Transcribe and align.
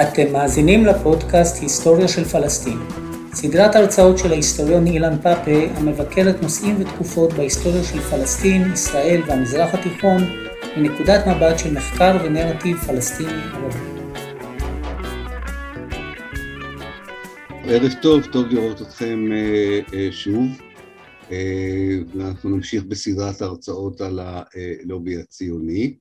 אתם 0.00 0.32
מאזינים 0.32 0.86
לפודקאסט 0.86 1.62
היסטוריה 1.62 2.08
של 2.08 2.24
פלסטין, 2.24 2.78
סדרת 3.32 3.76
הרצאות 3.76 4.18
של 4.18 4.32
ההיסטוריון 4.32 4.86
אילן 4.86 5.18
פאפה 5.22 5.66
המבקרת 5.76 6.42
נושאים 6.42 6.76
ותקופות 6.80 7.32
בהיסטוריה 7.32 7.84
של 7.84 8.00
פלסטין, 8.00 8.72
ישראל 8.72 9.22
והמזרח 9.26 9.74
התיכון 9.74 10.22
מנקודת 10.76 11.26
מבט 11.26 11.58
של 11.58 11.74
מחקר 11.74 12.16
ונרטיב 12.24 12.76
פלסטיני 12.76 13.42
ערבי. 13.52 13.78
ערב 17.64 17.92
טוב, 18.02 18.24
טוב 18.24 18.46
לראות 18.46 18.82
אתכם 18.82 19.28
אה, 19.32 19.80
אה, 19.94 20.08
שוב. 20.10 20.46
אה, 21.32 21.98
ואנחנו 22.14 22.50
נמשיך 22.50 22.84
בסדרת 22.84 23.42
ההרצאות 23.42 24.00
על 24.00 24.20
הלובי 24.22 25.16
הציוני. 25.16 25.94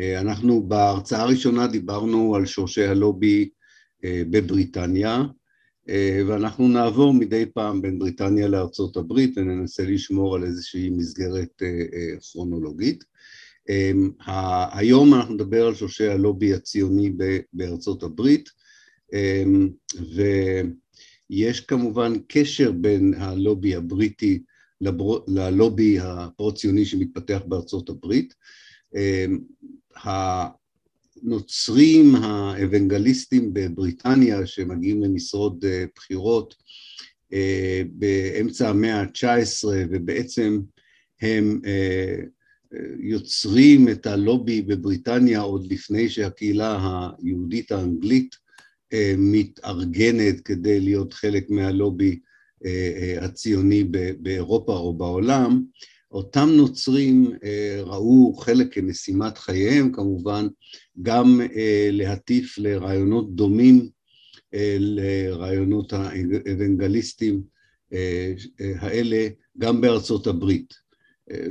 אנחנו 0.00 0.62
בהרצאה 0.62 1.22
הראשונה 1.22 1.66
דיברנו 1.66 2.34
על 2.36 2.46
שורשי 2.46 2.84
הלובי 2.84 3.48
בבריטניה, 4.04 5.22
ואנחנו 6.26 6.68
נעבור 6.68 7.14
מדי 7.14 7.46
פעם 7.54 7.82
בין 7.82 7.98
בריטניה 7.98 8.48
לארצות 8.48 8.96
הברית 8.96 9.38
וננסה 9.38 9.82
לשמור 9.82 10.36
על 10.36 10.44
איזושהי 10.44 10.90
מסגרת 10.90 11.62
כרונולוגית. 12.32 13.04
היום 14.72 15.14
אנחנו 15.14 15.34
נדבר 15.34 15.66
על 15.66 15.74
שורשי 15.74 16.06
הלובי 16.06 16.54
הציוני 16.54 17.12
בארצות 17.52 18.02
הברית, 18.02 18.48
ויש 21.30 21.60
כמובן 21.60 22.12
קשר 22.28 22.72
בין 22.72 23.14
הלובי 23.16 23.74
הבריטי 23.74 24.42
ללובי 25.28 25.98
הפרו-ציוני 26.00 26.84
שמתפתח 26.84 27.40
בארצות 27.46 27.88
הברית. 27.88 28.34
הנוצרים 30.02 32.14
האוונגליסטים 32.14 33.54
בבריטניה 33.54 34.46
שמגיעים 34.46 35.02
למשרות 35.02 35.64
אה, 35.64 35.84
בחירות 35.96 36.54
אה, 37.32 37.82
באמצע 37.92 38.68
המאה 38.68 39.00
ה-19 39.00 39.68
ובעצם 39.90 40.60
הם 41.20 41.60
אה, 41.66 42.16
יוצרים 42.98 43.88
את 43.88 44.06
הלובי 44.06 44.62
בבריטניה 44.62 45.40
עוד 45.40 45.72
לפני 45.72 46.08
שהקהילה 46.08 47.08
היהודית 47.18 47.72
האנגלית 47.72 48.36
מתארגנת 49.18 50.40
כדי 50.40 50.80
להיות 50.80 51.12
חלק 51.12 51.50
מהלובי 51.50 52.18
הציוני 53.20 53.84
באירופה 54.18 54.76
או 54.76 54.94
בעולם, 54.94 55.62
אותם 56.12 56.48
נוצרים 56.56 57.32
אה, 57.44 57.82
ראו 57.82 58.34
חלק 58.34 58.74
כמשימת 58.74 59.38
חייהם 59.38 59.92
כמובן 59.92 60.46
גם 61.02 61.40
אה, 61.56 61.88
להטיף 61.92 62.58
לרעיונות 62.58 63.34
דומים 63.34 63.88
אה, 64.54 64.76
לרעיונות 64.78 65.92
האוונגליסטים 65.92 67.52
האלה 68.78 69.28
גם 69.58 69.80
בארצות 69.80 70.26
הברית. 70.26 70.74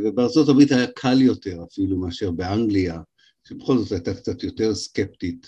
ובארצות 0.04 0.50
הברית 0.50 0.72
היה 0.72 0.88
קל 0.88 1.22
יותר 1.22 1.64
אפילו 1.72 1.98
מאשר 1.98 2.32
באנגליה, 2.32 3.02
שבכל 3.48 3.78
זאת 3.78 3.92
הייתה 3.92 4.14
קצת 4.14 4.44
יותר 4.44 4.76
סקפטית 4.76 5.48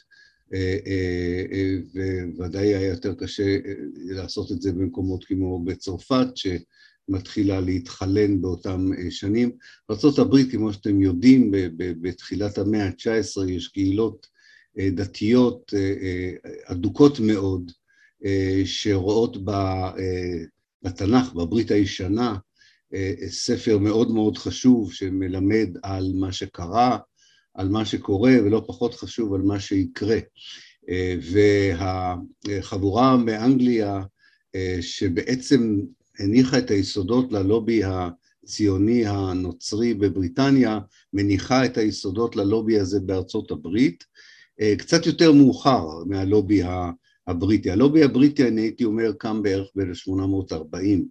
וודאי 2.38 2.76
היה 2.76 2.88
יותר 2.88 3.14
קשה 3.14 3.58
לעשות 3.96 4.52
את 4.52 4.62
זה 4.62 4.72
במקומות 4.72 5.24
כמו 5.24 5.64
בצרפת, 5.64 6.28
מתחילה 7.08 7.60
להתחלן 7.60 8.42
באותם 8.42 8.90
אה, 8.98 9.12
שנים. 9.12 9.52
בארה"ב, 9.90 10.52
כמו 10.52 10.74
שאתם 10.74 11.02
יודעים, 11.02 11.52
בתחילת 11.78 12.58
המאה 12.58 12.86
ה-19 12.86 13.50
יש 13.50 13.68
קהילות 13.68 14.28
אה, 14.80 14.90
דתיות 14.90 15.74
אה, 15.78 16.32
אדוקות 16.66 17.20
מאוד, 17.20 17.72
שרואות 18.66 19.38
בתנ"ך, 20.84 21.34
בברית 21.34 21.72
הישנה, 21.72 22.36
ספר 23.28 23.78
מאוד 23.78 24.12
מאוד 24.12 24.38
חשוב 24.38 24.94
שמלמד 24.94 25.70
על 25.84 26.12
מה 26.16 26.32
שקרה, 26.32 26.98
על 27.54 27.70
מה 27.70 27.86
שקורה, 27.86 28.32
ולא 28.44 28.64
פחות 28.68 28.96
חשוב 28.96 29.34
על 29.34 29.42
מה 29.42 29.60
שיקרה. 29.60 30.18
והחבורה 32.48 33.18
מאנגליה, 33.18 34.02
שבעצם 34.82 35.80
הניחה 36.20 36.58
את 36.58 36.72
היסודות 36.72 37.32
ללובי 37.32 37.82
הציוני 37.84 39.06
הנוצרי 39.06 39.94
בבריטניה, 39.94 40.80
מניחה 41.14 41.66
את 41.66 41.78
היסודות 41.78 42.36
ללובי 42.36 42.80
הזה 42.80 43.00
בארצות 43.00 43.52
הברית, 43.52 44.04
אה, 44.62 44.74
קצת 44.78 45.06
יותר 45.06 45.32
מאוחר 45.32 45.86
מהלובי 46.06 46.62
הבריטי. 47.28 47.72
הלובי 47.72 48.04
הבריטי, 48.04 48.48
אני 48.48 48.62
הייתי 48.62 48.84
אומר, 48.84 49.14
קם 49.14 49.44
בערך 49.44 49.68
ב-1840. 49.76 51.02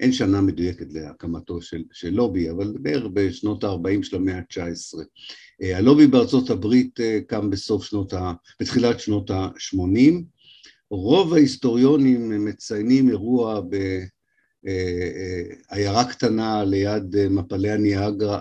אין 0.00 0.12
שנה 0.12 0.40
מדויקת 0.40 0.86
להקמתו 0.90 1.62
של, 1.62 1.82
של 1.92 2.10
לובי, 2.10 2.50
אבל 2.50 2.74
בערך 2.80 3.04
בשנות 3.12 3.64
ה-40 3.64 4.02
של 4.02 4.16
המאה 4.16 4.38
ה-19. 4.38 4.98
אה, 5.62 5.78
הלובי 5.78 6.06
בארצות 6.06 6.50
הברית 6.50 7.00
אה, 7.00 7.18
קם 7.26 7.50
בסוף 7.50 7.84
שנות 7.84 8.12
ה... 8.12 8.32
בתחילת 8.60 9.00
שנות 9.00 9.30
ה-80. 9.30 10.22
רוב 10.90 11.34
ההיסטוריונים 11.34 12.44
מציינים 12.44 13.08
אירוע 13.08 13.60
ב... 13.60 13.76
עיירה 15.70 16.04
קטנה 16.04 16.64
ליד 16.64 17.16
אה, 17.16 17.28
מפלי 17.28 17.70
הניאגרה, 17.70 18.40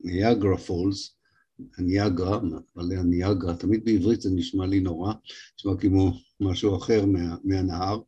ניאגרה 0.00 0.56
פולס, 0.56 1.14
הניאגרה, 1.78 2.40
מפלי 2.40 2.96
הניאגרה, 2.96 3.56
תמיד 3.56 3.84
בעברית 3.84 4.20
זה 4.20 4.30
נשמע 4.34 4.66
לי 4.66 4.80
נורא, 4.80 5.12
נשמע 5.58 5.76
כמו 5.76 6.12
משהו 6.40 6.76
אחר 6.76 7.06
מה, 7.06 7.36
מהנהר, 7.44 7.98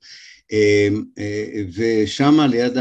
אה, 0.53 0.89
אה, 1.19 1.63
ושם 1.77 2.41
ליד 2.51 2.77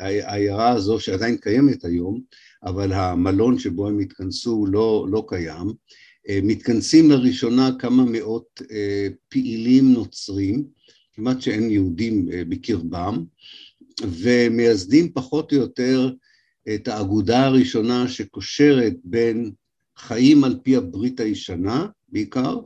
העיירה 0.00 0.70
הזו 0.70 1.00
שעדיין 1.00 1.36
קיימת 1.36 1.84
היום, 1.84 2.20
אבל 2.64 2.92
המלון 2.92 3.58
שבו 3.58 3.88
הם 3.88 3.98
התכנסו 3.98 4.66
לא, 4.66 5.06
לא 5.10 5.24
קיים, 5.28 5.72
מתכנסים 6.42 7.10
לראשונה 7.10 7.70
כמה 7.78 8.04
מאות 8.04 8.62
פעילים 9.28 9.92
נוצרים, 9.92 10.64
כמעט 11.14 11.40
שאין 11.40 11.70
יהודים 11.70 12.28
אה, 12.32 12.42
בקרבם, 12.48 13.24
ומייסדים 14.02 15.12
פחות 15.12 15.52
או 15.52 15.56
יותר 15.56 16.10
את 16.74 16.88
האגודה 16.88 17.46
הראשונה 17.46 18.08
שקושרת 18.08 18.94
בין 19.04 19.52
חיים 19.96 20.44
על 20.44 20.58
פי 20.62 20.76
הברית 20.76 21.20
הישנה 21.20 21.86
בעיקר, 22.08 22.60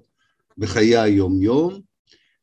בחיי 0.58 0.96
היום-יום, 0.96 1.80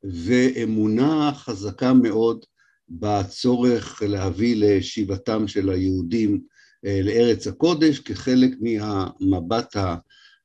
ואמונה 0.03 1.31
חזקה 1.35 1.93
מאוד 1.93 2.45
בצורך 2.89 4.01
להביא 4.07 4.55
לשיבתם 4.57 5.47
של 5.47 5.69
היהודים 5.69 6.41
אה, 6.85 6.99
לארץ 7.03 7.47
הקודש 7.47 7.99
כחלק 7.99 8.51
מהמבט 8.61 9.75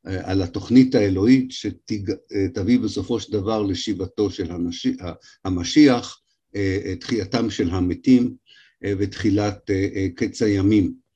על 0.05 0.43
התוכנית 0.43 0.95
האלוהית 0.95 1.51
שתביא 1.51 2.79
בסופו 2.79 3.21
של 3.21 3.33
דבר 3.33 3.63
לשיבתו 3.63 4.31
של 4.31 4.51
המשיח, 5.45 6.21
אה, 6.57 6.95
תחייתם 7.01 7.51
של 7.51 7.71
המתים 7.71 8.35
אה, 8.85 8.93
ותחילת 8.99 9.71
אה, 9.71 10.07
קץ 10.15 10.43
הימים. 10.43 11.11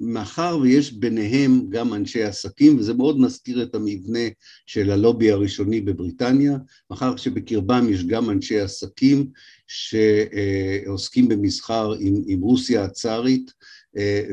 מאחר 0.00 0.58
ויש 0.62 0.92
ביניהם 0.92 1.66
גם 1.68 1.94
אנשי 1.94 2.22
עסקים, 2.22 2.78
וזה 2.78 2.94
מאוד 2.94 3.20
מזכיר 3.20 3.62
את 3.62 3.74
המבנה 3.74 4.28
של 4.66 4.90
הלובי 4.90 5.30
הראשוני 5.30 5.80
בבריטניה, 5.80 6.56
מאחר 6.90 7.16
שבקרבם 7.16 7.86
יש 7.90 8.04
גם 8.04 8.30
אנשי 8.30 8.60
עסקים 8.60 9.30
שעוסקים 9.66 11.28
במסחר 11.28 11.92
עם, 12.00 12.22
עם 12.26 12.40
רוסיה 12.40 12.84
הצארית 12.84 13.52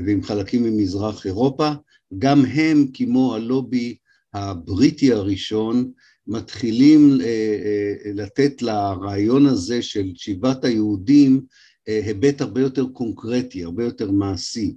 ועם 0.06 0.24
חלקים 0.24 0.64
ממזרח 0.64 1.26
אירופה, 1.26 1.72
גם 2.18 2.46
הם, 2.46 2.88
כמו 2.94 3.36
הלובי 3.36 3.96
הבריטי 4.34 5.14
הראשון, 5.14 5.92
מתחילים 6.28 7.18
אה, 7.22 7.26
אה, 7.26 8.12
לתת 8.14 8.62
לרעיון 8.62 9.46
הזה 9.46 9.82
של 9.82 10.12
שיבת 10.16 10.66
היהודים 10.66 11.42
אה, 11.88 12.02
היבט 12.06 12.42
הרבה 12.42 12.62
יותר 12.62 12.86
קונקרטי, 12.94 13.64
הרבה 13.64 13.84
יותר 13.84 14.12
מעשי. 14.12 14.76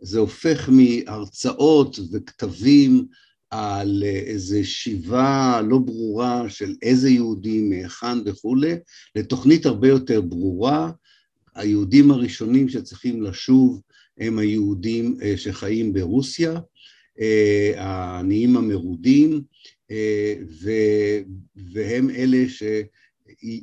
זה 0.00 0.18
הופך 0.18 0.70
מהרצאות 0.72 1.98
וכתבים 2.12 3.06
על 3.50 4.02
איזה 4.06 4.64
שיבה 4.64 5.60
לא 5.68 5.78
ברורה 5.78 6.48
של 6.48 6.74
איזה 6.82 7.10
יהודים, 7.10 7.70
מהיכן 7.70 8.18
וכולי, 8.24 8.74
לתוכנית 9.16 9.66
הרבה 9.66 9.88
יותר 9.88 10.20
ברורה. 10.20 10.90
היהודים 11.54 12.10
הראשונים 12.10 12.68
שצריכים 12.68 13.22
לשוב 13.22 13.80
הם 14.18 14.38
היהודים 14.38 15.18
שחיים 15.36 15.92
ברוסיה, 15.92 16.60
העניים 17.76 18.56
המרודים, 18.56 19.42
אה, 19.90 20.34
והם 21.72 22.10
אלה 22.10 22.44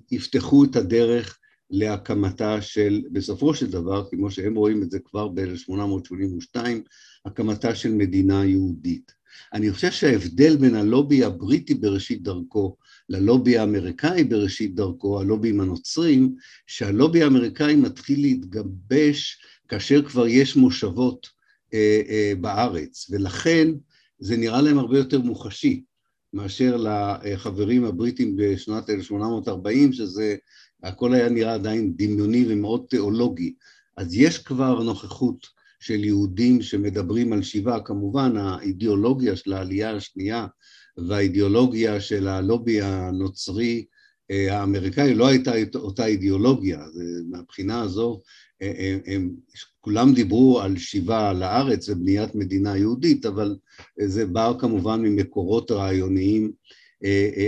שיפתחו 0.09 0.63
את 0.63 0.75
הדרך 0.75 1.39
להקמתה 1.69 2.61
של, 2.61 3.01
בסופו 3.11 3.53
של 3.53 3.71
דבר, 3.71 4.09
כמו 4.09 4.31
שהם 4.31 4.55
רואים 4.55 4.83
את 4.83 4.91
זה 4.91 4.99
כבר 4.99 5.27
ב-1882, 5.27 6.57
הקמתה 7.25 7.75
של 7.75 7.91
מדינה 7.91 8.45
יהודית. 8.45 9.11
אני 9.53 9.71
חושב 9.71 9.91
שההבדל 9.91 10.55
בין 10.55 10.75
הלובי 10.75 11.23
הבריטי 11.23 11.73
בראשית 11.73 12.23
דרכו 12.23 12.75
ללובי 13.09 13.57
האמריקאי 13.57 14.23
בראשית 14.23 14.75
דרכו, 14.75 15.21
הלובים 15.21 15.61
הנוצרים, 15.61 16.35
שהלובי 16.67 17.23
האמריקאי 17.23 17.75
מתחיל 17.75 18.21
להתגבש 18.21 19.37
כאשר 19.67 20.01
כבר 20.09 20.27
יש 20.27 20.55
מושבות 20.55 21.27
אה, 21.27 21.31
אה, 21.31 21.42
בארץ, 22.41 23.07
ולכן 23.09 23.67
זה 24.19 24.37
נראה 24.37 24.61
להם 24.61 24.79
הרבה 24.79 24.97
יותר 24.97 25.19
מוחשי 25.19 25.83
מאשר 26.33 26.77
לחברים 26.77 27.85
הבריטים 27.85 28.35
בשנת 28.35 28.89
1840, 28.89 29.93
שזה, 29.93 30.35
הכל 30.83 31.13
היה 31.13 31.29
נראה 31.29 31.53
עדיין 31.53 31.93
דמיוני 31.95 32.45
ומאוד 32.47 32.85
תיאולוגי. 32.89 33.53
אז 33.97 34.15
יש 34.15 34.37
כבר 34.37 34.83
נוכחות 34.83 35.47
של 35.79 36.03
יהודים 36.03 36.61
שמדברים 36.61 37.33
על 37.33 37.43
שיבה, 37.43 37.79
כמובן 37.79 38.37
האידיאולוגיה 38.37 39.35
של 39.35 39.53
העלייה 39.53 39.95
השנייה 39.95 40.47
והאידיאולוגיה 41.07 42.01
של 42.01 42.27
הלובי 42.27 42.81
הנוצרי 42.81 43.85
אה, 44.31 44.59
האמריקאי 44.59 45.15
לא 45.15 45.27
הייתה 45.27 45.51
אותה 45.75 46.05
אידיאולוגיה, 46.05 46.79
מהבחינה 47.29 47.81
הזו 47.81 48.21
הם, 48.63 48.73
אה, 48.79 48.97
אה, 49.07 49.15
הם, 49.15 49.31
כולם 49.81 50.13
דיברו 50.13 50.61
על 50.61 50.77
שיבה 50.77 51.33
לארץ 51.33 51.89
ובניית 51.89 52.35
מדינה 52.35 52.77
יהודית, 52.77 53.25
אבל 53.25 53.55
זה 54.05 54.25
בא 54.25 54.51
כמובן 54.59 55.01
ממקורות 55.01 55.71
רעיוניים 55.71 56.51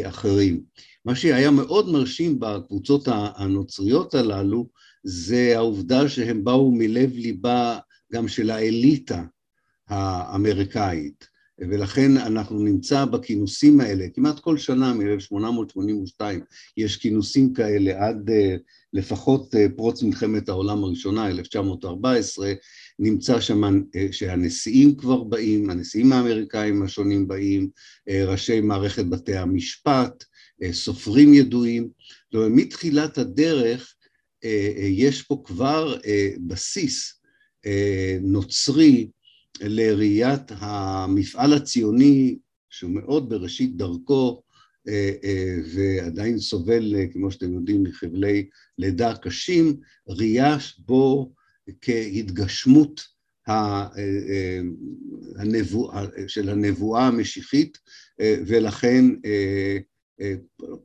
אחרים. 0.04 0.62
מה 1.06 1.16
שהיה 1.16 1.52
מאוד 1.52 1.90
מרשים 1.90 2.40
בקבוצות 2.40 3.08
הנוצריות 3.08 4.16
הללו 4.16 4.68
זה 5.04 5.54
העובדה 5.56 6.10
שהם 6.10 6.44
באו 6.44 6.72
מלב 6.72 7.12
ליבה 7.14 7.80
גם 8.14 8.28
של 8.28 8.50
האליטה 8.50 9.24
האמריקאית. 9.88 11.35
ולכן 11.60 12.18
אנחנו 12.18 12.60
נמצא 12.60 13.06
בכינוסים 13.06 13.82
האלה, 13.82 14.06
כמעט 14.14 14.40
כל 14.40 14.58
שנה 14.58 14.94
מ-1882 14.94 16.22
יש 16.78 16.98
כינוסים 16.98 17.54
כאלה 17.54 18.08
עד 18.08 18.30
uh, 18.30 18.34
לפחות 18.94 19.56
uh, 19.56 19.58
פרוץ 19.76 20.04
מלחמת 20.04 20.50
העולם 20.50 20.84
הראשונה, 20.84 21.28
1914, 21.28 22.54
נמצא 23.00 23.40
שם 23.40 23.64
uh, 23.64 23.98
שהנשיאים 24.12 24.96
כבר 24.96 25.24
באים, 25.24 25.70
הנשיאים 25.70 26.14
האמריקאים 26.14 26.84
השונים 26.84 27.28
באים, 27.28 27.70
ראשי 28.10 28.62
מערכת 28.62 29.06
בתי 29.06 29.38
המשפט, 29.38 30.24
סופרים 30.72 31.34
ידועים, 31.34 31.90
זאת 32.32 32.36
אומרת 32.36 32.52
מתחילת 32.52 33.18
הדרך 33.18 33.96
יש 34.78 35.22
פה 35.22 35.42
כבר 35.46 35.98
בסיס 36.48 37.22
נוצרי 38.22 39.10
לראיית 39.62 40.42
המפעל 40.50 41.54
הציוני, 41.54 42.38
שהוא 42.70 42.92
מאוד 42.92 43.30
בראשית 43.30 43.78
דרכו, 43.78 44.42
אה, 44.88 45.12
אה, 45.24 45.56
ועדיין 45.76 46.40
סובל, 46.40 46.96
אה, 46.96 47.08
כמו 47.14 47.32
שאתם 47.32 47.54
יודעים, 47.54 47.84
מחבלי 47.84 48.50
לידה 48.78 49.16
קשים, 49.18 49.78
ראייה 50.08 50.58
בו 50.80 51.34
כהתגשמות 51.82 53.16
הנבואה, 55.36 56.06
של 56.28 56.50
הנבואה 56.50 57.08
המשיחית, 57.08 57.78
ולכן 58.20 59.06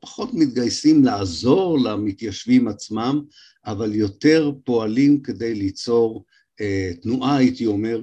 פחות 0.00 0.34
מתגייסים 0.34 1.04
לעזור 1.04 1.78
למתיישבים 1.78 2.68
עצמם, 2.68 3.22
אבל 3.66 3.94
יותר 3.94 4.52
פועלים 4.64 5.22
כדי 5.22 5.54
ליצור 5.54 6.24
תנועה, 7.02 7.36
הייתי 7.36 7.66
אומר, 7.66 8.00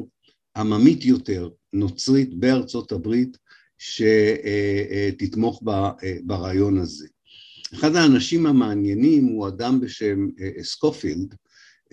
עממית 0.58 1.06
יותר, 1.06 1.50
נוצרית 1.74 2.34
בארצות 2.34 2.92
הברית, 2.92 3.38
שתתמוך 3.78 5.64
ברעיון 6.24 6.78
הזה. 6.78 7.08
אחד 7.74 7.96
האנשים 7.96 8.46
המעניינים 8.46 9.26
הוא 9.26 9.48
אדם 9.48 9.82
בשם 9.82 10.28
אה, 10.40 10.64
סקופילד, 10.64 11.36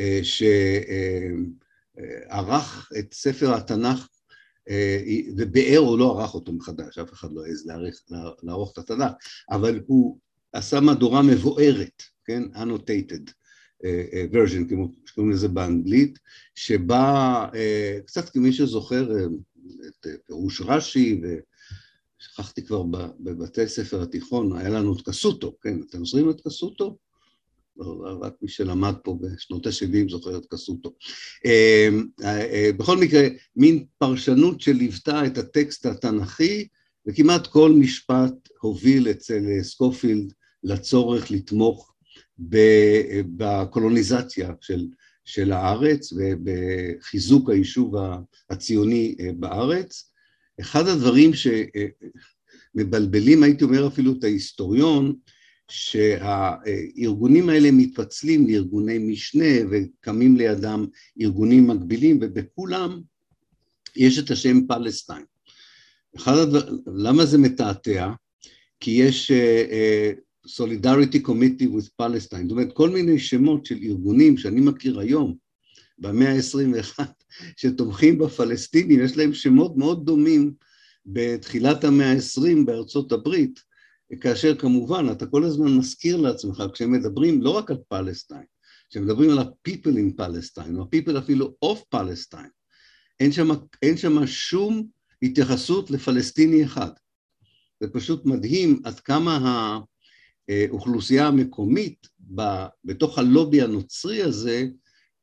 אה, 0.01 0.21
שערך 2.33 2.91
את 2.99 3.15
ספר 3.15 3.55
התנ"ך 3.55 4.09
ובאר 5.37 5.81
או 5.81 5.97
לא 5.97 6.21
ערך 6.21 6.35
אותו 6.35 6.53
מחדש, 6.53 6.99
אף 6.99 7.13
אחד 7.13 7.29
לא 7.33 7.45
העז 7.45 7.71
לערוך 8.43 8.73
את 8.73 8.79
התנ"ך, 8.79 9.13
אבל 9.51 9.81
הוא 9.87 10.19
עשה 10.53 10.81
מהדורה 10.81 11.23
מבוארת, 11.23 12.03
כן? 12.25 12.43
annotated, 12.55 13.31
version, 14.33 14.69
כמו 14.69 14.93
שקוראים 15.07 15.33
לזה 15.33 15.49
באנגלית, 15.49 16.19
שבה, 16.55 17.47
אה, 17.55 17.99
קצת 18.07 18.29
כמי 18.29 18.53
שזוכר 18.53 19.17
אה, 19.17 19.25
את 19.87 20.07
פירוש 20.27 20.61
רש"י, 20.61 21.21
ושכחתי 22.21 22.63
כבר 22.63 22.83
בבתי 23.21 23.69
ספר 23.69 24.03
התיכון, 24.03 24.57
היה 24.57 24.69
לנו 24.69 24.97
את 24.97 25.09
קסוטו, 25.09 25.55
כן, 25.63 25.79
אתם 25.89 26.05
זוכרים 26.05 26.31
את 26.31 26.41
קסוטו? 26.41 26.97
לא, 27.77 28.19
רק 28.21 28.35
מי 28.43 28.49
שלמד 28.49 28.95
פה 29.05 29.19
בשנות 29.21 29.67
ה-70 29.67 30.11
זוכר 30.11 30.39
את 30.39 30.47
קסוטו. 30.51 30.93
אה, 31.47 31.89
בכל 32.77 32.99
מקרה, 32.99 33.23
מין 33.57 33.85
פרשנות 33.99 34.61
שליוותה 34.61 35.27
את 35.27 35.39
הטקסט 35.39 35.87
התנ"כי, 35.87 36.69
וכמעט 37.07 37.47
כל 37.47 37.73
משפט 37.73 38.49
הוביל 38.61 39.11
אצל 39.11 39.43
סקופילד 39.63 40.33
לצורך 40.63 41.31
לתמוך 41.31 41.94
בקולוניזציה 43.37 44.51
של, 44.61 44.87
של 45.25 45.53
הארץ 45.53 46.13
ובחיזוק 46.13 47.51
היישוב 47.51 47.95
הציוני 48.51 49.15
אה, 49.21 49.31
בארץ. 49.37 50.11
אחד 50.61 50.87
הדברים 50.87 51.31
שמבלבלים, 52.75 53.43
הייתי 53.43 53.65
אומר 53.65 53.87
אפילו 53.87 54.13
את 54.19 54.25
ההיסטוריון, 54.25 55.15
שהארגונים 55.69 57.49
האלה 57.49 57.71
מתפצלים 57.73 58.49
לארגוני 58.49 58.99
משנה 58.99 59.55
וקמים 59.71 60.37
לידם 60.37 60.87
ארגונים 61.21 61.67
מקבילים 61.67 62.19
ובכולם 62.23 63.01
יש 63.97 64.19
את 64.19 64.31
השם 64.31 64.67
פלסטיין. 64.67 65.25
אחד 66.17 66.33
הדבר, 66.37 66.69
למה 66.87 67.27
זה 67.27 67.39
מתעתע? 67.39 68.11
כי 68.81 68.91
יש 68.91 69.31
אה, 69.31 69.65
אה, 69.71 70.13
Solidarity 70.47 71.21
Committee 71.27 71.69
with 71.69 71.89
Palestine, 72.03 72.43
זאת 72.43 72.51
אומרת 72.51 72.73
כל 72.73 72.91
מיני 72.91 73.19
שמות 73.19 73.67
של 73.67 73.79
ארגונים 73.83 74.37
שאני 74.37 74.61
מכיר 74.61 74.99
היום 74.99 75.35
במאה 75.99 76.33
ה-21 76.33 77.01
שתומכים 77.61 78.19
בפלסטינים, 78.19 79.01
יש 79.01 79.17
להם 79.17 79.35
שמות 79.35 79.77
מאוד 79.77 80.07
דומים 80.07 80.53
בתחילת 81.07 81.85
המאה 81.85 82.13
ה-20 82.13 82.67
בארצות 82.67 83.13
הברית, 83.13 83.61
כאשר 84.21 84.55
כמובן 84.55 85.07
אתה 85.13 85.27
כל 85.27 85.45
הזמן 85.45 85.77
מזכיר 85.77 86.17
לעצמך 86.17 86.63
כשהם 86.73 86.93
מדברים 86.93 87.43
לא 87.43 87.51
רק 87.51 87.71
על 87.71 87.77
פלסטיין, 87.89 88.45
כשהם 88.91 89.05
מדברים 89.05 89.31
על 89.31 89.39
ה-people 89.39 89.97
in 89.97 90.21
Palestine, 90.21 90.77
או 90.77 90.83
ה-people 90.83 91.19
אפילו 91.19 91.55
of 91.65 91.97
Palestine, 91.97 92.51
אין 93.21 93.33
שם, 93.33 93.49
אין 93.83 93.97
שם 93.97 94.27
שום 94.27 94.87
התייחסות 95.23 95.91
לפלסטיני 95.91 96.65
אחד. 96.65 96.91
זה 97.81 97.89
פשוט 97.93 98.27
מדהים 98.27 98.81
עד 98.85 99.01
כמה 99.01 99.37
ה... 99.37 99.79
האוכלוסייה 100.49 101.27
המקומית 101.27 102.07
בתוך 102.85 103.19
הלובי 103.19 103.63
הנוצרי 103.63 104.23
הזה 104.23 104.67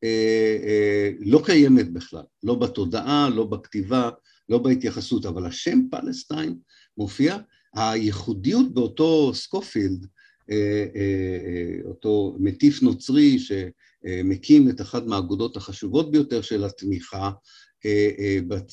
אה, 0.04 0.58
אה, 0.64 1.12
לא 1.20 1.42
קיימת 1.46 1.94
בכלל, 1.94 2.24
לא 2.44 2.56
בתודעה, 2.56 3.30
לא 3.30 3.44
בכתיבה, 3.44 4.10
לא 4.50 4.58
בהתייחסות, 4.58 5.26
אבל 5.26 5.46
השם 5.46 5.80
פלסטיין 5.92 6.56
מופיע, 6.98 7.38
הייחודיות 7.76 8.74
באותו 8.74 9.34
סקופילד, 9.34 10.08
אה, 10.52 11.78
אותו 11.86 12.38
מטיף 12.40 12.82
נוצרי 12.82 13.38
שמקים 13.40 14.70
את 14.70 14.82
אחת 14.82 15.04
מהאגודות 15.06 15.58
החשובות 15.58 16.12
ביותר 16.12 16.42
של 16.42 16.64
התמיכה 16.64 17.32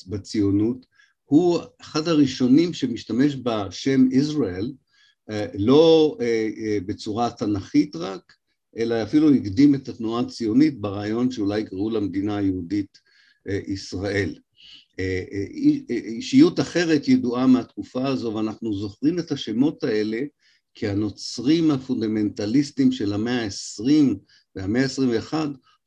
בציונות, 0.07 0.85
הוא 1.25 1.59
אחד 1.81 2.07
הראשונים 2.07 2.73
שמשתמש 2.73 3.35
בשם 3.35 4.11
ישראל 4.11 4.65
אה, 4.65 4.88
לא 5.53 6.17
אה, 6.21 6.49
אה, 6.57 6.77
בצורה 6.85 7.29
תנכית 7.31 7.95
רק, 7.95 8.33
אלא 8.77 9.03
אפילו 9.03 9.33
הקדים 9.33 9.75
את 9.75 9.89
התנועה 9.89 10.21
הציונית 10.21 10.81
ברעיון 10.81 11.31
שאולי 11.31 11.59
יקראו 11.59 11.89
למדינה 11.89 12.37
היהודית 12.37 12.97
ישראל. 13.67 14.35
אישיות 15.89 16.59
אחרת 16.59 17.07
ידועה 17.07 17.47
מהתקופה 17.47 18.07
הזו, 18.07 18.33
ואנחנו 18.33 18.73
זוכרים 18.73 19.19
את 19.19 19.31
השמות 19.31 19.83
האלה 19.83 20.21
כי 20.73 20.87
הנוצרים 20.87 21.71
הפונדמנטליסטים 21.71 22.91
של 22.91 23.13
המאה 23.13 23.43
ה-20 23.43 24.15
והמאה 24.55 24.83
ה-21 24.83 25.33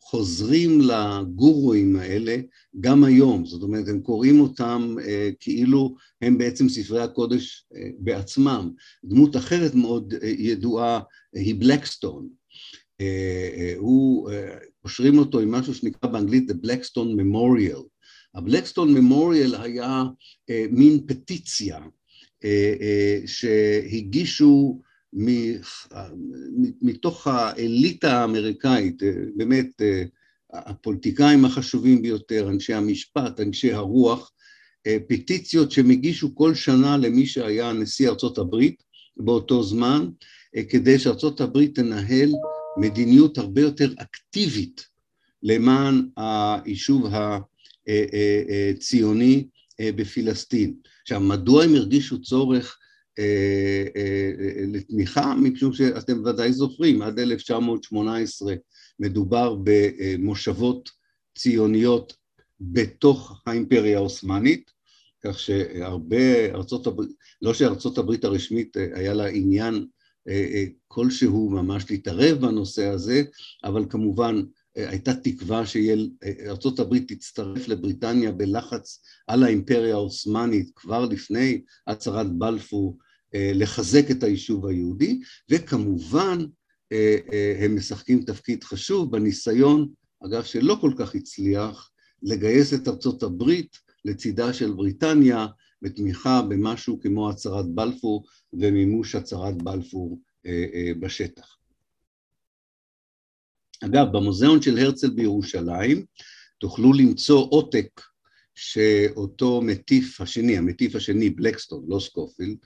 חוזרים 0.03 0.81
לגורואים 0.81 1.97
האלה 1.97 2.37
גם 2.81 3.05
היום, 3.05 3.47
זאת 3.47 3.63
אומרת 3.63 3.89
הם 3.89 4.01
קוראים 4.01 4.41
אותם 4.41 4.97
אה, 5.05 5.31
כאילו 5.41 5.97
הם 6.23 6.39
בעצם 6.39 6.69
ספרי 6.69 7.03
הקודש 7.03 7.67
אה, 7.77 7.89
בעצמם. 7.99 8.71
דמות 9.05 9.37
אחרת 9.37 9.75
מאוד 9.75 10.15
אה, 10.23 10.29
ידועה 10.29 11.01
היא 11.33 11.55
בלקסטון. 11.59 12.29
אה, 13.03 13.51
אה, 13.57 13.75
הוא, 13.77 14.31
אה, 14.31 14.57
קושרים 14.83 15.19
אותו 15.19 15.41
עם 15.41 15.51
משהו 15.51 15.75
שנקרא 15.75 16.11
באנגלית 16.11 16.51
The 16.51 16.55
Blackstone 16.67 17.21
Memorial, 17.21 17.83
הבלקסטון 18.35 18.95
ממוריאל 18.95 19.55
היה 19.55 20.05
מין 20.71 21.07
פטיציה 21.07 21.79
שהגישו 23.27 24.81
מתוך 26.83 27.27
האליטה 27.27 28.21
האמריקאית, 28.21 29.03
באמת 29.37 29.83
הפוליטיקאים 30.53 31.45
החשובים 31.45 32.03
ביותר, 32.03 32.49
אנשי 32.49 32.75
המשפט, 32.75 33.41
אנשי 33.41 33.73
הרוח, 33.73 34.33
פטיציות 35.09 35.71
שהם 35.73 35.91
הגישו 35.91 36.35
כל 36.35 36.55
שנה 36.55 36.97
למי 36.97 37.27
שהיה 37.27 37.73
נשיא 37.73 38.09
ארצות 38.09 38.39
הברית 38.39 38.83
באותו 39.17 39.63
זמן, 39.63 40.09
כדי 40.69 40.99
שארצות 40.99 41.41
הברית 41.41 41.75
תנהל 41.75 42.31
מדיניות 42.77 43.39
הרבה 43.39 43.61
יותר 43.61 43.93
אקטיבית 43.99 44.87
למען 45.43 46.09
היישוב 46.17 47.07
הציוני 48.75 49.47
בפלסטין. 49.83 50.75
עכשיו, 51.03 51.21
מדוע 51.21 51.65
הם 51.65 51.75
הרגישו 51.75 52.23
צורך 52.23 52.79
לתמיכה? 54.67 55.35
משום 55.35 55.73
שאתם 55.73 56.25
ודאי 56.25 56.53
זוכרים, 56.53 57.03
עד 57.03 57.19
1918 57.19 58.55
מדובר 59.01 59.57
במושבות 59.65 60.91
ציוניות 61.39 62.17
בתוך 62.61 63.43
האימפריה 63.47 63.99
העות'מאנית, 63.99 64.71
כך 65.25 65.39
שהרבה 65.39 66.51
ארצות 66.55 66.87
הברית, 66.87 67.11
לא 67.43 67.55
שארצות 67.55 67.99
הברית 67.99 68.25
הרשמית 68.25 68.77
היה 68.95 69.15
לה 69.15 69.27
עניין 69.27 69.87
כלשהו 70.89 71.51
ממש 71.51 71.91
להתערב 71.91 72.39
בנושא 72.39 72.87
הזה, 72.87 73.23
אבל 73.65 73.85
כמובן 73.91 74.43
הייתה 74.75 75.15
תקווה 75.15 75.63
שארצות 75.67 76.79
הברית 76.79 77.13
תצטרף 77.13 77.69
לבריטניה 77.69 78.33
בלחץ 78.33 79.03
על 79.27 79.43
האימפריה 79.43 79.95
העות'מאנית 79.95 80.71
כבר 80.75 81.05
לפני 81.05 81.63
הצהרת 81.87 82.33
בלפור 82.33 82.99
לחזק 83.35 84.11
את 84.11 84.23
היישוב 84.23 84.67
היהודי, 84.67 85.21
וכמובן 85.51 86.39
הם 87.59 87.77
משחקים 87.77 88.23
תפקיד 88.23 88.65
חשוב 88.65 89.13
בניסיון, 89.13 89.89
אגב 90.27 90.45
שלא 90.45 90.79
כל 90.81 90.93
כך 90.99 91.15
הצליח, 91.15 91.91
לגייס 92.23 92.75
את 92.75 92.89
הברית 93.23 93.77
לצידה 94.05 94.53
של 94.53 94.73
בריטניה 94.73 95.47
בתמיכה 95.83 96.43
במשהו 96.43 97.01
כמו 97.01 97.31
הצהרת 97.31 97.67
בלפור 97.69 98.25
ומימוש 98.53 99.15
הצהרת 99.15 99.63
בלפור 99.63 100.21
בשטח. 101.01 101.57
אגב, 103.85 104.07
במוזיאון 104.13 104.63
של 104.63 104.79
הרצל 104.79 105.11
בירושלים 105.11 106.05
תוכלו 106.59 106.93
למצוא 106.93 107.47
עותק 107.51 108.01
שאותו 108.55 109.61
מטיף 109.63 110.21
השני, 110.21 110.59
המטיף 110.59 110.97
השני, 110.97 111.31
בלקסטון, 111.31 111.85
לא 111.89 112.01
סקופילד, 112.01 112.57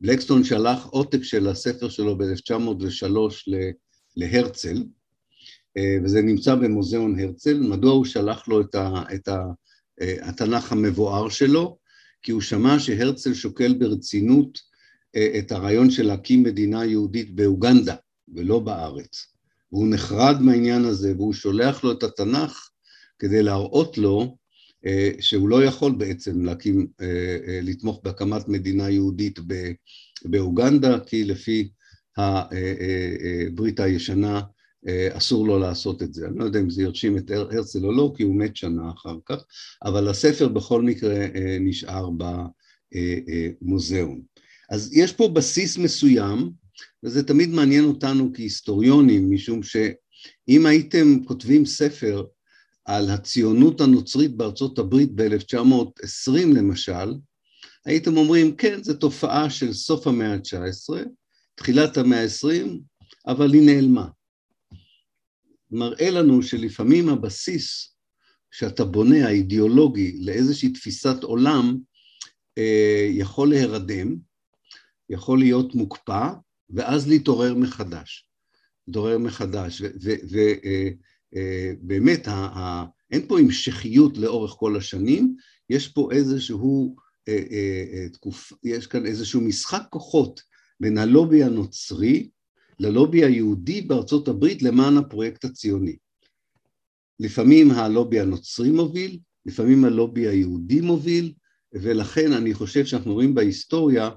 בלקסטון 0.00 0.44
שלח 0.44 0.86
עותק 0.86 1.22
של 1.22 1.48
הספר 1.48 1.88
שלו 1.88 2.18
ב-1903 2.18 3.52
להרצל, 4.16 4.84
וזה 6.04 6.22
נמצא 6.22 6.54
במוזיאון 6.54 7.20
הרצל. 7.20 7.60
מדוע 7.60 7.92
הוא 7.92 8.04
שלח 8.04 8.48
לו 8.48 8.60
את, 8.60 8.74
ה, 8.74 9.02
את 9.14 9.28
ה, 9.28 9.38
התנ"ך 10.00 10.72
המבואר 10.72 11.28
שלו? 11.28 11.78
כי 12.22 12.32
הוא 12.32 12.40
שמע 12.40 12.78
שהרצל 12.78 13.34
שוקל 13.34 13.74
ברצינות 13.74 14.58
את 15.38 15.52
הרעיון 15.52 15.90
של 15.90 16.06
להקים 16.06 16.42
מדינה 16.42 16.84
יהודית 16.84 17.34
באוגנדה 17.34 17.94
ולא 18.34 18.58
בארץ. 18.58 19.33
והוא 19.74 19.88
נחרד 19.88 20.40
מהעניין 20.40 20.84
הזה, 20.84 21.12
והוא 21.16 21.32
שולח 21.32 21.84
לו 21.84 21.92
את 21.92 22.02
התנ"ך 22.02 22.68
כדי 23.18 23.42
להראות 23.42 23.98
לו 23.98 24.36
שהוא 25.20 25.48
לא 25.48 25.64
יכול 25.64 25.92
בעצם 25.92 26.44
להקים, 26.44 26.86
לתמוך 27.62 28.00
בהקמת 28.04 28.48
מדינה 28.48 28.90
יהודית 28.90 29.38
באוגנדה, 30.24 31.00
כי 31.00 31.24
לפי 31.24 31.68
הברית 32.16 33.80
הישנה 33.80 34.40
אסור 35.12 35.46
לו 35.46 35.58
לעשות 35.58 36.02
את 36.02 36.14
זה. 36.14 36.26
אני 36.26 36.38
לא 36.38 36.44
יודע 36.44 36.60
אם 36.60 36.70
זה 36.70 36.82
ירשים 36.82 37.18
את 37.18 37.30
הרצל 37.30 37.86
או 37.86 37.92
לא, 37.92 38.12
כי 38.16 38.22
הוא 38.22 38.36
מת 38.36 38.56
שנה 38.56 38.90
אחר 38.90 39.16
כך, 39.26 39.44
אבל 39.84 40.08
הספר 40.08 40.48
בכל 40.48 40.82
מקרה 40.82 41.26
נשאר 41.60 42.10
במוזיאון. 43.62 44.20
אז 44.70 44.90
יש 44.96 45.12
פה 45.12 45.28
בסיס 45.28 45.78
מסוים, 45.78 46.63
וזה 47.02 47.26
תמיד 47.26 47.48
מעניין 47.48 47.84
אותנו 47.84 48.30
כהיסטוריונים, 48.34 49.30
משום 49.30 49.62
שאם 49.62 50.66
הייתם 50.66 51.24
כותבים 51.24 51.66
ספר 51.66 52.24
על 52.84 53.10
הציונות 53.10 53.80
הנוצרית 53.80 54.36
בארצות 54.36 54.78
הברית 54.78 55.10
ב-1920 55.14 56.46
למשל, 56.56 57.14
הייתם 57.84 58.16
אומרים, 58.16 58.56
כן, 58.56 58.82
זו 58.82 58.94
תופעה 58.94 59.50
של 59.50 59.72
סוף 59.72 60.06
המאה 60.06 60.32
ה-19, 60.34 61.06
תחילת 61.54 61.96
המאה 61.96 62.22
ה-20, 62.22 62.78
אבל 63.26 63.54
היא 63.54 63.66
נעלמה. 63.66 64.08
מראה 65.70 66.10
לנו 66.10 66.42
שלפעמים 66.42 67.08
הבסיס 67.08 67.96
שאתה 68.50 68.84
בונה, 68.84 69.26
האידיאולוגי, 69.26 70.18
לאיזושהי 70.20 70.72
תפיסת 70.72 71.22
עולם, 71.22 71.78
יכול 73.10 73.48
להירדם, 73.48 74.16
יכול 75.10 75.38
להיות 75.38 75.74
מוקפא, 75.74 76.28
ואז 76.70 77.08
להתעורר 77.08 77.54
מחדש. 77.54 78.28
להתעורר 78.88 79.18
מחדש, 79.18 79.82
ובאמת 81.82 82.28
אין 83.10 83.26
פה 83.28 83.38
המשכיות 83.38 84.18
לאורך 84.18 84.50
כל 84.50 84.76
השנים, 84.76 85.36
יש 85.70 85.88
פה 85.88 86.08
איזשהו, 86.12 86.96
תקופ, 88.12 88.52
יש 88.64 88.86
כאן 88.86 89.06
איזשהו 89.06 89.40
משחק 89.40 89.82
כוחות 89.90 90.40
בין 90.80 90.98
הלובי 90.98 91.42
הנוצרי 91.42 92.28
ללובי 92.78 93.24
היהודי 93.24 93.80
בארצות 93.80 94.28
הברית 94.28 94.62
למען 94.62 94.96
הפרויקט 94.96 95.44
הציוני. 95.44 95.96
לפעמים 97.20 97.70
הלובי 97.70 98.20
הנוצרי 98.20 98.70
מוביל, 98.70 99.18
לפעמים 99.46 99.84
הלובי 99.84 100.28
היהודי 100.28 100.80
מוביל, 100.80 101.32
ולכן 101.72 102.32
אני 102.32 102.54
חושב 102.54 102.86
שאנחנו 102.86 103.12
רואים 103.12 103.34
בהיסטוריה 103.34 104.10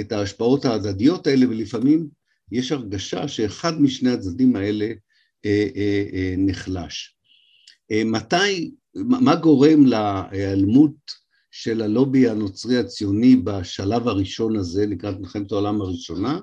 את 0.00 0.12
ההשפעות 0.12 0.64
ההדדיות 0.64 1.26
האלה, 1.26 1.48
ולפעמים 1.48 2.08
יש 2.52 2.72
הרגשה 2.72 3.28
שאחד 3.28 3.80
משני 3.80 4.10
הצדדים 4.10 4.56
האלה 4.56 4.86
אה, 5.44 5.68
אה, 5.76 6.06
אה, 6.12 6.34
נחלש. 6.38 7.16
אה, 7.92 8.02
מתי, 8.04 8.74
מה 8.94 9.36
גורם 9.36 9.86
להיעלמות 9.86 10.94
של 11.50 11.82
הלובי 11.82 12.28
הנוצרי 12.28 12.76
הציוני 12.76 13.36
בשלב 13.36 14.08
הראשון 14.08 14.56
הזה, 14.56 14.86
לקראת 14.86 15.20
מלחמת 15.20 15.52
העולם 15.52 15.80
הראשונה? 15.80 16.40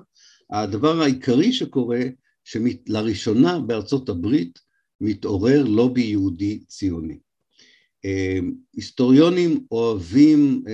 הדבר 0.50 1.00
העיקרי 1.00 1.52
שקורה, 1.52 2.00
שלראשונה 2.44 3.58
בארצות 3.58 4.08
הברית 4.08 4.58
מתעורר 5.00 5.64
לובי 5.64 6.02
יהודי 6.02 6.58
ציוני. 6.58 7.18
היסטוריונים 8.74 9.64
אוהבים, 9.70 10.64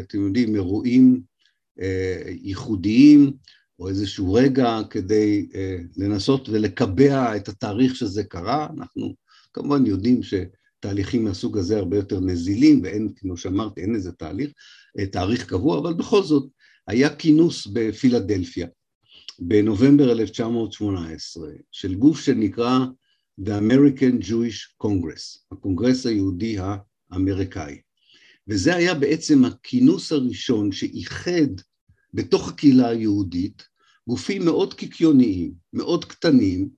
אתם 0.00 0.26
יודעים, 0.26 0.54
אירועים 0.54 1.22
ייחודיים 2.42 3.32
או 3.78 3.88
איזשהו 3.88 4.34
רגע 4.34 4.78
כדי 4.90 5.48
לנסות 5.96 6.48
ולקבע 6.48 7.36
את 7.36 7.48
התאריך 7.48 7.96
שזה 7.96 8.24
קרה, 8.24 8.68
אנחנו 8.78 9.14
כמובן 9.52 9.86
יודעים 9.86 10.20
שתהליכים 10.22 11.24
מהסוג 11.24 11.58
הזה 11.58 11.78
הרבה 11.78 11.96
יותר 11.96 12.20
נזילים 12.20 12.80
ואין, 12.82 13.08
כמו 13.16 13.36
שאמרתי, 13.36 13.80
אין 13.80 13.94
איזה 13.94 14.12
תהליך, 14.12 14.50
תאריך 15.12 15.46
קבוע, 15.46 15.78
אבל 15.78 15.94
בכל 15.94 16.22
זאת 16.22 16.48
היה 16.88 17.16
כינוס 17.16 17.66
בפילדלפיה 17.66 18.66
בנובמבר 19.38 20.12
1918 20.12 21.48
של 21.72 21.94
גוף 21.94 22.20
שנקרא 22.20 22.78
The 23.40 23.50
American 23.50 24.24
Jewish 24.24 24.86
Congress, 24.86 25.38
הקונגרס 25.52 26.06
היהודי 26.06 26.56
האמריקאי. 27.10 27.80
וזה 28.48 28.74
היה 28.74 28.94
בעצם 28.94 29.44
הכינוס 29.44 30.12
הראשון 30.12 30.72
שאיחד 30.72 31.60
בתוך 32.14 32.48
הקהילה 32.48 32.88
היהודית 32.88 33.62
גופים 34.08 34.44
מאוד 34.44 34.74
קיקיוניים, 34.74 35.52
מאוד 35.72 36.04
קטנים, 36.04 36.68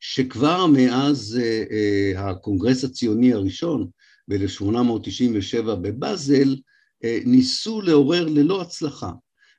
שכבר 0.00 0.66
מאז 0.66 1.38
אה, 1.40 1.70
אה, 1.70 2.18
הקונגרס 2.18 2.84
הציוני 2.84 3.32
הראשון 3.32 3.88
ב-1897 4.28 5.62
בבאזל, 5.62 6.54
אה, 6.54 7.06
ניסו 7.24 7.80
לעורר 7.80 8.28
ללא 8.28 8.62
הצלחה 8.62 9.10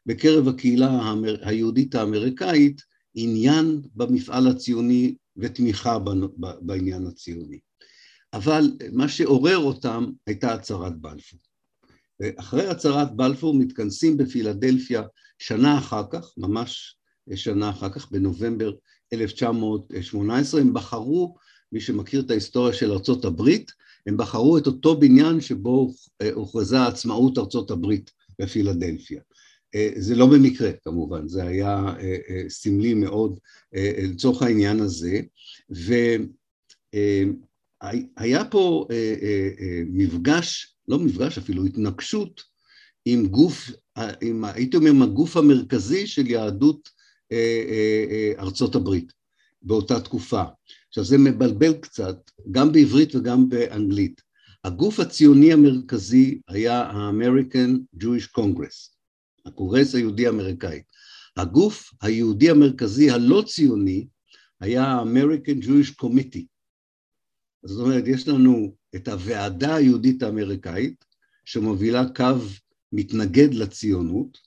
בקרב 0.06 0.48
הקהילה 0.48 1.14
היהודית 1.42 1.96
האמריקאית 1.96 2.82
עניין 3.16 3.82
במפעל 3.96 4.48
הציוני 4.48 5.16
ותמיכה 5.38 5.98
בעניין 6.62 7.08
הציוני. 7.08 7.60
אבל 8.34 8.72
מה 8.92 9.08
שעורר 9.08 9.58
אותם 9.58 10.06
הייתה 10.28 10.54
הצהרת 10.54 10.98
בלפור. 10.98 11.40
ואחרי 12.22 12.68
הצהרת 12.68 13.16
בלפור 13.16 13.54
מתכנסים 13.54 14.18
בפילדלפיה 14.18 15.02
שנה 15.40 15.78
אחר 15.78 16.04
כך, 16.12 16.34
ממש 16.38 16.96
שנה 17.36 17.70
אחר 17.70 17.90
כך, 17.90 18.12
בנובמבר 18.12 18.72
1918, 19.14 20.62
הם 20.62 20.74
בחרו, 20.74 21.36
מי 21.72 21.80
שמכיר 21.80 22.22
את 22.22 22.32
ההיסטוריה 22.32 22.74
של 22.74 22.92
ארצות 22.92 23.26
הברית, 23.26 23.72
הם 24.08 24.18
בחרו 24.18 24.58
את 24.58 24.68
אותו 24.68 25.00
בניין 25.00 25.42
שבו 25.42 25.94
הוכרזה 26.34 26.86
עצמאות 26.86 27.38
ארצות 27.38 27.72
הברית 27.72 28.12
בפילדלפיה. 28.40 29.22
זה 29.96 30.16
לא 30.16 30.26
במקרה 30.26 30.72
כמובן, 30.84 31.28
זה 31.28 31.44
היה 31.44 31.94
סמלי 32.50 32.94
מאוד 32.94 33.40
לצורך 33.74 34.42
העניין 34.42 34.80
הזה, 34.80 35.22
והיה 38.20 38.46
פה 38.52 38.88
מפגש, 39.86 40.76
לא 40.92 41.00
מפגש 41.00 41.38
אפילו, 41.38 41.66
התנגשות 41.66 42.42
עם 43.06 43.28
גוף, 43.28 43.70
עם, 44.22 44.46
הייתי 44.46 44.78
אומר, 44.78 44.90
עם 44.90 45.02
הגוף 45.02 45.38
המרכזי 45.38 46.08
של 46.08 46.28
יהדות 46.28 46.90
ארצות 48.40 48.76
הברית 48.76 49.14
באותה 49.62 50.00
תקופה. 50.00 50.44
עכשיו 50.90 51.04
זה 51.04 51.18
מבלבל 51.18 51.74
קצת, 51.74 52.32
גם 52.52 52.72
בעברית 52.72 53.16
וגם 53.16 53.50
באנגלית. 53.50 54.22
הגוף 54.64 55.00
הציוני 55.00 55.54
המרכזי 55.54 56.40
היה 56.48 56.82
ה-American 56.82 58.02
Jewish 58.04 58.40
Congress, 58.40 58.96
הקונגרס 59.46 59.96
היהודי 59.96 60.28
האמריקאי. 60.28 60.82
הגוף 61.38 61.94
היהודי 62.02 62.50
המרכזי 62.50 63.10
הלא 63.10 63.44
ציוני 63.48 64.06
היה 64.60 64.84
ה-American 64.84 65.64
Jewish 65.66 66.04
Committee. 66.04 66.46
זאת 67.64 67.86
אומרת, 67.86 68.08
יש 68.08 68.28
לנו 68.28 68.76
את 68.96 69.08
הוועדה 69.08 69.76
היהודית 69.76 70.24
האמריקאית, 70.24 71.06
שמובילה 71.46 72.10
קו 72.16 72.36
מתנגד 72.94 73.54
לציונות, 73.54 74.38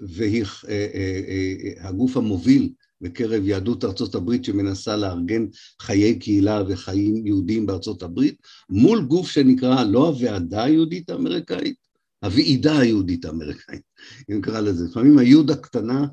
והיא 0.00 0.44
אה, 0.68 0.86
אה, 0.94 1.20
אה, 1.28 1.88
הגוף 1.88 2.16
המוביל 2.16 2.72
בקרב 3.00 3.48
יהדות 3.48 3.84
ארצות 3.84 4.14
הברית 4.14 4.44
שמנסה 4.44 4.96
לארגן 4.96 5.46
חיי 5.80 6.18
קהילה 6.18 6.62
וחיים 6.68 7.26
יהודיים 7.26 7.66
בארצות 7.66 8.02
הברית, 8.02 8.36
מול 8.70 9.04
גוף 9.04 9.28
שנקרא 9.28 9.84
לא 9.84 10.08
הוועדה 10.08 10.64
היהודית 10.64 11.10
האמריקאית, 11.10 11.76
הוועידה 12.24 12.78
היהודית 12.78 13.24
האמריקאית, 13.24 13.82
אם 14.30 14.38
נקרא 14.38 14.60
לזה. 14.60 14.84
לפעמים 14.90 15.18
היוד 15.18 15.50
הקטנה 15.50 16.06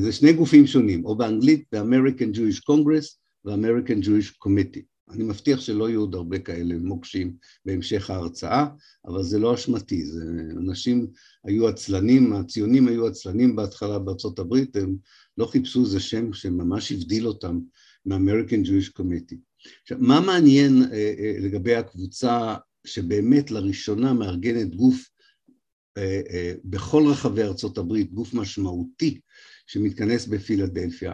זה 0.00 0.12
שני 0.12 0.32
גופים 0.32 0.66
שונים, 0.66 1.04
או 1.04 1.16
באנגלית 1.16 1.64
ב-American 1.72 2.36
Jewish 2.36 2.60
Congress 2.70 3.16
ו-American 3.44 4.04
Jewish 4.04 4.30
Committee. 4.44 4.95
אני 5.10 5.24
מבטיח 5.24 5.60
שלא 5.60 5.88
יהיו 5.88 6.00
עוד 6.00 6.14
הרבה 6.14 6.38
כאלה 6.38 6.74
מוקשים 6.78 7.36
בהמשך 7.64 8.10
ההרצאה, 8.10 8.66
אבל 9.06 9.22
זה 9.22 9.38
לא 9.38 9.54
אשמתי, 9.54 10.06
זה 10.06 10.22
אנשים 10.50 11.06
היו 11.44 11.68
עצלנים, 11.68 12.32
הציונים 12.32 12.88
היו 12.88 13.06
עצלנים 13.06 13.56
בהתחלה 13.56 13.98
בארצות 13.98 14.38
הברית, 14.38 14.76
הם 14.76 14.96
לא 15.38 15.46
חיפשו 15.46 15.80
איזה 15.80 16.00
שם 16.00 16.32
שממש 16.32 16.92
הבדיל 16.92 17.26
אותם 17.26 17.60
מה-American 18.06 18.66
Jewish 18.66 19.00
Committee. 19.00 19.36
עכשיו, 19.82 19.98
מה 20.00 20.20
מעניין 20.20 20.82
אה, 20.82 21.14
אה, 21.18 21.36
לגבי 21.40 21.74
הקבוצה 21.74 22.54
שבאמת 22.86 23.50
לראשונה 23.50 24.12
מארגנת 24.12 24.74
גוף 24.74 25.08
אה, 25.98 26.20
אה, 26.30 26.54
בכל 26.64 27.02
רחבי 27.06 27.42
ארצות 27.42 27.78
הברית, 27.78 28.12
גוף 28.12 28.34
משמעותי 28.34 29.20
שמתכנס 29.66 30.26
בפילדלפיה, 30.26 31.12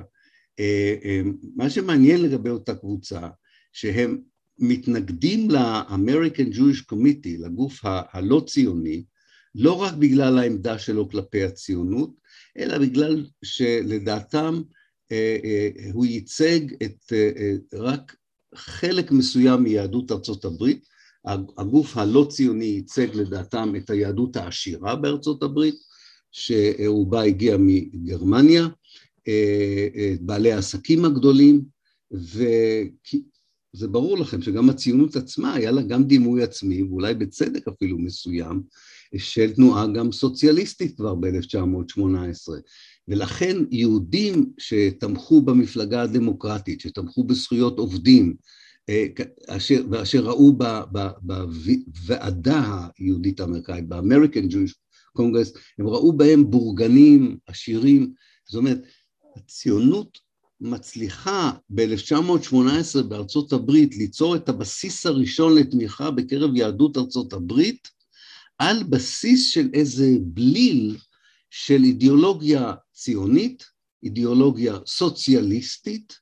אה, 0.61 0.95
אה, 1.05 1.21
מה 1.57 1.71
שמעניין 1.71 2.23
לגבי 2.23 2.51
אותה 2.51 2.75
קבוצה 2.75 3.29
שהם 3.73 4.19
מתנגדים 4.59 5.51
ל-American 5.51 6.55
Jewish 6.55 6.93
Committee, 6.93 7.39
לגוף 7.39 7.81
הלא 7.85 8.43
ציוני, 8.47 9.05
לא 9.55 9.73
רק 9.73 9.95
בגלל 9.95 10.39
העמדה 10.39 10.79
שלו 10.79 11.09
כלפי 11.09 11.45
הציונות, 11.45 12.15
אלא 12.59 12.79
בגלל 12.79 13.27
שלדעתם 13.45 14.63
אה, 15.13 15.39
אה, 15.45 15.69
הוא 15.93 16.07
ייצג 16.07 16.61
את 16.83 17.13
אה, 17.13 17.55
רק 17.75 18.17
חלק 18.55 19.13
מסוים 19.13 19.63
מיהדות 19.63 20.13
ארצות 20.13 20.45
הברית, 20.45 20.87
הגוף 21.59 21.97
הלא 21.97 22.27
ציוני 22.31 22.65
ייצג 22.65 23.07
לדעתם 23.15 23.73
את 23.77 23.91
היהדות 23.91 24.37
העשירה 24.37 24.97
בארצות 24.97 25.43
הברית, 25.43 25.75
שרובה 26.33 27.23
הגיע 27.23 27.57
מגרמניה, 27.61 28.67
את 29.23 30.21
בעלי 30.21 30.53
העסקים 30.53 31.05
הגדולים, 31.05 31.65
זה 33.73 33.89
ברור 33.89 34.19
לכם 34.19 34.43
שגם 34.43 34.71
הציונות 34.71 35.17
עצמה 35.17 35.55
היה 35.55 35.71
לה 35.71 35.83
גם 35.83 36.05
דימוי 36.05 36.43
עצמי, 36.43 36.83
ואולי 36.83 37.15
בצדק 37.15 37.69
אפילו 37.69 37.99
מסוים, 37.99 38.63
של 39.17 39.53
תנועה 39.53 39.87
גם 39.87 40.13
סוציאליסטית 40.13 40.97
כבר 40.97 41.15
ב-1918. 41.15 42.53
ולכן 43.09 43.57
יהודים 43.71 44.53
שתמכו 44.59 45.43
במפלגה 45.43 46.03
הדמוקרטית, 46.03 46.81
שתמכו 46.81 47.25
בזכויות 47.25 47.79
עובדים, 47.79 48.35
אה, 48.89 49.07
אשר, 49.49 49.85
ואשר 49.91 50.25
ראו 50.25 50.53
בוועדה 51.23 52.87
היהודית 52.99 53.41
האמריקאית, 53.41 53.89
ב-American 53.89 54.53
Jewish 54.53 54.75
Congress, 55.19 55.59
הם 55.79 55.87
ראו 55.87 56.13
בהם 56.13 56.51
בורגנים, 56.51 57.37
עשירים, 57.47 58.13
זאת 58.45 58.59
אומרת, 58.59 58.83
הציונות 59.37 60.19
מצליחה 60.63 61.53
ב-1918 61.71 63.03
בארצות 63.09 63.53
הברית 63.53 63.97
ליצור 63.97 64.37
את 64.37 64.49
הבסיס 64.49 65.07
הראשון 65.07 65.55
לתמיכה 65.55 66.11
בקרב 66.11 66.57
יהדות 66.57 66.97
ארצות 66.97 67.33
הברית 67.33 67.89
על 68.59 68.83
בסיס 68.83 69.51
של 69.51 69.69
איזה 69.75 70.09
בליל 70.21 70.97
של 71.51 71.85
אידיאולוגיה 71.85 72.75
ציונית, 72.93 73.65
אידיאולוגיה 74.03 74.79
סוציאליסטית 74.87 76.13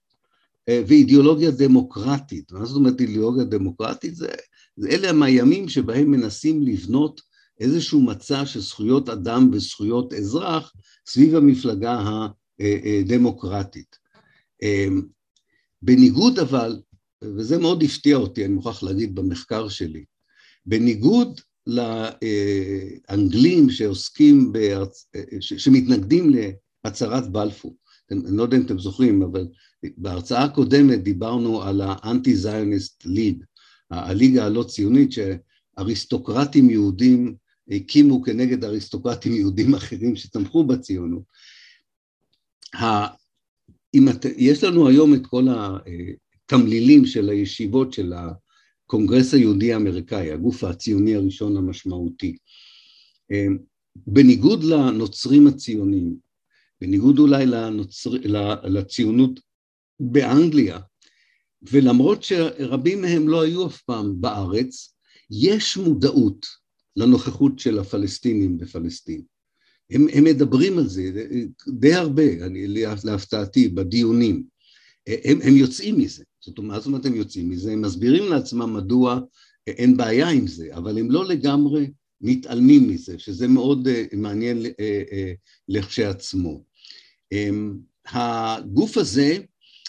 אה, 0.68 0.82
ואידיאולוגיה 0.86 1.50
דמוקרטית. 1.50 2.52
מה 2.52 2.64
זאת 2.64 2.76
אומרת 2.76 3.00
אידיאולוגיה 3.00 3.44
דמוקרטית? 3.44 4.16
זה, 4.16 4.28
זה 4.76 4.88
אלה 4.88 5.10
הם 5.10 5.22
הימים 5.22 5.68
שבהם 5.68 6.10
מנסים 6.10 6.62
לבנות 6.62 7.20
איזשהו 7.60 8.00
מצע 8.02 8.46
של 8.46 8.60
זכויות 8.60 9.08
אדם 9.08 9.50
וזכויות 9.52 10.14
אזרח 10.14 10.72
סביב 11.06 11.36
המפלגה 11.36 12.26
הדמוקרטית. 12.60 13.99
אמ, 14.62 15.02
בניגוד 15.82 16.38
אבל, 16.38 16.80
וזה 17.24 17.58
מאוד 17.58 17.82
הפתיע 17.82 18.16
אותי, 18.16 18.44
אני 18.44 18.52
מוכרח 18.52 18.82
להגיד 18.82 19.14
במחקר 19.14 19.68
שלי, 19.68 20.04
בניגוד 20.66 21.40
לאנגלים 23.06 23.70
שעוסקים, 23.70 24.52
בארצ... 24.52 25.06
שמתנגדים 25.40 26.32
להצהרת 26.84 27.32
בלפור, 27.32 27.76
אני 28.10 28.36
לא 28.36 28.42
יודע 28.42 28.56
אם 28.56 28.62
אתם 28.62 28.78
זוכרים, 28.78 29.22
אבל 29.22 29.48
בהרצאה 29.96 30.44
הקודמת 30.44 31.02
דיברנו 31.02 31.62
על 31.62 31.80
האנטי-זיוניסט 31.84 33.02
ליג, 33.06 33.44
הליגה 33.90 34.44
הלא 34.44 34.62
ציונית 34.62 35.10
שאריסטוקרטים 35.12 36.70
יהודים 36.70 37.34
הקימו 37.70 38.22
כנגד 38.22 38.64
אריסטוקרטים 38.64 39.32
יהודים 39.32 39.74
אחרים 39.74 40.16
שתמכו 40.16 40.64
בציונות. 40.64 41.22
אם 43.94 44.08
את, 44.08 44.24
יש 44.36 44.64
לנו 44.64 44.88
היום 44.88 45.14
את 45.14 45.26
כל 45.26 45.44
התמלילים 45.48 47.06
של 47.06 47.28
הישיבות 47.28 47.92
של 47.92 48.12
הקונגרס 48.12 49.34
היהודי 49.34 49.72
האמריקאי, 49.72 50.32
הגוף 50.32 50.64
הציוני 50.64 51.14
הראשון 51.14 51.56
המשמעותי. 51.56 52.36
בניגוד 53.96 54.64
לנוצרים 54.64 55.46
הציונים, 55.46 56.16
בניגוד 56.80 57.18
אולי 57.18 57.46
לנוצר, 57.46 58.10
לציונות 58.64 59.40
באנגליה, 60.00 60.78
ולמרות 61.62 62.22
שרבים 62.22 63.02
מהם 63.02 63.28
לא 63.28 63.42
היו 63.42 63.66
אף 63.66 63.82
פעם 63.82 64.20
בארץ, 64.20 64.94
יש 65.30 65.76
מודעות 65.76 66.46
לנוכחות 66.96 67.58
של 67.58 67.78
הפלסטינים 67.78 68.58
בפלסטין. 68.58 69.22
הם, 69.90 70.06
הם 70.12 70.24
מדברים 70.24 70.78
על 70.78 70.88
זה 70.88 71.10
די 71.68 71.94
הרבה, 71.94 72.46
אני, 72.46 72.66
להפתעתי, 73.04 73.68
בדיונים. 73.68 74.42
הם, 75.06 75.38
הם 75.42 75.56
יוצאים 75.56 75.98
מזה. 75.98 76.24
זאת 76.40 76.58
אומרת, 76.58 76.76
זאת 76.76 76.86
אומרת 76.86 77.06
הם 77.06 77.14
יוצאים 77.14 77.50
מזה? 77.50 77.72
הם 77.72 77.82
מסבירים 77.82 78.32
לעצמם 78.32 78.74
מדוע 78.76 79.20
אין 79.66 79.96
בעיה 79.96 80.28
עם 80.28 80.46
זה, 80.46 80.68
אבל 80.74 80.98
הם 80.98 81.10
לא 81.10 81.24
לגמרי 81.24 81.90
מתעלמים 82.20 82.88
מזה, 82.88 83.18
שזה 83.18 83.48
מאוד 83.48 83.88
uh, 83.88 84.16
מעניין 84.16 84.66
uh, 84.66 84.68
uh, 84.68 85.36
לכשעצמו. 85.68 86.64
Um, 87.34 88.08
הגוף 88.10 88.96
הזה, 88.96 89.38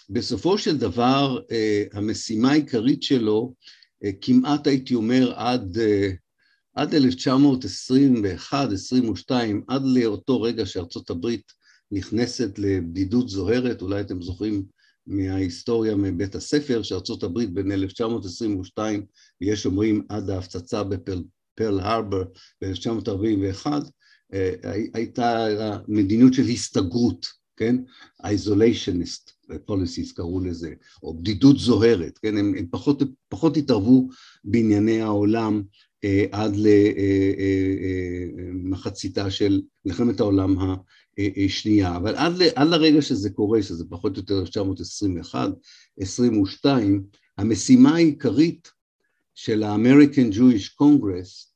בסופו 0.09 0.57
של 0.57 0.77
דבר, 0.77 1.39
uh, 1.39 1.97
המשימה 1.97 2.51
העיקרית 2.51 3.03
שלו, 3.03 3.53
uh, 4.03 4.07
כמעט 4.21 4.67
הייתי 4.67 4.95
אומר 4.95 5.33
עד 5.35 5.77
uh, 5.77 6.15
עד 6.75 6.93
1921-22, 6.93 6.97
עד 9.67 9.81
לאותו 9.85 10.41
רגע 10.41 10.65
שארצות 10.65 11.09
הברית 11.09 11.51
נכנסת 11.91 12.59
לבדידות 12.59 13.29
זוהרת, 13.29 13.81
אולי 13.81 14.01
אתם 14.01 14.21
זוכרים 14.21 14.63
מההיסטוריה 15.07 15.95
מבית 15.95 16.35
הספר, 16.35 16.83
שארצות 16.83 17.23
הברית 17.23 17.53
בין 17.53 17.71
1922, 17.71 19.05
ויש 19.41 19.65
אומרים 19.65 20.05
עד 20.09 20.29
ההפצצה 20.29 20.83
בפרל 20.83 21.79
הרבר 21.79 22.23
ב-1941, 22.61 23.67
אה, 24.33 24.53
הייתה 24.93 25.47
מדיניות 25.87 26.33
של 26.33 26.43
הסתגרות, 26.43 27.25
כן? 27.57 27.75
ה-isolationist 28.23 29.31
policies 29.51 30.15
קראו 30.15 30.39
לזה, 30.39 30.73
או 31.03 31.17
בדידות 31.17 31.59
זוהרת, 31.59 32.17
כן? 32.17 32.37
הם, 32.37 32.53
הם 32.57 32.67
פחות, 32.71 33.01
פחות 33.29 33.57
התערבו 33.57 34.09
בענייני 34.43 35.01
העולם 35.01 35.63
עד 36.31 36.55
למחציתה 38.37 39.21
אה, 39.21 39.25
אה, 39.25 39.31
של 39.31 39.61
מלחמת 39.85 40.19
העולם 40.19 40.55
השנייה, 41.45 41.95
אבל 41.95 42.15
עד, 42.15 42.33
עד 42.55 42.67
לרגע 42.67 43.01
שזה 43.01 43.29
קורה, 43.29 43.63
שזה 43.63 43.85
פחות 43.89 44.17
או 44.17 44.21
יותר 44.21 44.39
1921, 44.39 45.49
22, 45.99 47.03
המשימה 47.37 47.95
העיקרית 47.95 48.71
של 49.35 49.63
Jewish 50.31 50.81
Congress 50.81 51.51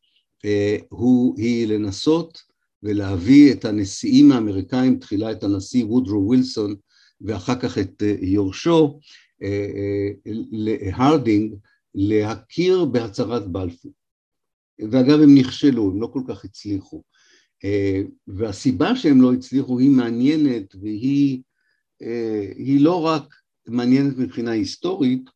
הוא, 0.90 1.36
היא 1.38 1.68
לנסות 1.68 2.42
ולהביא 2.84 3.54
את 3.54 3.66
הנשיאים 3.66 4.32
האמריקאים, 4.32 5.00
תחילה 5.00 5.32
את 5.32 5.44
הנשיא 5.44 5.86
וודרו 5.86 6.28
ווילסון 6.28 6.76
ואחר 7.22 7.60
כך 7.60 7.78
את 7.78 8.04
יורשו, 8.22 9.00
להרדינג, 10.52 11.56
להכיר 11.96 12.86
בהצהרת 12.86 13.48
בלפור. 13.48 13.92
ואגב 14.80 15.20
הם 15.22 15.36
נכשלו, 15.36 15.92
הם 15.92 16.02
לא 16.02 16.08
כל 16.08 16.22
כך 16.28 16.46
הצליחו. 16.46 17.04
אה, 17.64 18.02
והסיבה 18.28 18.96
שהם 18.96 19.22
לא 19.22 19.34
הצליחו 19.34 19.80
היא 19.80 19.90
מעניינת 19.90 20.76
והיא 20.82 21.42
אה, 22.02 22.52
לא 22.80 23.02
רק 23.06 23.36
מעניינת 23.68 24.18
מבחינה 24.18 24.52
היסטורית, 24.52 25.30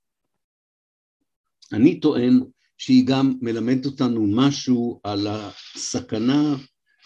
אני 1.74 2.00
טוען 2.00 2.40
שהיא 2.78 3.06
גם 3.08 3.34
מלמדת 3.42 3.86
אותנו 3.86 4.28
משהו 4.28 5.00
על 5.04 5.28
הסכנה 5.28 6.56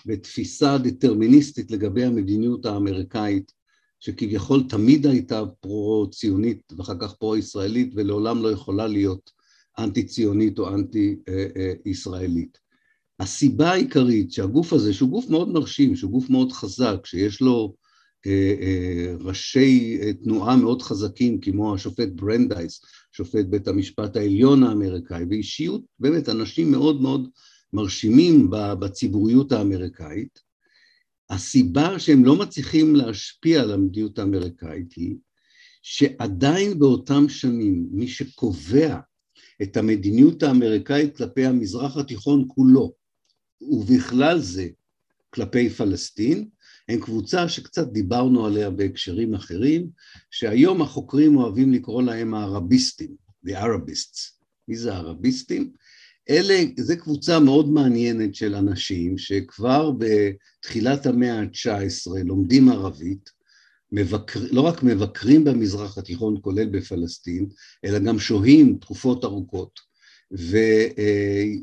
ותפיסה 0.06 0.78
דטרמיניסטית 0.78 1.72
לגבי 1.72 2.04
המדיניות 2.04 2.66
האמריקאית, 2.66 3.52
שכביכול 4.00 4.64
תמיד 4.70 5.08
הייתה 5.08 5.46
פרו-ציונית 5.60 6.74
ואחר 6.78 7.00
כך 7.00 7.14
פרו-ישראלית 7.14 7.92
ולעולם 7.96 8.44
לא 8.44 8.52
יכולה 8.52 8.88
להיות 8.88 9.32
אנטי 9.80 10.04
ציונית 10.04 10.60
או 10.60 10.74
אנטי 10.74 11.16
ישראלית. 11.86 12.58
הסיבה 13.20 13.72
העיקרית 13.72 14.32
שהגוף 14.32 14.74
הזה, 14.74 14.94
שהוא 14.94 15.10
גוף 15.10 15.30
מאוד 15.30 15.50
מרשים, 15.50 15.96
שהוא 15.96 16.12
גוף 16.12 16.30
מאוד 16.30 16.52
חזק, 16.52 17.06
שיש 17.06 17.42
לו 17.42 17.76
אה, 18.26 18.56
אה, 18.62 19.16
ראשי 19.20 20.00
תנועה 20.24 20.56
מאוד 20.56 20.82
חזקים 20.82 21.40
כמו 21.40 21.76
השופט 21.76 22.10
ברנדייס, 22.16 22.82
שופט 23.12 23.46
בית 23.46 23.68
המשפט 23.68 24.16
העליון 24.16 24.64
האמריקאי, 24.64 25.24
ואישיות, 25.30 25.82
באמת 26.00 26.30
אנשים 26.30 26.72
מאוד 26.72 27.02
מאוד 27.02 27.30
מרשימים 27.74 28.50
בציבוריות 28.52 29.52
האמריקאית, 29.52 30.40
הסיבה 31.30 32.00
שהם 32.00 32.26
לא 32.26 32.36
מצליחים 32.36 32.96
להשפיע 32.96 33.62
על 33.62 33.72
המדיניות 33.72 34.20
האמריקאית 34.20 34.94
היא 34.94 35.16
שעדיין 35.82 36.80
באותם 36.80 37.30
שנים 37.30 37.88
מי 37.92 38.08
שקובע 38.08 38.98
את 39.64 39.78
המדיניות 39.78 40.44
האמריקאית 40.44 41.18
כלפי 41.18 41.46
המזרח 41.46 41.98
התיכון 41.98 42.46
כולו, 42.48 42.94
ובכלל 43.62 44.40
זה 44.40 44.68
כלפי 45.30 45.70
פלסטין, 45.70 46.50
הם 46.90 47.00
קבוצה 47.00 47.50
שקצת 47.50 47.88
דיברנו 47.88 48.46
עליה 48.46 48.70
בהקשרים 48.70 49.34
אחרים, 49.34 49.90
שהיום 50.32 50.82
החוקרים 50.82 51.38
אוהבים 51.38 51.74
לקרוא 51.74 52.02
להם 52.02 52.34
הערביסטים, 52.34 53.16
the 53.48 53.52
Arabists. 53.52 54.44
מי 54.68 54.76
זה 54.76 54.94
הערביסטים? 54.94 55.72
אלה, 56.30 56.64
זו 56.80 56.94
קבוצה 56.98 57.40
מאוד 57.40 57.70
מעניינת 57.70 58.36
של 58.36 58.56
אנשים 58.56 59.18
שכבר 59.18 59.92
בתחילת 59.92 61.06
המאה 61.06 61.40
ה-19 61.40 62.12
לומדים 62.26 62.70
ערבית, 62.70 63.30
מבקר, 63.94 64.40
לא 64.52 64.62
רק 64.62 64.84
מבקרים 64.84 65.44
במזרח 65.44 65.98
התיכון 65.98 66.38
כולל 66.42 66.66
בפלסטין, 66.66 67.48
אלא 67.86 68.00
גם 68.00 68.20
שוהים 68.20 68.78
תקופות 68.82 69.24
ארוכות 69.24 69.80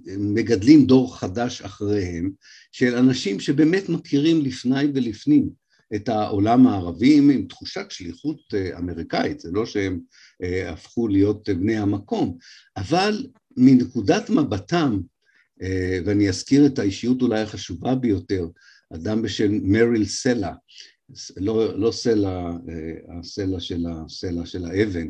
ומגדלים 0.08 0.86
דור 0.86 1.18
חדש 1.18 1.62
אחריהם 1.62 2.30
של 2.72 2.94
אנשים 2.94 3.40
שבאמת 3.40 3.88
מכירים 3.88 4.40
לפני 4.40 4.84
ולפנים 4.94 5.50
את 5.94 6.08
העולם 6.08 6.66
הערבי 6.66 7.18
עם 7.18 7.46
תחושת 7.46 7.86
שליחות 7.88 8.54
אה, 8.54 8.78
אמריקאית, 8.78 9.40
זה 9.40 9.50
לא 9.52 9.66
שהם 9.66 10.00
אה, 10.42 10.72
הפכו 10.72 11.08
להיות 11.08 11.48
בני 11.48 11.76
המקום, 11.76 12.36
אבל 12.76 13.26
מנקודת 13.56 14.30
מבטם, 14.30 15.00
אה, 15.62 15.98
ואני 16.04 16.28
אזכיר 16.28 16.66
את 16.66 16.78
האישיות 16.78 17.22
אולי 17.22 17.40
החשובה 17.40 17.94
ביותר, 17.94 18.46
אדם 18.94 19.22
בשם 19.22 19.52
מריל 19.62 20.04
סלע, 20.04 20.52
לא, 21.36 21.78
לא 21.78 21.92
סלע, 21.92 22.50
אה, 22.68 23.18
הסלע 23.18 23.60
של 23.60 23.86
הסלע 23.86 24.46
של 24.46 24.64
האבן, 24.64 25.08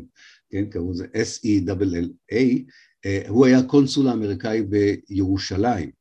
כן, 0.49 0.65
קראו 0.65 0.91
לזה 0.91 1.05
S-E-L-L-A, 1.05 2.35
אה, 3.05 3.21
הוא 3.27 3.45
היה 3.45 3.63
קונסול 3.63 4.07
האמריקאי 4.07 4.61
בירושלים. 4.61 5.91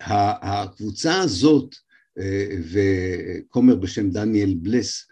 הקבוצה 0.00 1.20
הזאת 1.20 1.74
אה, 2.18 2.46
וכומר 2.72 3.76
בשם 3.76 4.10
דניאל 4.10 4.54
בליס, 4.54 5.04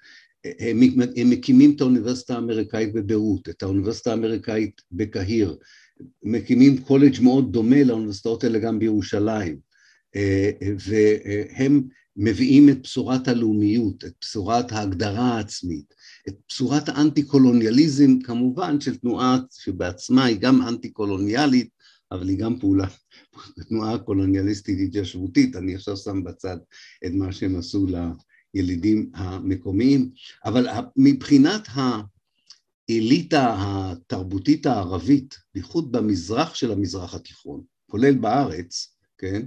הם, 0.59 0.81
הם 1.17 1.31
מקימים 1.31 1.73
את 1.77 1.81
האוניברסיטה 1.81 2.35
האמריקאית 2.35 2.93
בביירות, 2.93 3.49
את 3.49 3.63
האוניברסיטה 3.63 4.11
האמריקאית 4.11 4.83
בקהיר, 4.93 5.57
מקימים 6.23 6.79
קולג' 6.79 7.21
מאוד 7.21 7.53
דומה 7.53 7.85
לאוניברסיטאות 7.85 8.45
האלה 8.45 8.59
גם 8.59 8.79
בירושלים, 8.79 9.59
והם 10.79 11.83
מביאים 12.17 12.69
את 12.69 12.83
בשורת 12.83 13.29
הלאומיות, 13.29 14.05
את 14.05 14.13
בשורת 14.21 14.73
ההגדרה 14.73 15.37
העצמית, 15.37 15.95
את 16.29 16.35
בשורת 16.49 16.89
האנטי-קולוניאליזם, 16.89 18.19
כמובן 18.25 18.81
של 18.81 18.97
תנועה 18.97 19.39
שבעצמה 19.51 20.25
היא 20.25 20.37
גם 20.37 20.63
אנטי-קולוניאלית, 20.63 21.69
אבל 22.13 22.29
היא 22.29 22.39
גם 22.39 22.59
פעולה, 22.59 22.87
תנועה 23.69 23.99
קולוניאליסטית 23.99 24.79
התיישבותית, 24.89 25.57
אני 25.57 25.75
עכשיו 25.75 25.97
שם 25.97 26.25
בצד 26.25 26.57
את 27.07 27.13
מה 27.13 27.33
שהם 27.33 27.57
עשו 27.57 27.87
לילידים 28.55 29.11
המקומיים, 29.15 30.11
אבל 30.45 30.67
מבחינת 30.97 31.69
האליטה 32.89 33.57
התרבותית 33.59 34.67
הערבית, 34.67 35.39
בייחוד 35.55 35.93
במזרח 35.93 36.55
של 36.55 36.73
המזרח 36.73 37.15
התיכון, 37.15 37.63
כולל 37.91 38.15
בארץ, 38.15 38.97
כן, 39.19 39.43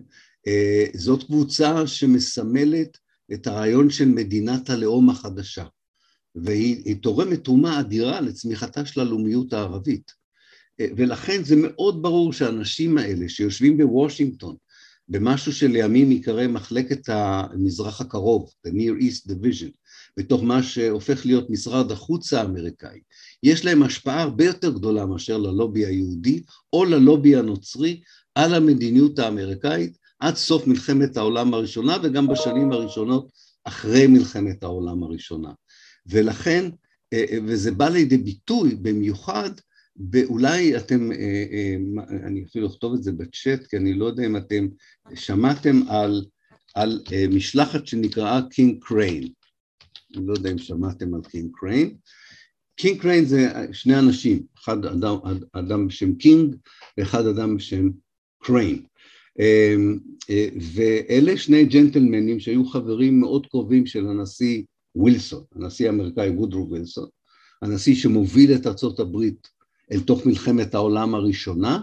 זאת 0.94 1.24
קבוצה 1.24 1.88
שמסמלת 1.88 2.98
את 3.34 3.48
הרעיון 3.48 3.90
של 3.90 4.06
מדינת 4.06 4.70
הלאום 4.70 5.10
החדשה, 5.10 5.66
והיא 6.36 6.96
תורמת 6.96 7.44
תרומה 7.44 7.80
אדירה 7.80 8.22
לצמיחתה 8.22 8.86
של 8.86 9.00
הלאומיות 9.00 9.54
הערבית. 9.54 10.12
אה, 10.80 10.88
ולכן 10.98 11.44
זה 11.44 11.56
מאוד 11.56 12.02
ברור 12.02 12.34
שהאנשים 12.34 12.98
האלה 12.98 13.30
שיושבים 13.30 13.78
בוושינגטון, 13.78 14.56
במשהו 15.10 15.54
שלימים 15.54 16.12
ייקרא 16.12 16.48
מחלקת 16.48 17.10
המזרח 17.10 18.02
הקרוב, 18.02 18.52
the 18.68 18.70
Near 18.70 19.02
East 19.04 19.32
Division, 19.32 19.72
בתוך 20.18 20.44
מה 20.44 20.64
שהופך 20.64 21.26
להיות 21.26 21.50
משרד 21.50 21.92
החוץ 21.92 22.34
האמריקאי, 22.34 23.00
יש 23.44 23.66
להם 23.66 23.84
השפעה 23.84 24.22
הרבה 24.22 24.46
יותר 24.46 24.70
גדולה 24.70 25.06
מאשר 25.06 25.38
ללובי 25.38 25.86
היהודי 25.86 26.44
או 26.74 26.86
ללובי 26.86 27.36
הנוצרי 27.36 28.02
על 28.36 28.54
המדיניות 28.54 29.20
האמריקאית 29.20 29.98
עד 30.20 30.36
סוף 30.36 30.68
מלחמת 30.68 31.18
העולם 31.18 31.54
הראשונה 31.54 31.98
וגם 32.04 32.28
בשנים 32.28 32.72
הראשונות 32.72 33.32
אחרי 33.64 34.08
מלחמת 34.08 34.64
העולם 34.64 35.04
הראשונה. 35.04 35.52
ולכן, 36.08 36.70
אה, 37.14 37.26
אה, 37.32 37.38
וזה 37.46 37.72
בא 37.72 37.90
לידי 37.90 38.18
ביטוי 38.18 38.76
במיוחד, 38.76 39.50
ואולי 40.12 40.78
אתם, 40.78 41.12
אה, 41.12 41.76
אני 42.28 42.44
אפילו 42.50 42.68
אכתוב 42.68 42.94
את 42.94 43.04
זה 43.04 43.12
בצ'אט, 43.12 43.68
כי 43.68 43.78
אני 43.78 43.94
לא 43.94 44.06
יודע 44.06 44.26
אם 44.26 44.38
אתם 44.38 44.68
שמעתם 45.16 45.82
על, 45.90 46.26
על 46.76 47.02
משלחת 47.30 47.88
שנקראה 47.88 48.42
קינג 48.50 48.84
קריין. 48.84 49.28
אני 50.16 50.28
לא 50.28 50.34
יודע 50.34 50.52
אם 50.52 50.58
שמעתם 50.58 51.16
על 51.16 51.22
קינג 51.22 51.52
קריין. 51.54 51.98
קינג 52.76 53.02
קריין 53.02 53.26
זה 53.26 53.48
שני 53.72 54.00
אנשים, 54.00 54.44
אחד 54.58 54.86
אדם, 54.86 55.18
אדם 55.54 55.88
בשם 55.88 56.16
קינג 56.16 56.56
ואחד 56.98 57.26
אדם 57.26 57.58
בשם 57.58 57.90
קריין. 58.44 58.89
אמ, 59.40 59.98
אה, 60.30 60.48
ואלה 60.74 61.38
שני 61.38 61.66
ג'נטלמנים 61.66 62.40
שהיו 62.40 62.66
חברים 62.66 63.20
מאוד 63.20 63.48
קרובים 63.48 63.86
של 63.86 64.08
הנשיא 64.08 64.64
ווילסון, 64.96 65.44
הנשיא 65.56 65.88
האמריקאי 65.88 66.30
וודרו 66.30 66.70
ווילסון, 66.70 67.08
הנשיא 67.62 67.96
שמוביל 67.96 68.56
את 68.56 68.68
ארצות 68.68 69.00
הברית 69.00 69.48
אל 69.92 70.00
תוך 70.00 70.26
מלחמת 70.26 70.76
העולם 70.76 71.16
הראשונה, 71.16 71.80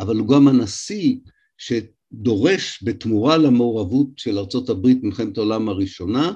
אבל 0.00 0.16
הוא 0.16 0.28
גם 0.28 0.48
הנשיא 0.48 1.16
שדורש 1.58 2.82
בתמורה 2.82 3.36
למעורבות 3.36 4.08
של 4.16 4.38
ארצות 4.38 4.70
הברית 4.70 5.02
במלחמת 5.02 5.38
העולם 5.38 5.68
הראשונה, 5.68 6.32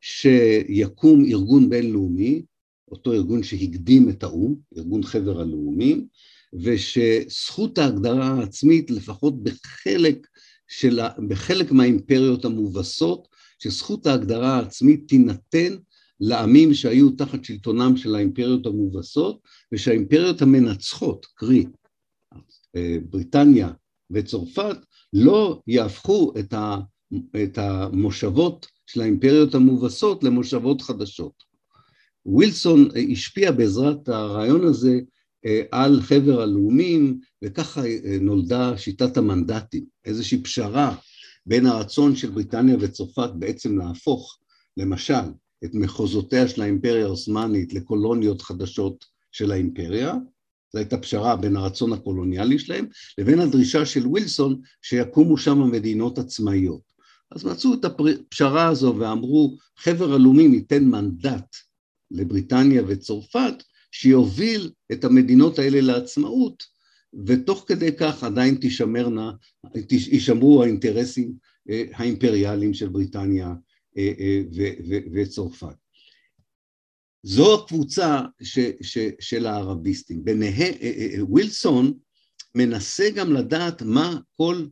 שיקום 0.00 1.24
ארגון 1.24 1.70
בינלאומי, 1.70 2.42
אותו 2.90 3.12
ארגון 3.12 3.42
שהקדים 3.42 4.08
את 4.08 4.22
האו"ם, 4.22 4.54
ארגון 4.78 5.02
חבר 5.02 5.40
הלאומים, 5.40 6.06
ושזכות 6.54 7.78
ההגדרה 7.78 8.28
העצמית, 8.28 8.90
לפחות 8.90 9.42
בחלק, 9.42 10.26
של, 10.68 11.00
בחלק 11.28 11.72
מהאימפריות 11.72 12.44
המובסות, 12.44 13.28
שזכות 13.58 14.06
ההגדרה 14.06 14.56
העצמית 14.56 15.08
תינתן 15.08 15.76
לעמים 16.20 16.74
שהיו 16.74 17.10
תחת 17.10 17.44
שלטונם 17.44 17.96
של 17.96 18.14
האימפריות 18.14 18.66
המובסות, 18.66 19.40
ושהאימפריות 19.72 20.42
המנצחות, 20.42 21.26
קרי 21.34 21.66
אה, 22.76 22.96
בריטניה 23.10 23.70
וצרפת, 24.10 24.76
לא 25.12 25.60
יהפכו 25.66 26.32
את, 26.38 26.52
ה, 26.52 26.76
את 27.44 27.58
המושבות 27.58 28.66
של 28.86 29.00
האימפריות 29.00 29.54
המובסות 29.54 30.24
למושבות 30.24 30.82
חדשות. 30.82 31.32
ווילסון 32.26 32.88
השפיע 33.12 33.52
בעזרת 33.52 34.08
הרעיון 34.08 34.64
הזה 34.64 35.00
על 35.70 36.00
חבר 36.00 36.40
הלאומים, 36.40 37.20
וככה 37.44 37.86
אה, 37.86 38.18
נולדה 38.20 38.78
שיטת 38.78 39.16
המנדטים, 39.16 39.84
איזושהי 40.04 40.42
פשרה 40.42 40.96
בין 41.46 41.66
הרצון 41.66 42.16
של 42.16 42.30
בריטניה 42.30 42.76
וצרפת 42.80 43.30
בעצם 43.38 43.78
להפוך, 43.78 44.38
למשל, 44.76 45.14
את 45.64 45.70
מחוזותיה 45.74 46.48
של 46.48 46.62
האימפריה 46.62 47.04
העות'מאנית 47.04 47.74
לקולוניות 47.74 48.42
חדשות 48.42 49.04
של 49.32 49.52
האימפריה, 49.52 50.14
זו 50.72 50.78
הייתה 50.78 50.98
פשרה 50.98 51.36
בין 51.36 51.56
הרצון 51.56 51.92
הקולוניאלי 51.92 52.58
שלהם, 52.58 52.86
לבין 53.18 53.40
הדרישה 53.40 53.86
של 53.86 54.06
ווילסון 54.06 54.60
שיקומו 54.82 55.38
שם 55.38 55.70
מדינות 55.70 56.18
עצמאיות. 56.18 56.82
אז 57.30 57.44
מצאו 57.44 57.74
את 57.74 57.84
הפשרה 57.84 58.68
הזו 58.68 58.94
ואמרו, 58.98 59.56
חבר 59.78 60.12
הלאומים 60.14 60.54
ייתן 60.54 60.84
מנדט 60.84 61.56
לבריטניה 62.10 62.82
וצרפת, 62.86 63.62
שיוביל 63.90 64.70
את 64.92 65.04
המדינות 65.04 65.58
האלה 65.58 65.80
לעצמאות, 65.80 66.62
ותוך 67.26 67.64
כדי 67.68 67.96
כך 67.98 68.24
עדיין 68.24 68.58
תשמרנה, 68.60 69.32
יישמרו 69.90 70.62
האינטרסים 70.62 71.32
אה, 71.70 71.84
האימפריאליים 71.94 72.74
של 72.74 72.88
בריטניה 72.88 73.54
אה, 73.98 74.12
אה, 74.18 74.42
וצרפת. 75.12 75.76
זו 77.22 77.54
הקבוצה 77.54 78.20
ש, 78.42 78.58
ש, 78.82 78.98
של 79.20 79.46
הערביסטים. 79.46 80.24
ביניהם, 80.24 80.74
ווילסון 81.20 81.92
מנסה 82.54 83.10
גם 83.10 83.32
לדעת 83.32 83.82
מה 83.82 84.18
כל 84.36 84.66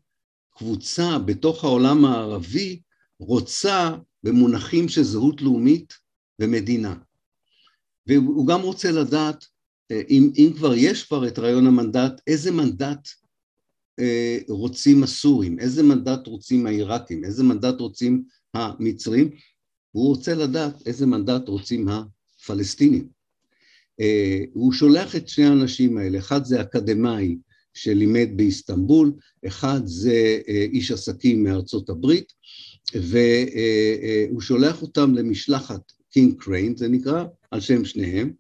קבוצה 0.57 1.19
בתוך 1.19 1.65
העולם 1.65 2.05
הערבי 2.05 2.81
רוצה 3.21 3.91
במונחים 4.23 4.89
של 4.89 5.03
זהות 5.03 5.43
לאומית 5.43 5.95
ומדינה. 6.39 6.95
והוא 8.07 8.47
גם 8.47 8.61
רוצה 8.61 8.91
לדעת, 8.91 9.45
אה, 9.91 10.03
אם, 10.11 10.31
אם 10.37 10.53
כבר 10.57 10.75
יש 10.75 11.05
כבר 11.05 11.29
את 11.29 11.39
רעיון 11.39 11.67
המנדט, 11.67 12.21
איזה 12.27 12.51
מנדט 12.51 13.09
אה, 14.01 14.39
רוצים 14.49 15.03
הסורים, 15.03 15.59
איזה 15.59 15.83
מנדט 15.83 16.27
רוצים 16.27 16.67
העיראקים, 16.67 17.25
איזה 17.25 17.45
מנדט 17.45 17.81
רוצים 17.81 18.25
המצרים, 18.55 19.31
והוא 19.95 20.09
רוצה 20.09 20.35
לדעת 20.35 20.87
איזה 20.87 21.07
מנדט 21.07 21.49
רוצים 21.49 21.89
הפלסטינים. 21.89 23.09
אה, 24.01 24.41
הוא 24.53 24.73
שולח 24.73 25.17
את 25.17 25.29
שני 25.29 25.45
האנשים 25.45 25.99
האלה, 25.99 26.19
אחד 26.19 26.45
זה 26.45 26.61
אקדמאי 26.61 27.37
שלימד 27.75 28.29
באיסטנבול, 28.37 29.13
אחד 29.47 29.81
זה 29.85 30.41
איש 30.47 30.91
עסקים 30.91 31.45
מארצות 31.45 31.91
הברית, 31.91 32.33
והוא 32.95 34.41
שולח 34.41 34.83
אותם 34.83 35.15
למשלחת 35.15 35.94
קינג 36.15 36.43
קריין, 36.43 36.77
זה 36.77 36.89
נקרא 36.89 37.25
על 37.51 37.61
שם 37.61 37.85
שניהם, 37.85 38.33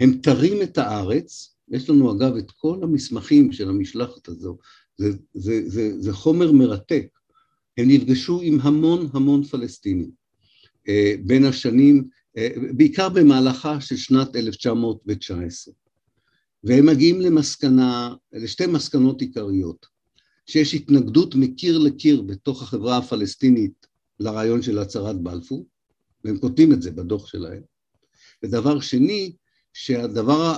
הם 0.00 0.18
תרים 0.22 0.62
את 0.62 0.78
הארץ, 0.78 1.56
יש 1.68 1.90
לנו 1.90 2.12
אגב 2.12 2.36
את 2.36 2.50
כל 2.50 2.78
המסמכים 2.82 3.52
של 3.52 3.68
המשלחת 3.68 4.28
הזו, 4.28 4.58
זה, 4.96 5.10
זה, 5.34 5.62
זה, 5.66 5.92
זה 6.00 6.12
חומר 6.12 6.52
מרתק, 6.52 7.06
הם 7.78 7.88
נפגשו 7.88 8.40
עם 8.42 8.60
המון 8.60 9.08
המון 9.12 9.44
פלסטינים. 9.44 10.10
אה, 10.88 11.14
בין 11.24 11.44
השנים, 11.44 12.04
אה, 12.36 12.48
בעיקר 12.76 13.08
במהלכה 13.08 13.80
של 13.80 13.96
שנת 13.96 14.36
1919, 14.36 15.74
והם 16.64 16.86
מגיעים 16.86 17.20
למסקנה, 17.20 18.14
לשתי 18.32 18.66
מסקנות 18.66 19.20
עיקריות, 19.20 19.86
שיש 20.46 20.74
התנגדות 20.74 21.34
מקיר 21.34 21.78
לקיר 21.78 22.22
בתוך 22.22 22.62
החברה 22.62 22.96
הפלסטינית 22.96 23.86
לרעיון 24.20 24.62
של 24.62 24.78
הצהרת 24.78 25.20
בלפור, 25.20 25.66
והם 26.26 26.38
כותבים 26.38 26.72
את 26.72 26.82
זה 26.82 26.90
בדוח 26.90 27.26
שלהם. 27.26 27.62
ודבר 28.42 28.80
שני, 28.80 29.32
שהדבר, 29.72 30.54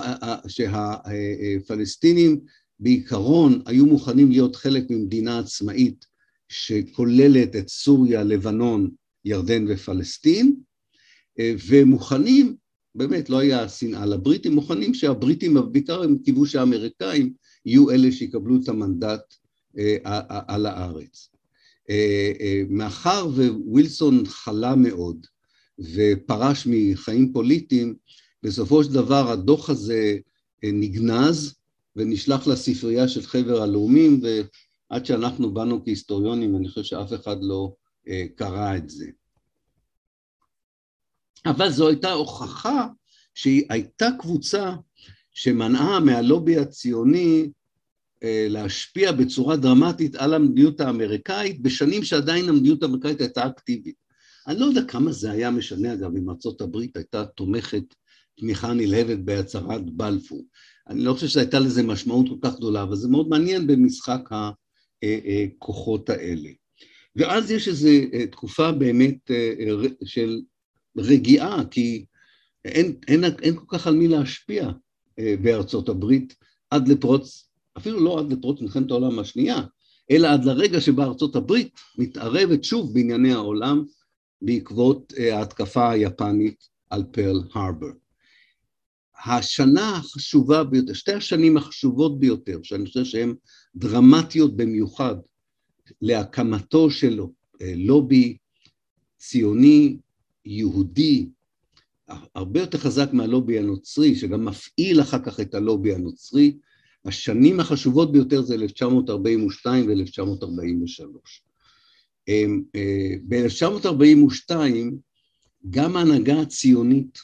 שהפלסטינים 0.47 2.39
בעיקרון 2.79 3.61
היו 3.65 3.85
מוכנים 3.85 4.31
להיות 4.31 4.55
חלק 4.55 4.83
ממדינה 4.89 5.39
עצמאית 5.39 6.05
שכוללת 6.49 7.55
את 7.55 7.69
סוריה, 7.69 8.23
לבנון, 8.23 8.89
ירדן 9.25 9.65
ופלסטין, 9.69 10.55
ומוכנים, 11.69 12.55
באמת 12.95 13.29
לא 13.29 13.39
היה 13.39 13.69
שנאה 13.69 14.05
לבריטים, 14.05 14.55
מוכנים 14.55 14.93
שהבריטים, 14.93 15.57
בעיקר 15.71 16.03
הם 16.03 16.17
קיוו 16.17 16.45
שהאמריקאים 16.45 17.33
יהיו 17.65 17.91
אלה 17.91 18.11
שיקבלו 18.11 18.55
את 18.63 18.69
המנדט 18.69 19.33
אה, 19.77 19.97
על 20.47 20.65
הארץ. 20.65 21.29
אה, 21.89 22.31
אה, 22.41 22.61
מאחר 22.69 23.27
ווילסון 23.65 24.25
חלה 24.25 24.75
מאוד 24.75 25.25
ופרש 25.79 26.67
מחיים 26.71 27.33
פוליטיים, 27.33 27.95
בסופו 28.43 28.83
של 28.83 28.93
דבר 28.93 29.31
הדוח 29.31 29.69
הזה 29.69 30.17
אה, 30.63 30.69
נגנז 30.73 31.55
ונשלח 31.95 32.47
לספרייה 32.47 33.07
של 33.07 33.21
חבר 33.21 33.61
הלאומים, 33.61 34.21
ועד 34.23 35.05
שאנחנו 35.05 35.53
באנו 35.53 35.83
כהיסטוריונים, 35.83 36.55
אני 36.55 36.69
חושב 36.69 36.83
שאף 36.83 37.13
אחד 37.13 37.37
לא 37.41 37.73
אה, 38.07 38.25
קרא 38.35 38.77
את 38.77 38.89
זה. 38.89 39.05
אבל 41.45 41.69
זו 41.69 41.87
הייתה 41.87 42.11
הוכחה 42.11 42.87
שהייתה 43.33 44.07
קבוצה 44.19 44.75
שמנעה 45.31 45.99
מהלובי 45.99 46.57
הציוני 46.57 47.49
אה, 48.23 48.47
להשפיע 48.49 49.11
בצורה 49.11 49.57
דרמטית 49.57 50.15
על 50.15 50.33
המדיניות 50.33 50.81
האמריקאית 50.81 51.61
בשנים 51.61 52.03
שעדיין 52.03 52.49
המדיניות 52.49 52.83
האמריקאית 52.83 53.21
הייתה 53.21 53.47
אקטיבית. 53.47 54.08
אני 54.49 54.59
לא 54.59 54.65
יודע 54.65 54.81
כמה 54.83 55.11
זה 55.11 55.31
היה 55.31 55.51
משנה, 55.51 55.93
אגב, 55.93 56.15
אם 56.15 56.29
ארצות 56.29 56.61
הברית 56.61 56.97
הייתה 56.97 57.25
תומכת 57.25 57.83
תמיכה 58.39 58.73
נלהבת 58.73 59.17
בהצהרת 59.17 59.89
בלפור. 59.89 60.45
אני 60.87 61.03
לא 61.03 61.13
חושב 61.13 61.27
שהייתה 61.27 61.59
לזה 61.59 61.83
משמעות 61.83 62.29
כל 62.29 62.49
כך 62.49 62.55
גדולה, 62.55 62.83
אבל 62.83 62.95
זה 62.95 63.07
מאוד 63.07 63.29
מעניין 63.29 63.67
במשחק 63.67 64.29
הכוחות 65.03 66.09
האלה. 66.09 66.49
ואז 67.15 67.51
יש 67.51 67.67
איזו 67.67 67.89
אה, 68.13 68.27
תקופה 68.27 68.71
באמת 68.71 69.31
אה, 69.31 69.53
של 70.05 70.41
רגיעה, 70.97 71.65
כי 71.71 72.05
אין, 72.65 72.95
אין, 73.07 73.23
אין 73.23 73.55
כל 73.55 73.65
כך 73.77 73.87
על 73.87 73.95
מי 73.95 74.07
להשפיע 74.07 74.69
אה, 75.19 75.35
בארצות 75.41 75.89
הברית 75.89 76.35
עד 76.69 76.87
לפרוץ, 76.87 77.49
אפילו 77.77 77.99
לא 77.99 78.19
עד 78.19 78.31
לפרוץ 78.31 78.61
מלחמת 78.61 78.91
העולם 78.91 79.19
השנייה, 79.19 79.61
אלא 80.11 80.27
עד 80.27 80.45
לרגע 80.45 80.81
שבה 80.81 81.03
ארצות 81.03 81.35
הברית 81.35 81.79
מתערבת 81.97 82.63
שוב 82.63 82.93
בענייני 82.93 83.33
העולם 83.33 83.83
בעקבות 84.41 85.13
אה, 85.17 85.37
ההתקפה 85.37 85.91
היפנית 85.91 86.67
על 86.89 87.03
פרל 87.11 87.43
הרבר. 87.53 87.91
השנה 89.25 89.95
החשובה 89.95 90.63
ביותר, 90.63 90.93
שתי 90.93 91.13
השנים 91.13 91.57
החשובות 91.57 92.19
ביותר, 92.19 92.59
שאני 92.63 92.85
חושב 92.85 93.05
שהן 93.05 93.33
דרמטיות 93.75 94.57
במיוחד 94.57 95.15
להקמתו 96.01 96.91
של 96.91 97.19
אה, 97.61 97.73
לובי 97.75 98.37
ציוני, 99.17 99.97
יהודי, 100.45 101.29
הרבה 102.35 102.59
יותר 102.59 102.77
חזק 102.77 103.13
מהלובי 103.13 103.59
הנוצרי, 103.59 104.15
שגם 104.15 104.45
מפעיל 104.45 105.01
אחר 105.01 105.19
כך 105.19 105.39
את 105.39 105.55
הלובי 105.55 105.93
הנוצרי, 105.95 106.57
השנים 107.05 107.59
החשובות 107.59 108.11
ביותר 108.11 108.41
זה 108.41 108.55
1942 108.55 109.87
ו-1943. 109.87 111.48
אה, 112.29 112.45
ב-1942 113.27 114.55
גם 115.69 115.95
ההנהגה 115.95 116.41
הציונית 116.41 117.19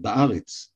בארץ 0.00 0.72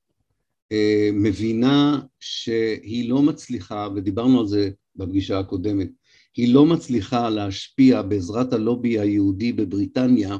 אה, 0.72 1.10
מבינה 1.12 2.00
שהיא 2.20 3.08
לא 3.08 3.22
מצליחה, 3.22 3.88
ודיברנו 3.96 4.40
על 4.40 4.46
זה 4.46 4.70
בפגישה 4.96 5.38
הקודמת, 5.38 5.90
היא 6.36 6.54
לא 6.54 6.66
מצליחה 6.66 7.30
להשפיע 7.30 8.02
בעזרת 8.02 8.52
הלובי 8.52 8.98
היהודי 8.98 9.52
בבריטניה 9.52 10.36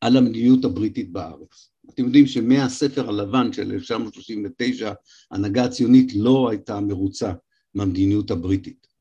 על 0.00 0.16
המדיניות 0.16 0.64
הבריטית 0.64 1.12
בארץ. 1.12 1.70
אתם 1.90 2.04
יודעים 2.04 2.26
שמהספר 2.26 3.08
הלבן 3.08 3.52
של 3.52 3.72
1939 3.72 4.92
ההנהגה 5.30 5.64
הציונית 5.64 6.12
לא 6.14 6.50
הייתה 6.50 6.80
מרוצה 6.80 7.32
מהמדיניות 7.74 8.30
הבריטית. 8.30 8.93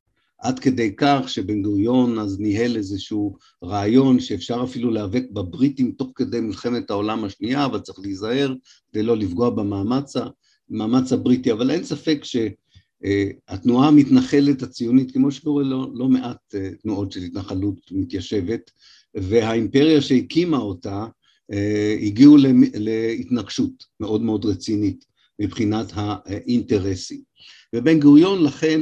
עד 0.44 0.60
כדי 0.60 0.94
כך 0.98 1.20
שבן 1.28 1.62
גוריון 1.62 2.20
אז 2.20 2.40
ניהל 2.40 2.76
איזשהו 2.76 3.36
רעיון 3.64 4.20
שאפשר 4.20 4.64
אפילו 4.64 4.92
להיאבק 4.92 5.24
בבריטים 5.32 5.92
תוך 5.92 6.12
כדי 6.16 6.40
מלחמת 6.40 6.90
העולם 6.90 7.24
השנייה, 7.24 7.66
אבל 7.66 7.80
צריך 7.80 8.00
להיזהר 8.00 8.54
כדי 8.92 9.04
לא 9.04 9.18
לפגוע 9.18 9.50
במאמץ, 9.50 11.12
הבריטי, 11.12 11.52
אבל 11.52 11.72
אין 11.72 11.84
ספק 11.84 12.24
שהתנועה 12.24 13.88
המתנחלת 13.88 14.64
הציונית, 14.64 15.12
כמו 15.12 15.32
שקורה 15.32 15.64
לא, 15.64 15.88
לא 15.94 16.08
מעט 16.08 16.56
אה, 16.56 16.70
תנועות 16.82 17.12
של 17.12 17.22
התנחלות 17.22 17.80
מתיישבת, 17.92 18.72
והאימפריה 19.16 20.02
שהקימה 20.02 20.58
אותה, 20.58 21.06
הגיעו 22.02 22.38
להתנגשות 22.74 23.86
מאוד 24.00 24.22
מאוד 24.22 24.46
רצינית 24.46 25.06
מבחינת 25.40 25.92
האינטרסים. 25.96 27.22
ובן 27.76 28.00
גוריון 28.00 28.44
לכן 28.44 28.82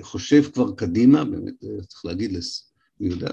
חושב 0.00 0.42
כבר 0.52 0.72
קדימה, 0.72 1.24
באמת 1.24 1.54
צריך 1.88 2.04
להגיד, 2.04 2.30
אני 3.00 3.08
יודע, 3.08 3.28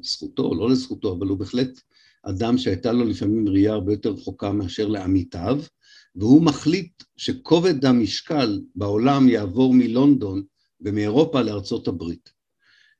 לזכותו 0.00 0.42
או 0.42 0.54
לא 0.54 0.70
לזכותו, 0.70 1.12
אבל 1.12 1.26
הוא 1.26 1.38
בהחלט 1.38 1.80
אדם 2.22 2.58
שהייתה 2.58 2.92
לו 2.92 3.04
לפעמים 3.04 3.48
ראייה 3.48 3.72
הרבה 3.72 3.92
יותר 3.92 4.10
רחוקה 4.10 4.52
מאשר 4.52 4.88
לעמיתיו, 4.88 5.60
והוא 6.16 6.42
מחליט 6.42 7.02
שכובד 7.16 7.84
המשקל 7.84 8.60
בעולם 8.74 9.28
יעבור 9.28 9.74
מלונדון 9.74 10.42
ומאירופה 10.80 11.42
לארצות 11.42 11.88
הברית. 11.88 12.30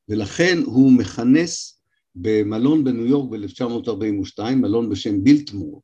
ולכן 0.09 0.59
הוא 0.65 0.93
מכנס 0.93 1.81
במלון 2.15 2.85
בניו 2.85 3.07
יורק 3.07 3.31
ב-1942, 3.31 4.43
מלון 4.57 4.91
בשם 4.91 5.25
בילטמור, 5.25 5.83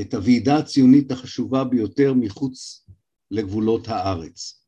את 0.00 0.14
הוועידה 0.14 0.56
הציונית 0.56 1.10
החשובה 1.12 1.64
ביותר 1.64 2.14
מחוץ 2.14 2.86
לגבולות 3.30 3.88
הארץ. 3.88 4.65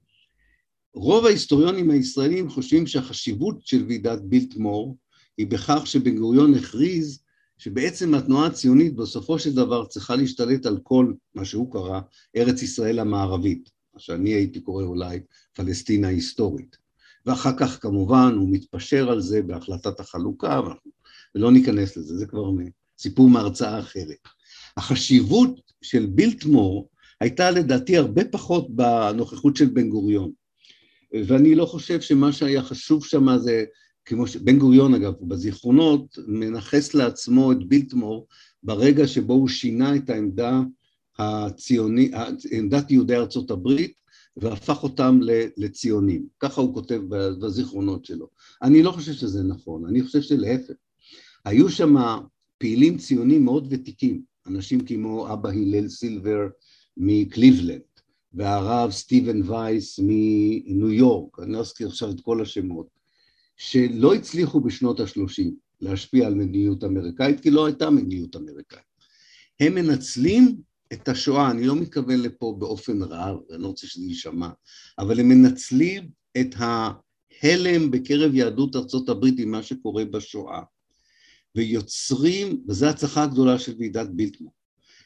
רוב 1.01 1.27
ההיסטוריונים 1.27 1.91
הישראלים 1.91 2.51
חושבים 2.51 2.87
שהחשיבות 2.87 3.67
של 3.67 3.85
ועידת 3.89 4.21
בילטמור 4.21 4.97
היא 5.39 5.47
בכך 5.47 5.83
שבן 5.87 6.17
גוריון 6.17 6.55
הכריז 6.55 7.23
שבעצם 7.59 8.15
התנועה 8.15 8.47
הציונית 8.47 8.97
בסופו 8.97 9.39
של 9.39 9.55
דבר 9.55 9.87
צריכה 9.87 10.17
להשתלט 10.17 10.67
על 10.67 10.79
כל 10.83 11.13
מה 11.35 11.45
שהוא 11.45 11.73
קרא 11.73 12.01
ארץ 12.37 12.63
ישראל 12.63 12.99
המערבית, 12.99 13.71
מה 13.95 14.01
שאני 14.01 14.31
הייתי 14.31 14.61
קורא 14.61 14.85
אולי 14.85 15.21
פלסטינה 15.53 16.09
היסטורית. 16.09 16.77
ואחר 17.27 17.53
כך 17.59 17.83
כמובן 17.83 18.35
הוא 18.37 18.49
מתפשר 18.53 19.11
על 19.11 19.21
זה 19.21 19.43
בהחלטת 19.43 20.01
החלוקה, 20.01 20.61
ולא 21.35 21.53
ניכנס 21.53 21.97
לזה, 21.97 22.17
זה 22.17 22.27
כבר 22.27 22.51
סיפור 22.99 23.29
מהרצאה 23.29 23.81
אחרת. 23.81 24.29
החשיבות 24.77 25.61
של 25.83 26.07
בילטמור 26.07 26.89
הייתה 27.21 27.51
לדעתי 27.51 27.97
הרבה 27.97 28.25
פחות 28.25 28.77
בנוכחות 28.77 29.57
של 29.57 29.67
בן 29.67 29.89
גוריון. 29.89 30.48
ואני 31.13 31.55
לא 31.55 31.67
חושב 31.67 32.01
שמה 32.01 32.33
שהיה 32.33 32.63
חשוב 32.63 33.05
שם 33.05 33.39
זה 33.39 33.65
כמו 34.05 34.27
שבן 34.27 34.59
גוריון 34.59 34.95
אגב, 34.95 35.13
בזיכרונות, 35.21 36.19
מנכס 36.27 36.95
לעצמו 36.95 37.53
את 37.53 37.69
בילטמור 37.69 38.27
ברגע 38.63 39.07
שבו 39.07 39.33
הוא 39.33 39.49
שינה 39.49 39.97
את 39.97 40.11
העמדה 40.11 40.61
הציונית, 41.19 42.13
עמדת 42.51 42.91
יהודי 42.91 43.17
ארצות 43.17 43.51
הברית, 43.51 43.93
והפך 44.37 44.83
אותם 44.83 45.21
לציונים. 45.57 46.27
ככה 46.41 46.61
הוא 46.61 46.75
כותב 46.75 47.01
בזיכרונות 47.41 48.05
שלו. 48.05 48.29
אני 48.63 48.83
לא 48.83 48.91
חושב 48.91 49.13
שזה 49.13 49.43
נכון, 49.43 49.87
אני 49.87 50.03
חושב 50.03 50.23
שלהפך. 50.23 50.75
היו 51.45 51.71
שם 51.71 51.95
פעילים 52.59 52.99
ציונים 52.99 53.45
מאוד 53.45 53.67
ותיקים, 53.71 54.23
אנשים 54.47 54.81
כמו 54.81 55.33
אבא 55.33 55.49
הלל 55.49 55.89
סילבר 55.89 56.49
מקליבלנד, 56.97 57.81
והרב 58.33 58.91
סטיבן 58.91 59.51
וייס 59.51 60.01
מניו 60.03 60.91
יורק, 60.91 61.39
אני 61.39 61.53
לא 61.53 61.61
אזכיר 61.61 61.89
עכשיו 61.89 62.11
את 62.11 62.21
כל 62.21 62.43
השמות, 62.43 62.87
שלא 63.57 64.15
הצליחו 64.15 64.61
בשנות 64.61 65.01
ה-30 65.01 65.51
להשפיע 65.81 66.27
על 66.27 66.35
מדיניות 66.35 66.85
אמריקאית, 66.85 67.41
כי 67.41 67.51
לא 67.51 67.67
הייתה 67.67 67.91
מדיניות 67.91 68.37
אמריקאית. 68.37 68.83
הם 69.61 69.75
מנצלים 69.75 70.57
את 70.93 71.09
השואה, 71.09 71.51
אני 71.51 71.67
לא 71.67 71.77
מתכוון 71.77 72.21
לפה 72.21 72.57
באופן 72.59 73.03
רע, 73.03 73.31
אני 73.31 73.63
לא 73.63 73.67
רוצה 73.67 73.87
שזה 73.87 74.05
יישמע, 74.05 74.49
אבל 74.99 75.21
הם 75.21 75.29
מנצלים 75.29 76.09
את 76.41 76.55
ההלם 76.59 77.91
בקרב 77.91 78.35
יהדות 78.35 78.77
ארצות 78.77 79.09
הברית 79.09 79.39
עם 79.39 79.51
מה 79.51 79.63
שקורה 79.63 80.05
בשואה, 80.05 80.63
ויוצרים, 81.55 82.65
וזו 82.69 82.87
ההצלחה 82.87 83.23
הגדולה 83.23 83.59
של 83.59 83.75
ועידת 83.79 84.09
בילטמור, 84.09 84.53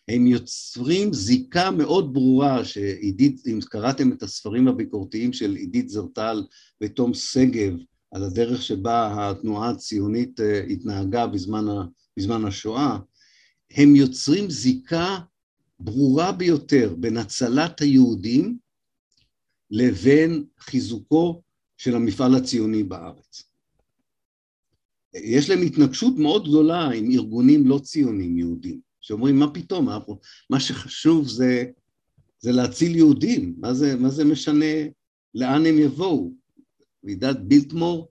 הם 0.08 0.26
יוצרים 0.26 1.12
זיקה 1.12 1.70
מאוד 1.70 2.14
ברורה 2.14 2.64
שעידית, 2.64 3.46
אם 3.46 3.58
קראתם 3.64 4.12
את 4.12 4.22
הספרים 4.22 4.68
הביקורתיים 4.68 5.32
של 5.32 5.54
עידית 5.54 5.88
זרטל 5.88 6.42
ותום 6.82 7.14
שגב 7.14 7.72
על 8.10 8.24
הדרך 8.24 8.62
שבה 8.62 9.30
התנועה 9.30 9.70
הציונית 9.70 10.40
אה, 10.40 10.62
התנהגה 10.62 11.26
בזמן, 11.26 11.68
ה, 11.68 11.84
בזמן 12.16 12.44
השואה, 12.44 12.98
הם 13.70 13.96
יוצרים 13.96 14.50
זיקה 14.50 15.18
ברורה 15.80 16.32
ביותר 16.32 16.94
בין 16.98 17.16
הצלת 17.16 17.80
היהודים 17.80 18.58
לבין 19.70 20.44
חיזוקו 20.58 21.42
של 21.76 21.94
המפעל 21.94 22.34
הציוני 22.34 22.82
בארץ. 22.82 23.42
יש 25.14 25.50
להם 25.50 25.62
התנגשות 25.62 26.14
מאוד 26.18 26.48
גדולה 26.48 26.90
עם 26.90 27.10
ארגונים 27.10 27.66
לא 27.66 27.78
ציונים 27.78 28.38
יהודים, 28.38 28.80
שאומרים 29.02 29.38
מה 29.38 29.50
פתאום, 29.54 29.88
מה 30.50 30.60
שחשוב 30.60 31.28
זה, 31.28 31.64
זה 32.38 32.52
להציל 32.52 32.96
יהודים, 32.96 33.54
מה 33.58 33.74
זה, 33.74 33.96
מה 33.96 34.08
זה 34.08 34.24
משנה 34.24 34.74
לאן 35.34 35.66
הם 35.66 35.78
יבואו? 35.78 36.32
ועידת 37.04 37.36
בילטמור 37.36 38.08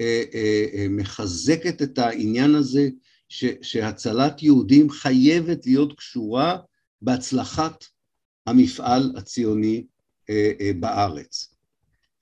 אה, 0.00 0.22
אה, 0.34 0.64
אה, 0.74 0.86
מחזקת 0.90 1.82
את 1.82 1.98
העניין 1.98 2.54
הזה 2.54 2.88
ש, 3.28 3.44
שהצלת 3.62 4.42
יהודים 4.42 4.90
חייבת 4.90 5.66
להיות 5.66 5.96
קשורה 5.96 6.58
בהצלחת 7.02 7.84
המפעל 8.46 9.12
הציוני 9.16 9.86
בארץ. 10.80 11.54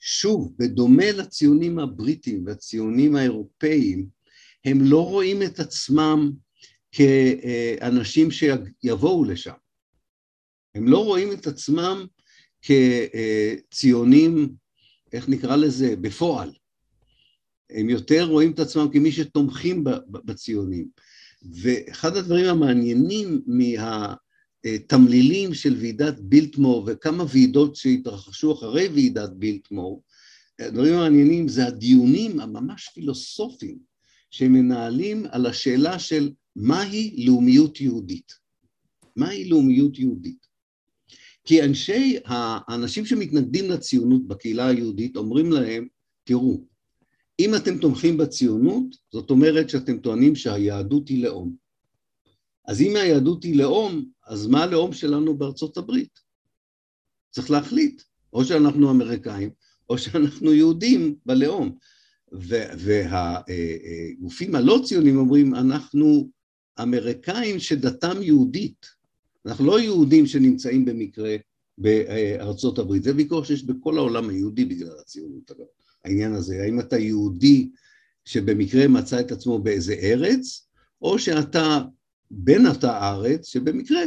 שוב, 0.01 0.53
בדומה 0.59 1.13
לציונים 1.13 1.79
הבריטים 1.79 2.47
והציונים 2.47 3.17
האירופאים, 3.17 4.07
הם 4.65 4.81
לא 4.81 5.07
רואים 5.07 5.43
את 5.43 5.61
עצמם 5.61 6.33
כאנשים 6.93 8.29
שיבואו 8.31 9.25
לשם. 9.25 9.53
הם 10.75 10.89
לא 10.89 11.05
רואים 11.05 11.33
את 11.33 11.47
עצמם 11.47 12.07
כציונים 12.63 14.55
איך 15.13 15.29
נקרא 15.29 15.57
לזה, 15.57 15.97
בפועל. 15.97 16.53
הם 17.71 17.91
יותר 17.91 18.25
רואים 18.25 18.51
את 18.53 18.59
עצמם 18.59 18.89
כמי 18.93 19.13
שתומכים 19.13 19.85
בציונים. 20.11 20.89
ואחד 21.43 22.17
הדברים 22.17 22.47
המעניינים 22.47 23.43
מהתמלילים 24.65 25.55
של 25.55 25.77
ועידת 25.81 26.21
בילטמור 26.21 26.85
וכמה 26.87 27.25
ועידות 27.29 27.77
שהתרחשו 27.77 28.53
אחרי 28.53 28.89
ועידת 28.89 29.31
בילטמור, 29.31 30.03
הדברים 30.59 30.95
המעניינים 30.95 31.49
זה 31.49 31.67
הדיונים 31.67 32.41
הממש 32.41 32.89
פילוסופיים 32.95 33.79
שמנהלים 34.31 35.27
על 35.31 35.47
השאלה 35.47 35.99
של 35.99 36.31
מהי 36.57 37.25
לאומיות 37.27 37.81
יהודית. 37.81 38.33
מהי 39.17 39.49
לאומיות 39.49 39.99
יהודית? 39.99 40.47
כי 41.45 41.63
אנשי, 41.63 42.17
האנשים 42.25 43.07
שמתנגדים 43.07 43.71
לציונות 43.71 44.27
בקהילה 44.29 44.67
היהודית 44.67 45.17
אומרים 45.17 45.53
להם, 45.53 45.89
תראו, 46.25 46.65
אם 47.41 47.55
אתם 47.55 47.79
תומכים 47.79 48.17
בציונות, 48.17 48.97
זאת 49.13 49.31
אומרת 49.31 49.71
שאתם 49.71 49.99
טוענים 49.99 50.35
שהיהדות 50.35 51.09
היא 51.09 51.25
לאום. 51.25 51.57
אז 52.69 52.81
אם 52.81 52.97
היהדות 52.97 53.45
היא 53.45 53.57
לאום, 53.57 54.05
אז 54.27 54.47
מה 54.47 54.63
הלאום 54.63 54.93
שלנו 54.93 55.37
בארצות 55.37 55.77
הברית? 55.77 56.21
צריך 57.31 57.51
להחליט, 57.51 58.03
או 58.33 58.45
שאנחנו 58.45 58.91
אמריקאים, 58.91 59.51
או 59.89 59.99
שאנחנו 59.99 60.53
יהודים 60.53 61.17
בלאום. 61.27 61.77
והגופים 62.79 64.55
הלא 64.55 64.81
ציונים 64.85 65.17
אומרים, 65.17 65.55
אנחנו 65.55 66.31
אמריקאים 66.81 67.59
שדתם 67.59 68.23
יהודית. 68.23 68.87
אנחנו 69.47 69.67
לא 69.67 69.81
יהודים 69.81 70.27
שנמצאים 70.27 70.85
במקרה 70.85 71.37
בארצות 71.79 72.79
הברית, 72.79 73.03
זה 73.03 73.17
ויכוח 73.17 73.45
שיש 73.45 73.65
בכל 73.65 73.99
העולם 73.99 74.29
היהודי 74.29 74.65
בגלל 74.65 74.99
הציונות 75.01 75.51
אגב, 75.51 75.67
העניין 76.05 76.33
הזה, 76.33 76.63
האם 76.63 76.81
אתה 76.81 76.99
יהודי 76.99 77.71
שבמקרה 78.25 78.89
מצא 78.89 79.21
את 79.21 79.33
עצמו 79.33 79.59
באיזה 79.59 79.95
ארץ, 79.95 80.69
או 81.03 81.19
שאתה 81.19 81.83
בן 82.31 82.67
אותה 82.67 83.11
ארץ 83.11 83.47
שבמקרה 83.47 84.01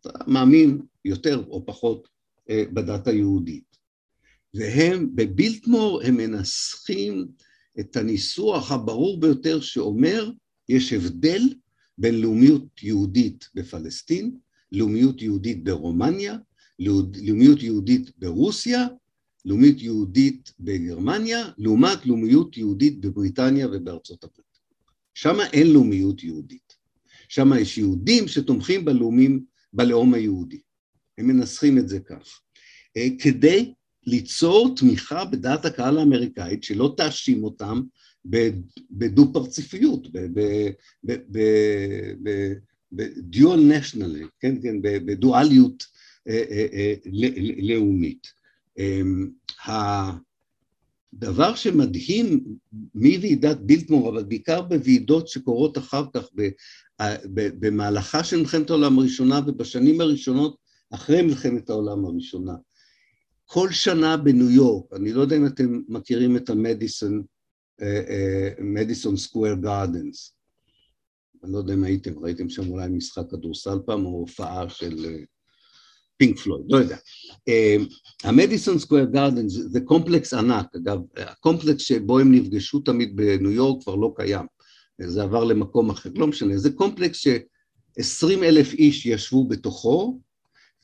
אתה 0.00 0.10
מאמין 0.26 0.78
יותר 1.04 1.44
או 1.48 1.66
פחות 1.66 2.08
אה, 2.50 2.64
בדת 2.72 3.06
היהודית. 3.06 3.76
והם, 4.54 5.10
בבילטמור 5.14 6.02
הם 6.02 6.16
מנסחים 6.16 7.26
את 7.80 7.96
הניסוח 7.96 8.72
הברור 8.72 9.20
ביותר 9.20 9.60
שאומר, 9.60 10.30
יש 10.68 10.92
הבדל 10.92 11.40
בין 11.98 12.20
לאומיות 12.20 12.82
יהודית 12.82 13.48
בפלסטין 13.54 14.36
לאומיות 14.72 15.22
יהודית 15.22 15.64
ברומניה, 15.64 16.36
לאומיות 16.78 17.62
יהודית 17.62 18.10
ברוסיה, 18.18 18.86
לאומיות 19.44 19.80
יהודית 19.82 20.52
בגרמניה, 20.60 21.50
לעומת 21.58 22.06
לאומיות 22.06 22.56
יהודית 22.56 23.00
בבריטניה 23.00 23.68
ובארצות 23.72 24.24
הברית. 24.24 24.44
שם 25.14 25.36
אין 25.52 25.72
לאומיות 25.72 26.22
יהודית. 26.22 26.76
שם 27.28 27.50
יש 27.60 27.78
יהודים 27.78 28.28
שתומכים 28.28 28.84
בלאומים, 28.84 29.44
בלאום 29.72 30.14
היהודי. 30.14 30.60
הם 31.18 31.26
מנסחים 31.26 31.78
את 31.78 31.88
זה 31.88 32.00
כך. 32.00 32.40
אה, 32.96 33.08
כדי 33.18 33.72
ליצור 34.06 34.74
תמיכה 34.76 35.24
בדעת 35.24 35.64
הקהל 35.64 35.98
האמריקאית, 35.98 36.64
שלא 36.64 36.94
תאשים 36.96 37.44
אותם 37.44 37.80
בדו 38.90 39.32
פרציפיות, 39.32 40.08
בדיואל 42.92 43.60
נשיונלי, 43.60 44.24
כן, 44.40 44.62
כן, 44.62 44.76
בדואליות 44.82 45.86
לאומית. 47.62 48.26
הדבר 49.66 51.54
שמדהים 51.54 52.44
מוועידת 52.94 53.56
בילטמור, 53.56 54.08
אבל 54.08 54.22
בעיקר 54.22 54.62
בוועידות 54.62 55.28
שקורות 55.28 55.78
אחר 55.78 56.04
כך 56.14 56.28
במהלכה 57.34 58.24
של 58.24 58.36
מלחמת 58.36 58.70
העולם 58.70 58.98
הראשונה 58.98 59.40
ובשנים 59.46 60.00
הראשונות 60.00 60.56
אחרי 60.90 61.22
מלחמת 61.22 61.70
העולם 61.70 62.04
הראשונה. 62.04 62.54
כל 63.44 63.70
שנה 63.72 64.16
בניו 64.16 64.50
יורק, 64.50 64.92
אני 64.92 65.12
לא 65.12 65.20
יודע 65.20 65.36
אם 65.36 65.46
אתם 65.46 65.80
מכירים 65.88 66.36
את 66.36 66.50
ה 66.50 66.58
Madison, 66.58 67.22
Madison 68.60 69.16
Square 69.16 69.54
Gardens, 69.54 70.34
אני 71.44 71.52
לא 71.52 71.58
יודע 71.58 71.74
אם 71.74 71.84
הייתם, 71.84 72.18
ראיתם 72.18 72.48
שם 72.48 72.70
אולי 72.70 72.88
משחק 72.88 73.22
כדורסל 73.30 73.78
פעם 73.86 74.06
או 74.06 74.10
הופעה 74.10 74.68
של 74.68 75.06
Pink 76.16 76.38
Floyd, 76.38 76.64
לא 76.68 76.76
יודע. 76.76 76.96
ה 78.24 78.31
Madison 78.31 78.78
Square 78.78 79.04
Gardens 79.04 79.52
זה 79.52 79.80
קומפלקס 79.80 80.34
ענק, 80.34 80.66
אגב, 80.76 80.98
הקומפלקס 81.16 81.82
שבו 81.82 82.18
הם 82.18 82.32
נפגשו 82.32 82.80
תמיד 82.80 83.16
בניו 83.16 83.50
יורק 83.50 83.82
כבר 83.82 83.94
לא 83.94 84.12
קיים, 84.16 84.46
זה 85.02 85.22
עבר 85.22 85.44
למקום 85.44 85.90
אחר, 85.90 86.10
לא 86.14 86.26
משנה, 86.26 86.58
זה 86.58 86.70
קומפלקס 86.70 87.18
ש-20 87.18 88.42
אלף 88.42 88.72
איש 88.72 89.06
ישבו 89.06 89.48
בתוכו, 89.48 90.20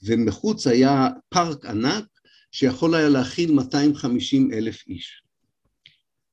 ומחוץ 0.03 0.67
היה 0.67 1.09
פארק 1.29 1.67
ענק 1.67 2.05
שיכול 2.53 2.95
היה 2.95 3.09
להכיל 3.09 3.53
250 3.53 4.53
אלף 4.53 4.87
איש. 4.87 5.23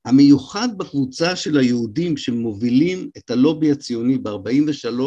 המיוחד 0.08 0.78
בקבוצה 0.78 1.36
של 1.36 1.58
היהודים 1.58 2.16
שמובילים 2.16 3.10
את 3.16 3.30
הלובי 3.30 3.72
הציוני 3.72 4.18
ב-43, 4.18 5.00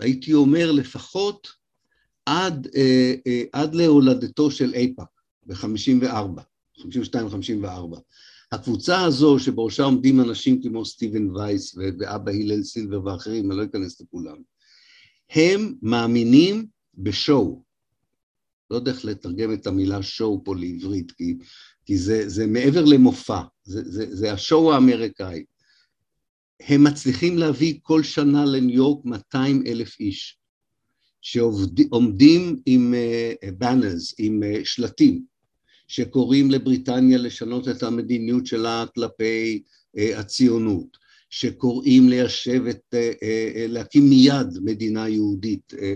הייתי 0.00 0.34
אומר 0.34 0.72
לפחות 0.72 1.48
עד, 2.26 2.68
אה, 2.76 3.14
אה, 3.26 3.42
עד 3.52 3.74
להולדתו 3.74 4.50
של 4.50 4.74
אייפאק 4.74 5.08
ב-54, 5.46 6.40
52-54. 6.78 7.98
הקבוצה 8.52 9.04
הזו 9.04 9.38
שבראשה 9.38 9.82
עומדים 9.82 10.20
אנשים 10.20 10.62
כמו 10.62 10.84
סטיבן 10.84 11.36
וייס 11.36 11.76
ואבא 11.76 12.32
הלל 12.32 12.62
סילבר 12.62 13.04
ואחרים, 13.04 13.50
אני 13.50 13.58
לא 13.58 13.64
אכנס 13.64 14.00
לכולם, 14.00 14.36
הם 15.30 15.74
מאמינים 15.82 16.66
בשואו. 16.94 17.62
לא 18.70 18.76
יודע 18.76 18.92
איך 18.92 19.04
לתרגם 19.04 19.52
את 19.52 19.66
המילה 19.66 20.02
שואו 20.02 20.44
פה 20.44 20.56
לעברית, 20.56 21.12
כי, 21.12 21.38
כי 21.86 21.98
זה, 21.98 22.28
זה 22.28 22.46
מעבר 22.46 22.84
למופע, 22.84 23.40
זה, 23.64 23.82
זה, 23.84 24.16
זה 24.16 24.32
השואו 24.32 24.72
האמריקאי. 24.72 25.44
הם 26.60 26.84
מצליחים 26.84 27.38
להביא 27.38 27.78
כל 27.82 28.02
שנה 28.02 28.44
לניו 28.44 28.76
יורק 28.76 29.04
200 29.04 29.62
אלף 29.66 30.00
איש, 30.00 30.38
שעומדים 31.20 32.60
עם 32.66 32.94
בנרס, 33.58 34.12
uh, 34.12 34.14
עם 34.18 34.42
uh, 34.42 34.64
שלטים, 34.64 35.24
שקוראים 35.88 36.50
לבריטניה 36.50 37.18
לשנות 37.18 37.68
את 37.68 37.82
המדיניות 37.82 38.46
שלה 38.46 38.84
כלפי 38.94 39.62
uh, 39.96 40.00
הציונות, 40.16 40.96
שקוראים 41.30 42.08
ליישב 42.08 42.62
את, 42.70 42.94
להקים 43.68 44.08
מיד 44.08 44.46
מדינה 44.64 45.08
יהודית 45.08 45.74
אה, 45.78 45.94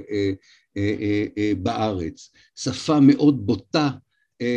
אה, 0.77 1.27
אה, 1.39 1.53
בארץ, 1.63 2.31
שפה 2.57 3.01
מאוד 3.01 3.47
בוטה 3.47 3.91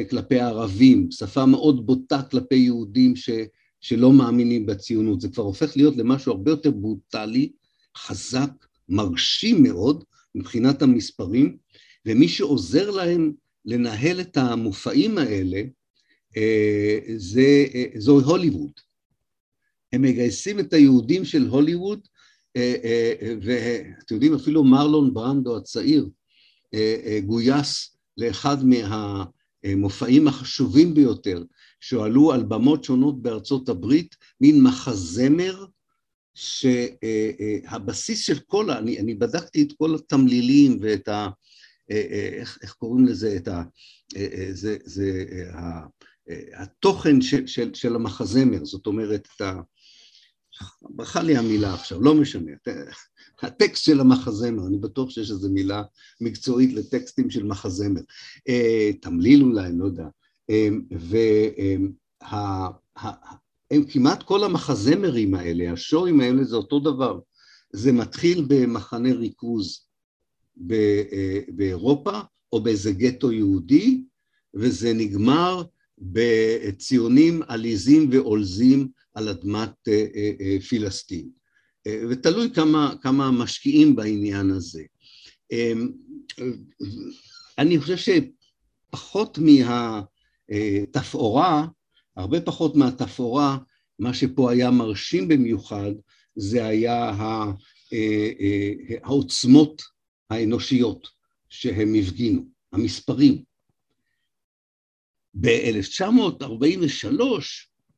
כלפי 0.10 0.40
ערבים, 0.40 1.12
שפה 1.12 1.46
מאוד 1.46 1.86
בוטה 1.86 2.22
כלפי 2.22 2.56
יהודים 2.56 3.16
ש, 3.16 3.30
שלא 3.82 4.14
מאמינים 4.14 4.66
בציונות, 4.66 5.22
זה 5.22 5.30
כבר 5.30 5.44
הופך 5.44 5.78
להיות 5.78 5.98
למשהו 5.98 6.32
הרבה 6.32 6.52
יותר 6.52 6.72
ברוטלי, 6.72 7.52
חזק, 7.98 8.52
מרשים 8.90 9.64
מאוד 9.64 10.04
מבחינת 10.36 10.82
המספרים, 10.82 11.58
ומי 12.06 12.28
שעוזר 12.28 12.92
להם 12.92 13.34
לנהל 13.66 14.22
את 14.22 14.38
המופעים 14.38 15.18
האלה 15.18 15.62
זה, 17.18 17.66
זו 17.98 18.20
הוליווד. 18.20 18.72
הם 19.94 20.02
מגייסים 20.02 20.60
את 20.60 20.74
היהודים 20.74 21.26
של 21.26 21.48
הוליווד 21.48 22.00
אה, 22.58 22.76
אה, 22.84 23.34
ואתם 23.42 24.16
יודעים, 24.16 24.34
אפילו 24.34 24.64
מרלון 24.64 25.14
ברנדו 25.14 25.58
הצעיר 25.58 26.10
אה, 26.74 27.20
גויס 27.26 27.98
לאחד 28.18 28.58
מהמופעים 29.64 30.28
החשובים 30.28 30.94
ביותר 30.94 31.44
שהועלו 31.80 32.32
על 32.32 32.44
במות 32.44 32.84
שונות 32.84 33.22
בארצות 33.22 33.70
הברית, 33.70 34.16
מין 34.42 34.64
מחזמר 34.64 35.66
שהבסיס 36.34 38.26
של 38.26 38.40
כל, 38.40 38.72
אני, 38.72 39.00
אני 39.00 39.16
בדקתי 39.16 39.62
את 39.62 39.74
כל 39.78 39.96
התמלילים 39.96 40.78
ואת 40.82 41.08
ה... 41.08 41.30
איך, 41.90 42.58
איך 42.62 42.74
קוראים 42.74 43.06
לזה? 43.06 43.36
את 43.38 43.48
ה... 43.48 43.64
זה, 44.52 44.78
זה 44.84 45.26
ה, 45.54 45.86
התוכן 46.54 47.22
של, 47.22 47.48
של, 47.48 47.74
של 47.74 47.96
המחזמר, 47.96 48.66
זאת 48.66 48.88
אומרת, 48.88 49.28
את 49.36 49.42
ה... 49.42 49.54
ברכה 50.82 51.24
לי 51.24 51.38
המילה 51.38 51.74
עכשיו, 51.74 52.02
לא 52.02 52.16
משנה, 52.16 52.52
הטקסט 53.42 53.84
של 53.84 54.00
המחזמר, 54.00 54.68
אני 54.68 54.78
בטוח 54.78 55.10
שיש 55.10 55.32
איזו 55.32 55.50
מילה 55.50 55.84
מקצועית 56.22 56.74
לטקסטים 56.74 57.30
של 57.30 57.46
מחזמר, 57.46 58.02
אה, 58.50 58.92
תמליל 59.02 59.44
אולי, 59.44 59.68
אני 59.68 59.80
לא 59.80 59.86
יודע, 59.86 60.08
אה, 60.50 60.70
והם 63.72 63.86
כמעט 63.90 64.24
כל 64.24 64.44
המחזמרים 64.44 65.34
האלה, 65.34 65.72
השואים 65.72 66.20
האלה 66.20 66.44
זה 66.44 66.56
אותו 66.56 66.80
דבר, 66.80 67.20
זה 67.74 67.92
מתחיל 67.92 68.46
במחנה 68.48 69.14
ריכוז 69.14 69.88
אה, 70.72 71.40
באירופה 71.48 72.20
או 72.54 72.64
באיזה 72.64 72.92
גטו 72.92 73.32
יהודי, 73.32 74.04
וזה 74.54 74.94
נגמר 74.94 75.64
בציונים 75.98 77.42
עליזים 77.48 78.10
ועולזים 78.12 78.88
על 79.14 79.30
אדמת 79.30 79.88
אה, 79.88 80.06
אה, 80.16 80.32
אה, 80.40 80.58
פילסטין. 80.62 81.30
ותלוי 82.10 82.50
כמה, 82.54 82.94
כמה 83.02 83.32
משקיעים 83.32 83.96
בעניין 83.96 84.50
הזה. 84.50 84.84
אמ, 85.52 85.92
אני 87.58 87.80
חושב 87.80 87.96
שפחות 87.98 89.40
מהתפאורה, 90.50 91.68
הרבה 92.16 92.42
פחות 92.42 92.76
מהתפאורה, 92.76 93.58
מה 94.00 94.14
שפה 94.14 94.52
היה 94.52 94.72
מרשים 94.72 95.28
במיוחד, 95.28 95.92
זה 96.36 96.66
היה 96.66 97.12
העוצמות 99.04 99.82
האנושיות 100.30 101.08
שהם 101.50 101.96
הפגינו, 101.96 102.46
המספרים. 102.74 103.44
ב-1943 105.34 107.12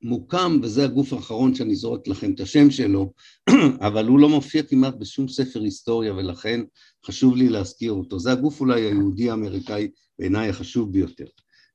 מוקם, 0.02 0.60
וזה 0.64 0.86
הגוף 0.86 1.14
האחרון 1.14 1.56
שאני 1.56 1.76
זורק 1.76 2.08
לכם 2.08 2.34
את 2.34 2.40
השם 2.40 2.72
שלו, 2.72 3.14
אבל 3.88 4.08
הוא 4.08 4.20
לא 4.20 4.30
מופיע 4.30 4.64
כמעט 4.64 4.96
בשום 4.96 5.28
ספר 5.28 5.62
היסטוריה 5.62 6.14
ולכן 6.14 6.62
חשוב 7.06 7.36
לי 7.36 7.50
להזכיר 7.50 7.92
אותו. 7.92 8.20
זה 8.20 8.32
הגוף 8.32 8.60
אולי 8.60 8.82
היהודי 8.82 9.30
האמריקאי 9.30 9.92
בעיניי 10.20 10.50
החשוב 10.50 10.94
ביותר. 10.94 11.26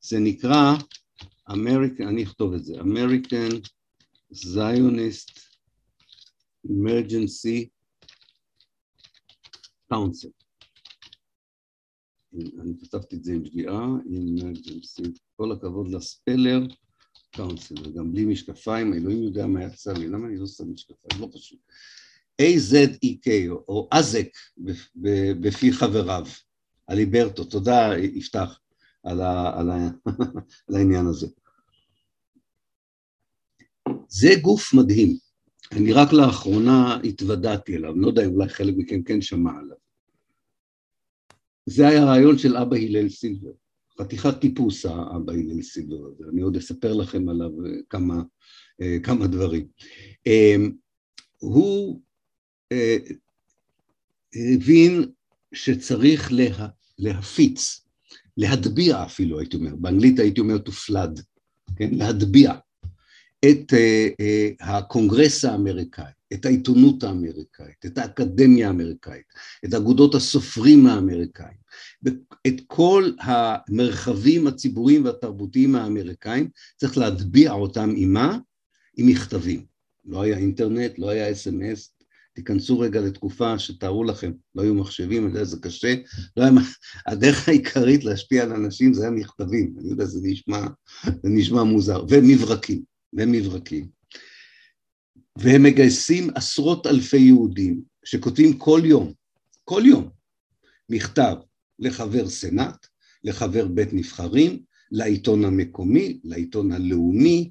זה 0.00 0.18
נקרא, 0.20 0.74
American, 1.50 2.02
אני 2.08 2.22
אכתוב 2.22 2.54
את 2.54 2.64
זה, 2.64 2.74
American 2.80 3.54
Zionist 4.34 5.40
Emergency 6.66 7.68
Council. 9.92 10.30
אני 12.34 12.72
כתבתי 12.80 13.16
את 13.16 13.24
זה 13.24 13.32
עם 13.32 13.44
שגיאה, 13.44 13.86
Emergency, 14.06 15.08
כל 15.36 15.52
הכבוד 15.52 15.90
לספלר. 15.90 16.60
קאונסל, 17.36 17.74
וגם 17.84 18.12
בלי 18.12 18.24
משקפיים, 18.24 18.94
אלוהים 18.94 19.22
יודע 19.22 19.46
מה 19.46 19.64
יצא 19.64 19.92
לי, 19.92 20.08
למה 20.08 20.26
אני 20.26 20.36
לא 20.36 20.46
שם 20.46 20.72
משקפיים? 20.72 21.20
לא 21.20 21.28
פשוט. 21.32 21.58
A-Z-E-K, 22.42 23.28
או 23.68 23.88
אזק 23.90 24.28
בפי 25.40 25.72
חבריו, 25.72 26.26
אליברטו, 26.90 27.44
תודה 27.44 27.90
יפתח 27.98 28.60
על, 29.02 29.20
ה, 29.20 29.58
על, 29.58 29.70
ה, 29.70 29.76
על 30.68 30.76
העניין 30.76 31.06
הזה. 31.06 31.26
זה 34.08 34.28
גוף 34.42 34.74
מדהים, 34.74 35.16
אני 35.72 35.92
רק 35.92 36.12
לאחרונה 36.12 36.98
התוודעתי 37.04 37.76
אליו, 37.76 37.96
לא 37.96 38.08
יודע 38.08 38.26
אולי 38.26 38.48
חלק 38.48 38.74
מכם 38.76 39.02
כן 39.02 39.20
שמע 39.20 39.50
עליו. 39.50 39.76
זה 41.66 41.88
היה 41.88 42.04
רעיון 42.04 42.38
של 42.38 42.56
אבא 42.56 42.76
הלל 42.76 43.08
סילבר. 43.08 43.63
חתיכת 44.00 44.40
טיפוס 44.40 44.86
האבא 44.86 45.32
הלל 45.32 45.62
סידור 45.62 46.06
הזה, 46.06 46.24
אני 46.32 46.42
עוד 46.42 46.56
אספר 46.56 46.92
לכם 46.92 47.28
עליו 47.28 47.50
אה, 47.66 47.70
כמה, 47.90 48.22
אה, 48.80 48.96
כמה 49.02 49.26
דברים. 49.26 49.66
אה, 50.26 50.56
הוא 51.38 52.00
הבין 54.34 55.04
שצריך 55.54 56.32
לה, 56.32 56.68
להפיץ, 56.98 57.84
להטביע 58.36 59.04
אפילו 59.04 59.38
הייתי 59.40 59.56
אומר, 59.56 59.74
באנגלית 59.76 60.18
הייתי 60.18 60.40
אומר 60.40 60.56
to 60.56 60.70
flood, 60.70 61.22
כן? 61.76 61.90
להטביע 61.94 62.52
את 63.44 63.72
הקונגרס 64.60 65.44
האמריקאי, 65.44 66.12
את 66.34 66.46
העיתונות 66.46 67.02
האמריקאית, 67.02 67.86
את 67.86 67.98
האקדמיה 67.98 68.68
האמריקאית, 68.68 69.24
את 69.64 69.74
אגודות 69.74 70.14
הסופרים 70.14 70.86
האמריקאים, 70.86 71.56
את 72.46 72.60
כל 72.66 73.10
המרחבים 73.20 74.46
הציבוריים 74.46 75.04
והתרבותיים 75.04 75.74
האמריקאים, 75.74 76.48
צריך 76.76 76.98
להטביע 76.98 77.52
אותם 77.52 77.92
עם 77.96 78.12
מה? 78.12 78.38
עם 78.96 79.06
מכתבים. 79.06 79.64
לא 80.04 80.22
היה 80.22 80.38
אינטרנט, 80.38 80.98
לא 80.98 81.08
היה 81.08 81.32
אס.אם.אס, 81.32 81.94
תיכנסו 82.34 82.78
רגע 82.78 83.00
לתקופה 83.00 83.58
שתארו 83.58 84.04
לכם, 84.04 84.32
לא 84.54 84.62
היו 84.62 84.74
מחשבים, 84.74 85.22
אני 85.22 85.32
יודע, 85.32 85.44
זה 85.44 85.56
קשה, 85.60 85.94
לא 86.36 86.42
היה, 86.42 86.52
הדרך 87.06 87.48
העיקרית 87.48 88.04
להשפיע 88.04 88.42
על 88.42 88.52
אנשים 88.52 88.94
זה 88.94 89.02
היה 89.02 89.10
מכתבים, 89.10 89.74
אני 89.80 89.90
יודע, 89.90 90.04
זה 90.04 90.20
נשמע, 90.22 90.66
זה 91.04 91.28
נשמע 91.28 91.62
מוזר, 91.62 92.04
ומברקים, 92.08 92.82
ומברקים. 93.12 93.93
והם 95.38 95.62
מגייסים 95.62 96.30
עשרות 96.34 96.86
אלפי 96.86 97.16
יהודים 97.16 97.82
שכותבים 98.04 98.58
כל 98.58 98.80
יום, 98.84 99.12
כל 99.64 99.82
יום, 99.86 100.08
מכתב 100.88 101.34
לחבר 101.78 102.28
סנאט, 102.28 102.86
לחבר 103.24 103.68
בית 103.68 103.92
נבחרים, 103.92 104.62
לעיתון 104.90 105.44
המקומי, 105.44 106.20
לעיתון 106.24 106.72
הלאומי, 106.72 107.50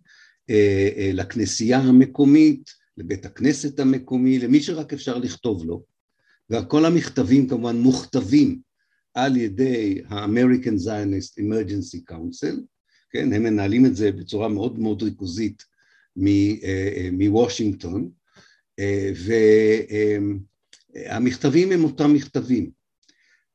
אה, 0.49 0.89
אה, 0.97 1.11
לכנסייה 1.13 1.79
המקומית, 1.79 2.69
לבית 2.97 3.25
הכנסת 3.25 3.79
המקומי, 3.79 4.39
למי 4.39 4.61
שרק 4.61 4.93
אפשר 4.93 5.17
לכתוב 5.17 5.65
לו, 5.65 5.83
וכל 6.49 6.85
המכתבים 6.85 7.47
כמובן 7.47 7.77
מוכתבים 7.77 8.59
על 9.13 9.37
ידי 9.37 10.01
ה-American 10.07 10.87
Zionist 10.87 11.39
Emergency 11.39 12.11
Council, 12.11 12.55
כן, 13.09 13.33
הם 13.33 13.43
מנהלים 13.43 13.85
את 13.85 13.95
זה 13.95 14.11
בצורה 14.11 14.47
מאוד 14.47 14.79
מאוד 14.79 15.03
ריכוזית 15.03 15.63
מוושינגטון, 17.11 18.09
והמכתבים 20.95 21.71
הם 21.71 21.83
אותם 21.83 22.13
מכתבים. 22.13 22.69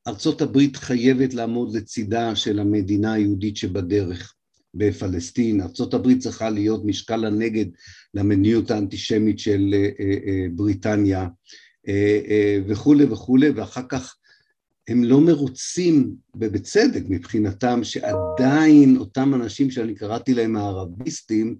ארצות 0.07 0.41
הברית 0.41 0.77
חייבת 0.77 1.33
לעמוד 1.33 1.75
לצידה 1.75 2.35
של 2.35 2.59
המדינה 2.59 3.13
היהודית 3.13 3.57
שבדרך. 3.57 4.35
בפלסטין, 4.73 5.61
ארה"ב 5.61 6.19
צריכה 6.19 6.49
להיות 6.49 6.85
משקל 6.85 7.25
הנגד 7.25 7.65
למדיניות 8.13 8.71
האנטישמית 8.71 9.39
של 9.39 9.69
אה, 9.73 9.89
אה, 9.99 10.17
אה, 10.27 10.45
בריטניה 10.51 11.27
וכולי 12.67 13.03
וכולי, 13.03 13.49
ואחר 13.49 13.81
כך 13.89 14.15
הם 14.87 15.03
לא 15.03 15.21
מרוצים, 15.21 16.15
ובצדק 16.35 17.01
מבחינתם, 17.09 17.83
שעדיין 17.83 18.97
אותם 18.97 19.33
אנשים 19.33 19.71
שאני 19.71 19.95
קראתי 19.95 20.33
להם 20.33 20.55
הערביסטים, 20.55 21.55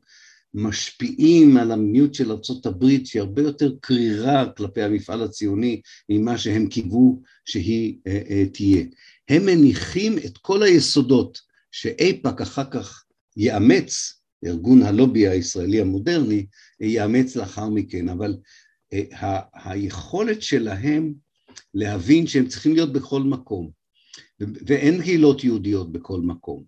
משפיעים 0.53 1.57
על 1.57 1.71
המדיניות 1.71 2.13
של 2.13 2.31
ארה"ב 2.31 2.85
שהיא 3.05 3.21
הרבה 3.21 3.41
יותר 3.41 3.71
קרירה 3.81 4.45
כלפי 4.57 4.81
המפעל 4.81 5.23
הציוני 5.23 5.81
ממה 6.09 6.37
שהם 6.37 6.67
קיוו 6.67 7.21
שהיא 7.45 7.97
תהיה. 8.53 8.83
הם 9.29 9.45
מניחים 9.45 10.17
את 10.17 10.37
כל 10.37 10.63
היסודות 10.63 11.39
שאיפא"ק 11.71 12.41
אחר 12.41 12.63
כך 12.71 13.03
יאמץ, 13.37 14.21
ארגון 14.45 14.81
הלובי 14.81 15.27
הישראלי 15.27 15.81
המודרני, 15.81 16.45
יאמץ 16.79 17.35
לאחר 17.35 17.69
מכן, 17.69 18.09
אבל 18.09 18.37
אה, 18.93 19.39
היכולת 19.53 20.41
שלהם 20.41 21.13
להבין 21.73 22.27
שהם 22.27 22.47
צריכים 22.47 22.73
להיות 22.73 22.93
בכל 22.93 23.21
מקום, 23.21 23.69
ואין 24.39 25.01
קהילות 25.01 25.43
יהודיות 25.43 25.91
בכל 25.91 26.21
מקום, 26.21 26.63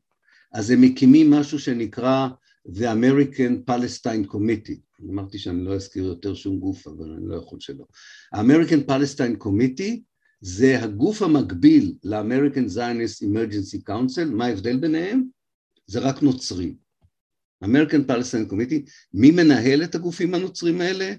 אז 0.53 0.71
הם 0.71 0.81
מקימים 0.81 1.31
משהו 1.31 1.59
שנקרא 1.59 2.27
The 2.67 2.87
American 2.91 3.63
Palestine 3.71 4.33
Committee, 4.33 5.05
אמרתי 5.09 5.37
שאני 5.37 5.65
לא 5.65 5.75
אזכיר 5.75 6.03
יותר 6.03 6.33
שום 6.33 6.59
גוף, 6.59 6.87
אבל 6.87 7.11
אני 7.11 7.27
לא 7.27 7.35
יכול 7.35 7.59
שלא. 7.59 7.85
ה-American 8.33 8.89
Palestine 8.89 9.43
Committee 9.45 9.99
זה 10.41 10.83
הגוף 10.83 11.21
המקביל 11.21 11.95
ל-American 12.03 12.75
Zionist 12.75 13.23
Emergency 13.23 13.89
Council, 13.89 14.25
מה 14.25 14.45
ההבדל 14.45 14.77
ביניהם? 14.77 15.23
זה 15.87 15.99
רק 15.99 16.23
נוצרים. 16.23 16.75
American 17.63 18.09
Palestine 18.09 18.51
Committee, 18.51 18.89
מי 19.13 19.31
מנהל 19.31 19.83
את 19.83 19.95
הגופים 19.95 20.33
הנוצרים 20.33 20.81
האלה? 20.81 21.13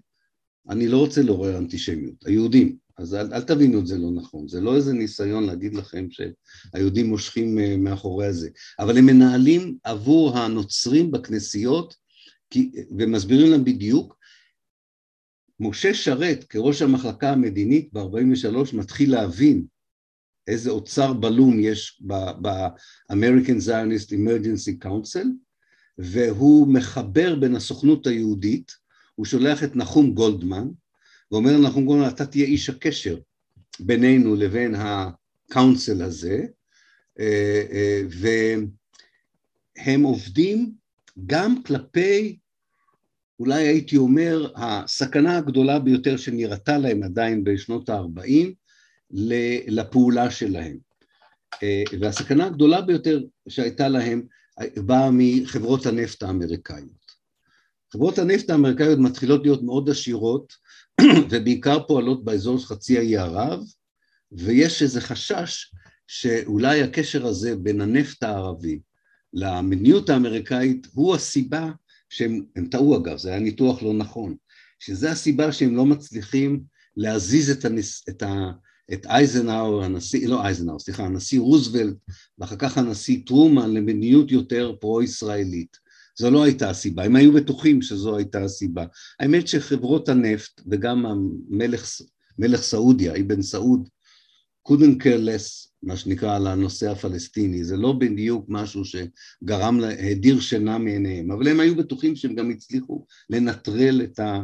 אני 0.68 0.88
לא 0.88 0.98
רוצה 0.98 1.22
לעורר 1.22 1.58
אנטישמיות, 1.58 2.26
היהודים, 2.26 2.76
אז 3.02 3.14
אל, 3.14 3.34
אל 3.34 3.42
תבינו 3.42 3.80
את 3.80 3.86
זה 3.86 3.98
לא 3.98 4.10
נכון, 4.10 4.48
זה 4.48 4.60
לא 4.60 4.76
איזה 4.76 4.92
ניסיון 4.92 5.44
להגיד 5.44 5.74
לכם 5.74 6.06
שהיהודים 6.10 7.06
מושכים 7.06 7.58
אה, 7.58 7.76
מאחורי 7.76 8.26
הזה, 8.26 8.48
אבל 8.78 8.98
הם 8.98 9.06
מנהלים 9.06 9.76
עבור 9.84 10.38
הנוצרים 10.38 11.10
בכנסיות 11.10 11.94
כי, 12.50 12.70
ומסבירים 12.98 13.50
להם 13.50 13.64
בדיוק 13.64 14.16
משה 15.60 15.94
שרת 15.94 16.44
כראש 16.44 16.82
המחלקה 16.82 17.32
המדינית 17.32 17.88
ב-43 17.92 18.76
מתחיל 18.76 19.10
להבין 19.12 19.64
איזה 20.46 20.70
אוצר 20.70 21.12
בלום 21.12 21.60
יש 21.60 22.02
ב-American 22.06 23.68
Zionist 23.68 24.10
Emergency 24.10 24.84
Council 24.84 25.26
והוא 25.98 26.68
מחבר 26.68 27.34
בין 27.34 27.56
הסוכנות 27.56 28.06
היהודית, 28.06 28.72
הוא 29.14 29.26
שולח 29.26 29.64
את 29.64 29.76
נחום 29.76 30.14
גולדמן 30.14 30.68
ואומר 31.32 31.56
לנחום 31.56 31.84
גולדמן 31.84 32.08
אתה 32.08 32.26
תהיה 32.26 32.44
איש 32.44 32.70
הקשר 32.70 33.18
בינינו 33.80 34.36
לבין 34.36 34.74
הקאונסל 34.74 36.02
הזה 36.02 36.44
אה, 37.20 37.62
אה, 37.72 38.02
והם 39.78 40.02
עובדים 40.02 40.72
גם 41.26 41.62
כלפי 41.62 42.38
אולי 43.40 43.66
הייתי 43.66 43.96
אומר, 43.96 44.52
הסכנה 44.56 45.36
הגדולה 45.36 45.78
ביותר 45.78 46.16
שנראתה 46.16 46.78
להם 46.78 47.02
עדיין 47.02 47.44
בשנות 47.44 47.88
ה-40 47.88 48.48
לפעולה 49.66 50.30
שלהם. 50.30 50.76
אה, 51.62 51.82
והסכנה 52.00 52.46
הגדולה 52.46 52.80
ביותר 52.80 53.22
שהייתה 53.48 53.88
להם 53.88 54.22
באה 54.76 55.10
מחברות 55.12 55.86
הנפט 55.86 56.22
האמריקאיות. 56.22 57.12
חברות 57.92 58.18
הנפט 58.18 58.50
האמריקאיות 58.50 58.98
מתחילות 58.98 59.42
להיות 59.42 59.62
מאוד 59.62 59.90
עשירות 59.90 60.52
ובעיקר 61.30 61.86
פועלות 61.86 62.24
באזור 62.24 62.66
חצי 62.66 62.98
האי 62.98 63.16
ערב 63.16 63.60
ויש 64.32 64.82
איזה 64.82 65.00
חשש 65.00 65.72
שאולי 66.06 66.82
הקשר 66.82 67.26
הזה 67.26 67.56
בין 67.56 67.80
הנפט 67.80 68.22
הערבי 68.22 68.80
למדיניות 69.32 70.10
האמריקאית 70.10 70.86
הוא 70.92 71.14
הסיבה 71.14 71.70
שהם 72.10 72.66
טעו 72.70 72.96
אגב, 72.96 73.18
זה 73.18 73.30
היה 73.30 73.38
ניתוח 73.38 73.82
לא 73.82 73.94
נכון, 73.94 74.34
שזה 74.78 75.10
הסיבה 75.10 75.52
שהם 75.52 75.76
לא 75.76 75.86
מצליחים 75.86 76.62
להזיז 76.96 77.50
את, 77.50 77.64
הנס, 77.64 78.04
את, 78.08 78.22
ה, 78.22 78.50
את 78.92 79.06
אייזנהאואר, 79.06 79.84
הנשיא, 79.84 80.28
לא 80.28 80.44
אייזנהאואר, 80.44 80.78
סליחה, 80.78 81.04
הנשיא 81.04 81.40
רוזוולט 81.40 81.96
ואחר 82.38 82.56
כך 82.56 82.78
הנשיא 82.78 83.20
טרומן 83.26 83.74
למדיניות 83.74 84.30
יותר 84.30 84.76
פרו-ישראלית. 84.80 85.76
זו 86.18 86.30
לא 86.30 86.44
הייתה 86.44 86.70
הסיבה, 86.70 87.04
הם 87.04 87.16
היו 87.16 87.32
בטוחים 87.32 87.82
שזו 87.82 88.16
הייתה 88.16 88.44
הסיבה. 88.44 88.84
האמת 89.20 89.48
שחברות 89.48 90.08
הנפט 90.08 90.60
וגם 90.70 91.06
המלך 91.06 91.86
מלך 92.38 92.62
סעודיה, 92.62 93.12
אבן 93.20 93.42
סעוד, 93.42 93.88
couldn't 94.68 95.02
care 95.02 95.26
less 95.26 95.72
מה 95.82 95.96
שנקרא, 95.96 96.36
על 96.36 96.46
הנושא 96.46 96.90
הפלסטיני, 96.90 97.64
זה 97.64 97.76
לא 97.76 97.92
בדיוק 97.92 98.46
משהו 98.48 98.82
שגרם, 98.84 99.80
הדיר 100.10 100.40
שינה 100.40 100.78
מעיניהם, 100.78 101.30
אבל 101.30 101.48
הם 101.48 101.60
היו 101.60 101.76
בטוחים 101.76 102.16
שהם 102.16 102.34
גם 102.34 102.50
הצליחו 102.50 103.06
לנטרל 103.30 104.02
את, 104.04 104.18
ה, 104.18 104.42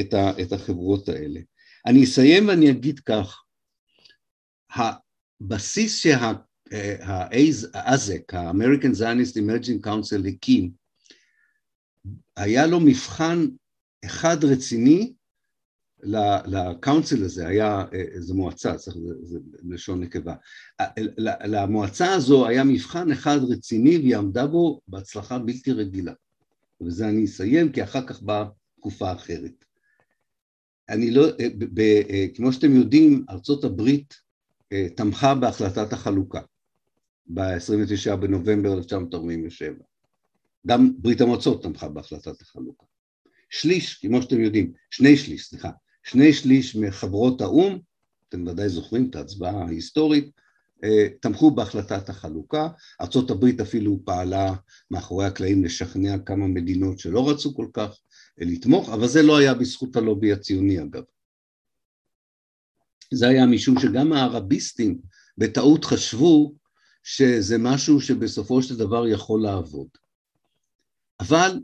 את, 0.00 0.14
ה, 0.14 0.42
את 0.42 0.52
החברות 0.52 1.08
האלה. 1.08 1.40
אני 1.86 2.04
אסיים 2.04 2.48
ואני 2.48 2.70
אגיד 2.70 3.00
כך, 3.00 3.42
הבסיס 4.70 5.98
שהאזק, 6.72 8.34
ה-American 8.34 8.94
Zionist 8.98 9.36
Emerging 9.36 9.86
Council 9.86 10.28
הקים, 10.28 10.70
היה 12.36 12.66
לו 12.66 12.80
מבחן 12.80 13.46
אחד 14.04 14.44
רציני 14.44 15.12
לקאונסל 16.46 17.24
הזה 17.24 17.46
היה 17.46 17.84
איזו 17.92 18.34
מועצה, 18.34 18.76
צריך, 18.76 18.96
זה, 19.22 19.38
לשון 19.68 20.00
נקבה, 20.00 20.34
למועצה 21.20 22.12
הזו 22.12 22.46
היה 22.46 22.64
מבחן 22.64 23.12
אחד 23.12 23.38
רציני 23.48 23.98
והיא 23.98 24.16
עמדה 24.16 24.46
בו 24.46 24.80
בהצלחה 24.88 25.38
בלתי 25.38 25.72
רגילה. 25.72 26.12
וזה 26.80 27.08
אני 27.08 27.24
אסיים 27.24 27.72
כי 27.72 27.82
אחר 27.82 28.06
כך 28.06 28.22
באה 28.22 28.44
תקופה 28.76 29.12
אחרת. 29.12 29.64
אני 30.88 31.10
לא, 31.10 31.26
ב, 31.58 31.80
ב, 31.80 31.82
כמו 32.34 32.52
שאתם 32.52 32.76
יודעים, 32.76 33.24
ארצות 33.30 33.64
הברית 33.64 34.14
תמכה 34.96 35.34
בהחלטת 35.34 35.92
החלוקה 35.92 36.40
ב-29 37.26 38.16
בנובמבר 38.16 38.72
1947. 38.72 39.74
גם 40.66 40.92
ברית 40.98 41.20
המועצות 41.20 41.62
תמכה 41.62 41.88
בהחלטת 41.88 42.42
החלוקה. 42.42 42.86
שליש, 43.50 43.94
כמו 43.94 44.22
שאתם 44.22 44.40
יודעים, 44.40 44.72
שני 44.90 45.16
שליש, 45.16 45.46
סליחה, 45.46 45.70
שני 46.02 46.32
שליש 46.32 46.76
מחברות 46.76 47.40
האו"ם, 47.40 47.78
אתם 48.28 48.46
ודאי 48.46 48.68
זוכרים 48.68 49.10
את 49.10 49.16
ההצבעה 49.16 49.64
ההיסטורית, 49.64 50.30
תמכו 51.20 51.50
בהחלטת 51.50 52.08
החלוקה, 52.08 52.68
ארה"ב 53.00 53.60
אפילו 53.62 54.00
פעלה 54.04 54.54
מאחורי 54.90 55.26
הקלעים 55.26 55.64
לשכנע 55.64 56.18
כמה 56.18 56.46
מדינות 56.46 56.98
שלא 56.98 57.30
רצו 57.30 57.54
כל 57.54 57.66
כך 57.72 57.98
לתמוך, 58.38 58.88
אבל 58.88 59.08
זה 59.08 59.22
לא 59.22 59.36
היה 59.36 59.54
בזכות 59.54 59.96
הלובי 59.96 60.32
הציוני 60.32 60.82
אגב. 60.82 61.02
זה 63.14 63.28
היה 63.28 63.46
משום 63.46 63.80
שגם 63.80 64.12
הערביסטים 64.12 64.98
בטעות 65.38 65.84
חשבו 65.84 66.54
שזה 67.02 67.58
משהו 67.58 68.00
שבסופו 68.00 68.62
של 68.62 68.76
דבר 68.76 69.06
יכול 69.08 69.42
לעבוד. 69.42 69.88
אבל 71.20 71.60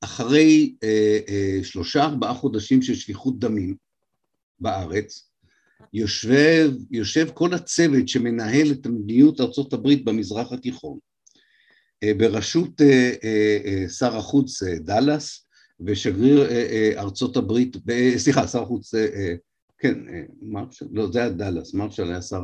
אחרי 0.00 0.74
אה, 0.82 1.18
אה, 1.28 1.58
שלושה 1.62 2.04
ארבעה 2.04 2.34
חודשים 2.34 2.82
של 2.82 2.94
שפיכות 2.94 3.38
דמים 3.38 3.76
בארץ, 4.60 5.30
יושב, 5.92 6.70
יושב 6.90 7.28
כל 7.34 7.54
הצוות 7.54 8.08
שמנהל 8.08 8.72
את 8.72 8.86
מדיניות 8.86 9.40
ארה"ב 9.40 9.88
במזרח 10.04 10.52
התיכון, 10.52 10.98
אה, 12.02 12.14
בראשות 12.14 12.80
אה, 12.80 13.12
אה, 13.24 13.58
אה, 13.64 13.88
שר 13.88 14.16
החוץ 14.16 14.62
אה, 14.62 14.78
דאלאס 14.78 15.46
ושגריר 15.80 16.50
אה, 16.50 16.94
אה, 16.96 17.02
הברית, 17.36 17.76
אה, 17.90 18.12
סליחה, 18.16 18.46
שר 18.46 18.62
החוץ 18.62 18.94
אה, 18.94 19.06
אה, 19.14 19.34
כן, 19.78 20.08
אה, 20.08 20.22
מרשל, 20.42 20.86
לא, 20.92 21.12
זה 21.12 21.18
היה 21.18 21.28
דאלאס, 21.28 21.74
מרשל 21.74 22.10
היה 22.10 22.22
שר 22.22 22.42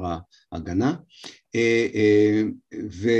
ההגנה, 0.52 0.94
אה, 1.54 1.86
אה, 1.94 2.42
ו, 2.90 3.10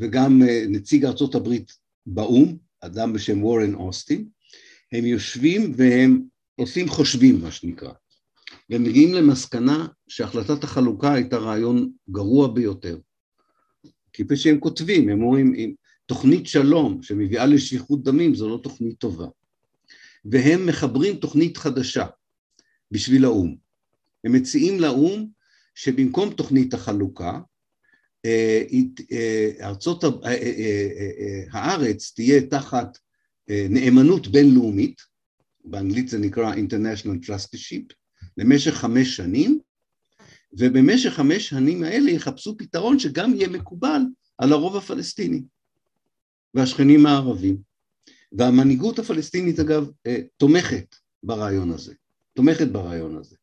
וגם 0.00 0.42
נציג 0.68 1.04
ארצות 1.04 1.34
הברית 1.34 1.72
באו"ם, 2.06 2.56
אדם 2.80 3.12
בשם 3.12 3.44
וורן 3.44 3.74
אוסטין, 3.74 4.28
הם 4.92 5.04
יושבים 5.04 5.72
והם 5.76 6.22
עושים 6.54 6.88
חושבים, 6.88 7.40
מה 7.40 7.50
שנקרא, 7.50 7.92
והם 8.70 8.82
מגיעים 8.82 9.14
למסקנה 9.14 9.86
שהחלטת 10.08 10.64
החלוקה 10.64 11.12
הייתה 11.12 11.36
רעיון 11.36 11.90
גרוע 12.10 12.48
ביותר. 12.48 12.98
כפי 14.12 14.36
שהם 14.36 14.60
כותבים, 14.60 15.08
הם 15.08 15.22
אומרים, 15.22 15.74
תוכנית 16.06 16.46
שלום 16.46 17.02
שמביאה 17.02 17.46
לשפיכות 17.46 18.02
דמים 18.02 18.34
זו 18.34 18.48
לא 18.48 18.60
תוכנית 18.62 18.98
טובה. 18.98 19.26
והם 20.24 20.66
מחברים 20.66 21.16
תוכנית 21.16 21.56
חדשה 21.56 22.06
בשביל 22.90 23.24
האו"ם. 23.24 23.56
הם 24.24 24.32
מציעים 24.32 24.80
לאו"ם 24.80 25.26
שבמקום 25.74 26.34
תוכנית 26.34 26.74
החלוקה, 26.74 27.30
אה, 27.30 27.36
אה, 27.36 27.40
ארצות 29.60 30.04
אה, 30.04 30.10
הארץ 31.50 32.12
תהיה 32.14 32.46
תחת 32.46 32.98
נאמנות 33.48 34.28
בינלאומית, 34.28 35.00
באנגלית 35.64 36.08
זה 36.08 36.18
נקרא 36.18 36.54
International 36.54 37.26
Trusteeship, 37.26 37.94
למשך 38.36 38.74
חמש 38.74 39.16
שנים, 39.16 39.58
ובמשך 40.52 41.10
חמש 41.10 41.48
שנים 41.48 41.82
האלה 41.82 42.10
יחפשו 42.10 42.56
פתרון 42.58 42.98
שגם 42.98 43.34
יהיה 43.34 43.48
מקובל 43.48 44.00
על 44.38 44.52
הרוב 44.52 44.76
הפלסטיני 44.76 45.42
והשכנים 46.54 47.06
הערבים. 47.06 47.56
והמנהיגות 48.32 48.98
הפלסטינית 48.98 49.60
אגב 49.60 49.90
אה, 50.06 50.18
תומכת 50.36 50.96
ברעיון 51.22 51.70
הזה, 51.70 51.94
תומכת 52.34 52.68
ברעיון 52.68 53.16
הזה. 53.16 53.36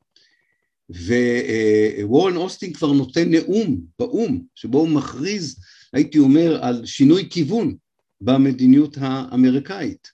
ווורן 0.90 2.36
אוסטין 2.36 2.74
כבר 2.74 2.92
נותן 2.92 3.32
נאום 3.32 3.82
באו"ם, 4.00 4.42
שבו 4.56 4.80
הוא 4.80 4.90
מכריז, 4.90 5.56
הייתי 5.94 6.20
אומר, 6.20 6.64
על 6.64 6.86
שינוי 6.86 7.30
כיוון 7.30 7.76
במדיניות 8.22 8.98
האמריקאית. 9.00 10.08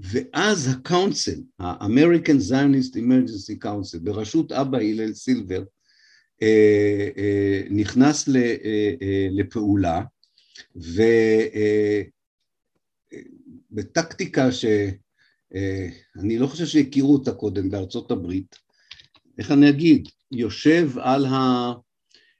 ואז 0.00 0.68
הקאונסל, 0.68 1.40
ה-American 1.58 2.50
Zionist 2.50 2.94
Emergency 2.94 3.64
Council, 3.64 3.98
בראשות 4.02 4.52
אבא 4.52 4.78
הלל 4.78 5.14
סילבר, 5.14 5.64
אה, 6.42 7.08
אה, 7.16 7.62
נכנס 7.70 8.28
לפעולה, 9.30 10.02
ו... 10.76 11.02
בטקטיקה 13.72 14.52
שאני 14.52 16.38
לא 16.38 16.46
חושב 16.46 16.66
שהכירו 16.66 17.12
אותה 17.12 17.32
קודם 17.32 17.70
בארצות 17.70 18.10
הברית, 18.10 18.56
איך 19.38 19.50
אני 19.50 19.68
אגיד, 19.68 20.08
יושב 20.32 20.90
על, 20.98 21.26
ה... 21.26 21.72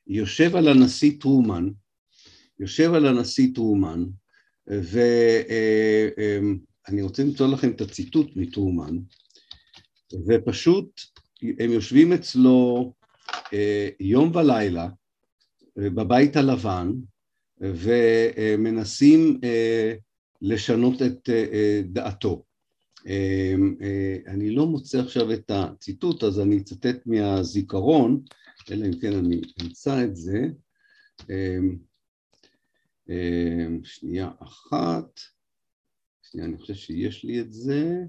יושב 0.07 0.57
על 0.57 0.69
הנשיא 0.69 1.13
טרומן, 1.21 1.69
יושב 2.61 2.95
על 2.95 3.07
הנשיא 3.07 3.49
טרומן, 3.55 4.05
ואני 4.67 5.03
רוצה 7.03 7.23
למצוא 7.25 7.53
לכם 7.53 7.71
את 7.71 7.81
הציטוט 7.81 8.37
מטרומן, 8.37 8.99
ופשוט 10.27 11.01
הם 11.59 11.71
יושבים 11.71 12.13
אצלו 12.13 12.93
אה, 13.53 13.89
יום 14.01 14.37
ולילה 14.37 14.89
בבית 15.77 16.37
הלבן, 16.37 16.93
ומנסים 17.63 19.41
אה, 19.45 19.95
לשנות 20.43 21.03
את 21.03 21.29
אה, 21.29 21.45
אה, 21.53 21.81
דעתו. 21.85 22.43
אמ, 23.07 23.75
אה, 23.81 24.17
אני 24.27 24.51
לא 24.51 24.67
מוצא 24.67 25.01
עכשיו 25.01 25.33
את 25.33 25.51
הציטוט, 25.51 26.23
אז 26.23 26.41
אני 26.41 26.59
אצטט 26.59 27.07
מהזיכרון, 27.07 28.23
אלא 28.71 28.87
אם 28.87 29.01
כן 29.01 29.13
אני 29.13 29.41
אמצא 29.63 30.05
את 30.05 30.17
זה. 30.17 30.41
אמ, 31.31 31.77
אמ, 33.09 33.81
שנייה 33.85 34.31
אחת, 34.39 35.21
שנייה, 36.23 36.47
אני 36.47 36.59
חושב 36.59 36.75
שיש 36.75 37.25
לי 37.25 37.41
את 37.41 37.53
זה. 37.53 38.05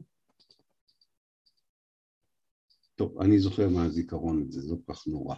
טוב, 2.96 3.22
אני 3.22 3.40
זוכר 3.40 3.70
מהזיכרון 3.70 4.42
את 4.42 4.52
זה, 4.52 4.62
זה 4.62 4.72
לא 4.72 4.78
כל 4.86 4.94
כך 4.94 5.08
נורא. 5.08 5.36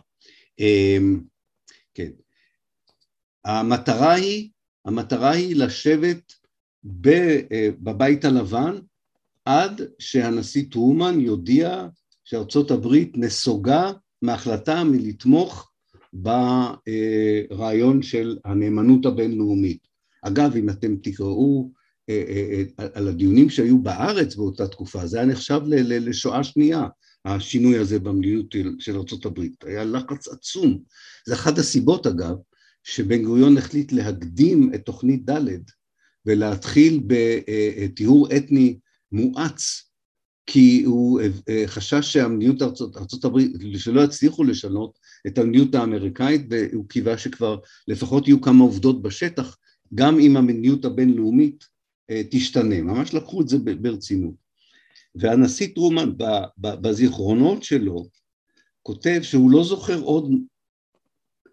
כן. 1.93 2.11
המטרה 3.45 4.13
היא, 4.13 4.49
המטרה 4.85 5.31
היא 5.31 5.55
לשבת 5.55 6.33
אה, 7.51 7.69
בבית 7.79 8.25
הלבן 8.25 8.79
עד 9.45 9.81
שהנשיא 9.99 10.63
טרומן 10.71 11.19
יודיע 11.19 11.87
שארצות 12.23 12.71
הברית 12.71 13.17
נסוגה 13.17 13.91
מהחלטה 14.21 14.83
מלתמוך 14.83 15.71
ברעיון 16.13 18.01
של 18.01 18.37
הנאמנות 18.45 19.05
הבינלאומית. 19.05 19.87
אגב, 20.21 20.55
אם 20.55 20.69
אתם 20.69 20.95
תקראו 20.95 21.71
אה, 22.09 22.23
אה, 22.29 22.87
על 22.93 23.07
הדיונים 23.07 23.49
שהיו 23.49 23.79
בארץ 23.79 24.35
באותה 24.35 24.67
תקופה, 24.67 25.07
זה 25.07 25.17
היה 25.17 25.25
נחשב 25.25 25.61
לשואה 25.67 26.43
שנייה, 26.43 26.87
השינוי 27.25 27.77
הזה 27.77 27.99
במדיניות 27.99 28.55
של 28.79 28.95
ארה"ב. 28.97 29.39
היה 29.65 29.83
לחץ 29.83 30.27
עצום. 30.27 30.79
זה 31.27 31.33
אחת 31.33 31.57
הסיבות, 31.57 32.07
אגב, 32.07 32.35
שבן 32.83 33.23
גוריון 33.23 33.57
החליט 33.57 33.91
להקדים 33.91 34.71
את 34.75 34.85
תוכנית 34.85 35.29
ד' 35.29 35.61
ולהתחיל 36.25 37.03
בטיהור 37.07 38.27
אתני 38.37 38.79
מואץ, 39.15 39.89
כי 40.45 40.83
הוא 40.85 41.21
אה, 41.49 41.63
חשש 41.67 42.13
שהמדיניות 42.13 42.61
ארצות, 42.61 42.97
ארצות 42.97 43.25
הברית, 43.25 43.51
שלא 43.77 44.01
יצליחו 44.01 44.43
לשנות 44.43 44.99
את 45.27 45.37
המדיניות 45.37 45.75
האמריקאית, 45.75 46.41
והוא 46.49 46.89
קיווה 46.89 47.17
שכבר 47.17 47.57
לפחות 47.87 48.27
יהיו 48.27 48.41
כמה 48.41 48.63
עובדות 48.63 49.01
בשטח, 49.01 49.57
גם 49.93 50.19
אם 50.19 50.37
המדיניות 50.37 50.85
הבינלאומית 50.85 51.63
אה, 52.09 52.21
תשתנה. 52.31 52.81
ממש 52.81 53.13
לקחו 53.13 53.41
את 53.41 53.49
זה 53.49 53.57
ברצינות. 53.81 54.35
והנשיא 55.15 55.67
טרומן 55.75 56.11
בזיכרונות 56.57 57.63
שלו 57.63 58.05
כותב 58.81 59.19
שהוא 59.21 59.51
לא 59.51 59.63
זוכר 59.63 59.99
עוד 59.99 60.31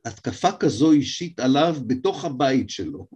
התקפה 0.04 0.52
כזו 0.52 0.92
אישית 0.92 1.40
עליו 1.40 1.76
בתוך 1.86 2.24
הבית 2.24 2.70
שלו. 2.70 3.06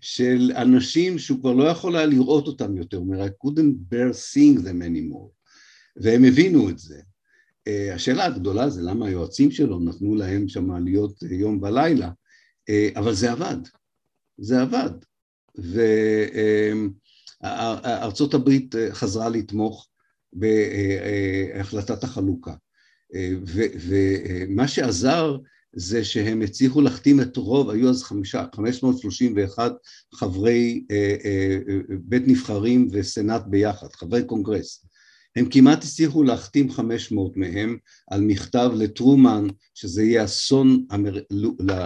של 0.00 0.52
אנשים 0.56 1.18
שהוא 1.18 1.40
כבר 1.40 1.52
לא 1.52 1.64
יכול 1.64 1.96
היה 1.96 2.06
לראות 2.06 2.46
אותם 2.46 2.76
יותר, 2.76 2.96
הוא 2.96 3.06
אומר, 3.06 3.26
I 3.26 3.28
couldn't 3.28 3.92
bear 3.92 4.12
seeing 4.12 4.58
them 4.58 4.82
anymore, 4.82 5.28
והם 5.96 6.24
הבינו 6.24 6.70
את 6.70 6.78
זה. 6.78 7.00
Uh, 7.68 7.94
השאלה 7.94 8.24
הגדולה 8.24 8.70
זה 8.70 8.82
למה 8.82 9.06
היועצים 9.06 9.50
שלו 9.50 9.80
נתנו 9.80 10.14
להם 10.14 10.48
שם 10.48 10.84
להיות 10.84 11.22
uh, 11.22 11.26
יום 11.26 11.62
ולילה, 11.62 12.08
uh, 12.08 12.98
אבל 12.98 13.14
זה 13.14 13.32
עבד, 13.32 13.56
זה 14.38 14.62
עבד, 14.62 14.90
וארצות 17.42 18.34
הברית 18.34 18.74
חזרה 18.90 19.28
לתמוך 19.28 19.88
בהחלטת 20.32 22.04
החלוקה, 22.04 22.54
ומה 23.54 24.68
שעזר 24.68 25.36
זה 25.74 26.04
שהם 26.04 26.42
הצליחו 26.42 26.80
להחתים 26.80 27.20
את 27.20 27.36
רוב, 27.36 27.70
היו 27.70 27.90
אז 27.90 28.02
חמישה, 28.02 28.44
531 28.56 29.72
חברי 30.14 30.84
אה, 30.90 31.16
אה, 31.24 31.58
אה, 31.68 31.78
בית 31.88 32.22
נבחרים 32.26 32.88
וסנאט 32.92 33.42
ביחד, 33.46 33.92
חברי 33.92 34.24
קונגרס. 34.24 34.84
הם 35.36 35.48
כמעט 35.50 35.84
הצליחו 35.84 36.22
להחתים 36.22 36.70
500 36.70 37.36
מהם 37.36 37.76
על 38.10 38.20
מכתב 38.20 38.70
לטרומן 38.76 39.46
שזה 39.74 40.02
יהיה 40.02 40.24
אסון 40.24 40.84
אמר... 40.94 41.18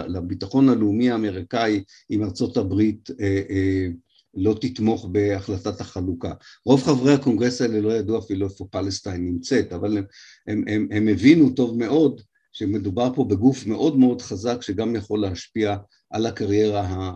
לביטחון 0.07 0.69
הלאומי 0.69 1.11
האמריקאי 1.11 1.83
אם 2.11 2.23
ארצות 2.23 2.57
הברית 2.57 3.09
אה, 3.21 3.41
אה, 3.49 3.87
לא 4.33 4.55
תתמוך 4.61 5.07
בהחלטת 5.11 5.81
החלוקה. 5.81 6.33
רוב 6.65 6.83
חברי 6.83 7.13
הקונגרס 7.13 7.61
האלה 7.61 7.81
לא 7.81 7.93
ידעו 7.93 8.19
אפילו 8.19 8.47
איפה 8.47 8.65
פלסטיין 8.71 9.25
נמצאת, 9.25 9.73
אבל 9.73 9.97
הם, 9.97 10.03
הם, 10.47 10.63
הם, 10.67 10.87
הם 10.91 11.07
הבינו 11.07 11.49
טוב 11.49 11.77
מאוד 11.77 12.21
שמדובר 12.57 13.11
פה 13.15 13.23
בגוף 13.23 13.65
מאוד 13.65 13.97
מאוד 13.97 14.21
חזק 14.21 14.61
שגם 14.61 14.95
יכול 14.95 15.19
להשפיע 15.19 15.75
על 16.09 16.25
הקריירה 16.25 17.13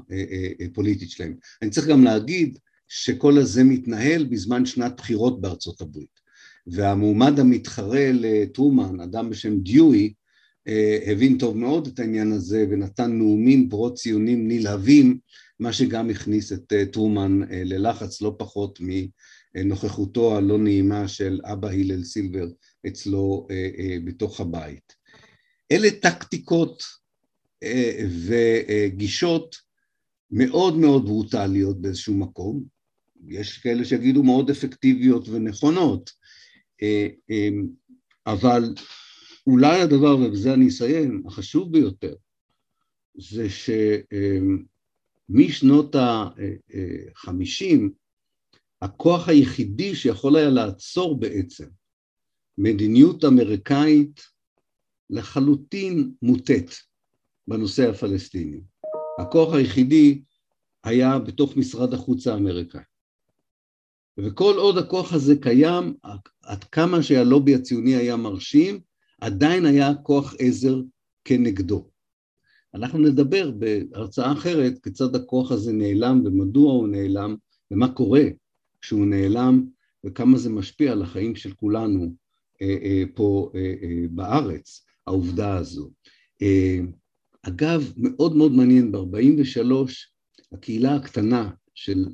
הפוליטית 0.65 1.09
שלהם. 1.09 1.35
אני 1.61 1.69
צריך 1.69 1.87
גם 1.87 2.03
להגיד 2.03 2.57
שכל 2.87 3.37
הזה 3.37 3.63
מתנהל 3.63 4.23
בזמן 4.23 4.65
שנת 4.65 4.93
בחירות 4.97 5.41
בארצות 5.41 5.81
הברית, 5.81 6.19
והמועמד 6.67 7.39
המתחרה 7.39 8.11
לטרומן, 8.13 8.99
אדם 8.99 9.29
בשם 9.29 9.59
דיואי, 9.59 10.13
הבין 11.05 11.37
טוב 11.37 11.57
מאוד 11.57 11.87
את 11.87 11.99
העניין 11.99 12.31
הזה 12.31 12.65
ונתן 12.69 13.11
נאומים 13.11 13.69
פרו 13.69 13.93
ציונים 13.93 14.47
נלהבים, 14.47 15.17
מה 15.59 15.73
שגם 15.73 16.09
הכניס 16.09 16.51
את 16.51 16.73
טרומן 16.91 17.39
ללחץ 17.49 18.21
לא 18.21 18.35
פחות 18.37 18.79
מנוכחותו 19.55 20.37
הלא 20.37 20.57
נעימה 20.57 21.07
של 21.07 21.39
אבא 21.43 21.69
הלל 21.69 22.03
סילבר 22.03 22.47
אצלו 22.87 23.47
בתוך 24.05 24.41
הבית. 24.41 25.00
אלה 25.71 25.91
טקטיקות 26.01 26.83
וגישות 28.27 29.55
מאוד 30.31 30.77
מאוד 30.77 31.05
ברוטליות 31.05 31.81
באיזשהו 31.81 32.13
מקום, 32.17 32.63
יש 33.27 33.57
כאלה 33.57 33.85
שיגידו 33.85 34.23
מאוד 34.23 34.49
אפקטיביות 34.49 35.29
ונכונות, 35.29 36.11
אבל 38.27 38.63
אולי 39.47 39.81
הדבר, 39.81 40.17
ובזה 40.17 40.53
אני 40.53 40.67
אסיים, 40.67 41.23
החשוב 41.27 41.71
ביותר, 41.71 42.15
זה 43.17 43.47
שמשנות 45.29 45.95
החמישים, 47.15 47.91
הכוח 48.81 49.29
היחידי 49.29 49.95
שיכול 49.95 50.35
היה 50.35 50.49
לעצור 50.49 51.19
בעצם 51.19 51.67
מדיניות 52.57 53.25
אמריקאית 53.25 54.30
לחלוטין 55.11 56.11
מוטט 56.21 56.73
בנושא 57.47 57.89
הפלסטיני. 57.89 58.61
הכוח 59.19 59.53
היחידי 59.53 60.21
היה 60.83 61.19
בתוך 61.19 61.57
משרד 61.57 61.93
החוץ 61.93 62.27
האמריקאי. 62.27 62.81
וכל 64.17 64.53
עוד 64.57 64.77
הכוח 64.77 65.13
הזה 65.13 65.35
קיים, 65.41 65.93
עד 66.43 66.63
כמה 66.63 67.03
שהלובי 67.03 67.55
הציוני 67.55 67.95
היה 67.95 68.15
מרשים, 68.15 68.79
עדיין 69.21 69.65
היה 69.65 69.93
כוח 70.03 70.35
עזר 70.39 70.81
כנגדו. 71.25 71.87
אנחנו 72.73 72.99
נדבר 72.99 73.51
בהרצאה 73.51 74.31
אחרת 74.31 74.83
כיצד 74.83 75.15
הכוח 75.15 75.51
הזה 75.51 75.73
נעלם 75.73 76.21
ומדוע 76.25 76.73
הוא 76.73 76.87
נעלם 76.87 77.35
ומה 77.71 77.93
קורה 77.93 78.23
כשהוא 78.81 79.05
נעלם 79.05 79.65
וכמה 80.05 80.37
זה 80.37 80.49
משפיע 80.49 80.91
על 80.91 81.01
החיים 81.01 81.35
של 81.35 81.53
כולנו 81.53 82.15
אה, 82.61 82.77
אה, 82.81 83.03
פה 83.15 83.51
אה, 83.55 84.05
בארץ, 84.09 84.85
העובדה 85.07 85.57
הזו. 85.57 85.91
אגב, 87.43 87.93
מאוד 87.97 88.35
מאוד 88.35 88.51
מעניין, 88.51 88.91
ב-43 88.91 89.61
הקהילה 90.51 90.95
הקטנה 90.95 91.49
של 91.75 92.05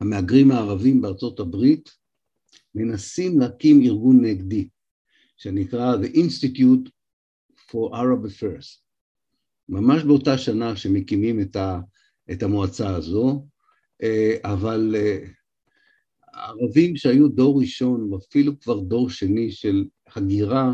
המהגרים 0.00 0.50
הערבים 0.50 1.00
בארצות 1.02 1.40
הברית 1.40 1.90
מנסים 2.74 3.38
להקים 3.38 3.82
ארגון 3.82 4.24
נגדי 4.24 4.68
שנקרא 5.36 5.96
The 5.96 6.16
Institute 6.16 6.90
for 7.70 7.92
Arab 7.92 8.26
Affairs. 8.26 8.82
ממש 9.68 10.02
באותה 10.02 10.38
שנה 10.38 10.76
שמקימים 10.76 11.40
את, 11.40 11.56
ה, 11.56 11.80
את 12.32 12.42
המועצה 12.42 12.96
הזו, 12.96 13.46
אבל 14.44 14.94
הערבים 16.32 16.96
שהיו 16.96 17.28
דור 17.28 17.60
ראשון, 17.60 18.12
ואפילו 18.12 18.60
כבר 18.60 18.80
דור 18.80 19.10
שני 19.10 19.50
של 19.52 19.84
הגירה, 20.16 20.72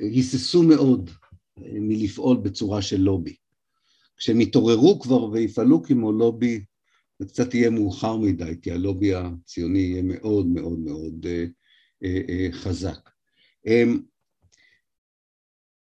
היססו 0.00 0.62
מאוד 0.62 1.10
מלפעול 1.58 2.36
בצורה 2.36 2.82
של 2.82 3.00
לובי. 3.00 3.36
כשהם 4.16 4.40
יתעוררו 4.40 5.00
כבר 5.00 5.24
ויפעלו 5.24 5.82
כמו 5.82 6.12
לובי, 6.12 6.64
זה 7.18 7.26
קצת 7.26 7.54
יהיה 7.54 7.70
מאוחר 7.70 8.16
מדי, 8.16 8.54
כי 8.62 8.72
הלובי 8.72 9.14
הציוני 9.14 9.78
יהיה 9.78 10.02
מאוד 10.02 10.46
מאוד 10.46 10.78
מאוד 10.78 11.26
אה, 11.26 11.44
אה, 12.04 12.20
אה, 12.28 12.48
חזק. 12.52 13.10
אה, 13.66 13.82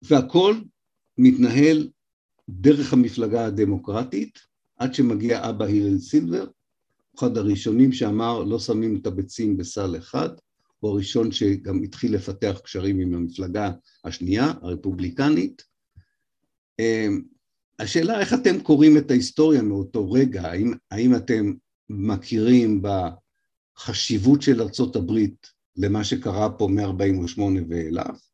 והכל 0.01 0.55
מתנהל 1.17 1.89
דרך 2.49 2.93
המפלגה 2.93 3.45
הדמוקרטית, 3.45 4.39
עד 4.77 4.93
שמגיע 4.93 5.49
אבא 5.49 5.65
הלל 5.65 5.97
סילבר, 5.97 6.47
אחד 7.17 7.37
הראשונים 7.37 7.91
שאמר 7.91 8.43
לא 8.43 8.59
שמים 8.59 8.95
את 8.95 9.07
הביצים 9.07 9.57
בסל 9.57 9.97
אחד, 9.97 10.29
הוא 10.79 10.91
הראשון 10.91 11.31
שגם 11.31 11.83
התחיל 11.83 12.15
לפתח 12.15 12.59
קשרים 12.63 12.99
עם 12.99 13.13
המפלגה 13.13 13.71
השנייה, 14.03 14.53
הרפובליקנית. 14.61 15.61
אמ, 16.79 17.21
השאלה 17.79 18.19
איך 18.19 18.33
אתם 18.33 18.59
קוראים 18.59 18.97
את 18.97 19.11
ההיסטוריה 19.11 19.61
מאותו 19.61 20.11
רגע, 20.11 20.41
האם, 20.41 20.73
האם 20.91 21.15
אתם 21.15 21.53
מכירים 21.89 22.81
בחשיבות 22.81 24.41
של 24.41 24.61
ארצות 24.61 24.95
הברית 24.95 25.47
למה 25.77 26.03
שקרה 26.03 26.49
פה 26.49 26.67
מ-48 26.67 27.41
ואילך, 27.69 28.29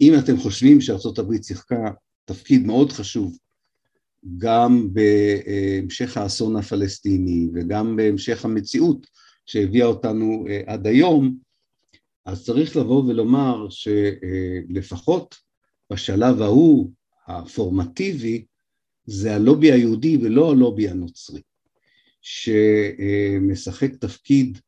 אם 0.00 0.12
אתם 0.18 0.36
חושבים 0.36 0.80
שארצות 0.80 1.18
הברית 1.18 1.44
שיחקה 1.44 1.90
תפקיד 2.24 2.66
מאוד 2.66 2.92
חשוב 2.92 3.38
גם 4.38 4.88
בהמשך 4.92 6.16
האסון 6.16 6.56
הפלסטיני 6.56 7.48
וגם 7.54 7.96
בהמשך 7.96 8.44
המציאות 8.44 9.06
שהביאה 9.46 9.86
אותנו 9.86 10.46
אה, 10.48 10.60
עד 10.66 10.86
היום, 10.86 11.36
אז 12.24 12.44
צריך 12.44 12.76
לבוא 12.76 13.04
ולומר 13.04 13.66
שלפחות 13.70 15.34
בשלב 15.92 16.42
ההוא, 16.42 16.90
הפורמטיבי, 17.26 18.44
זה 19.06 19.34
הלובי 19.34 19.72
היהודי 19.72 20.16
ולא 20.16 20.50
הלובי 20.50 20.88
הנוצרי, 20.88 21.40
שמשחק 22.20 23.94
תפקיד 23.94 24.58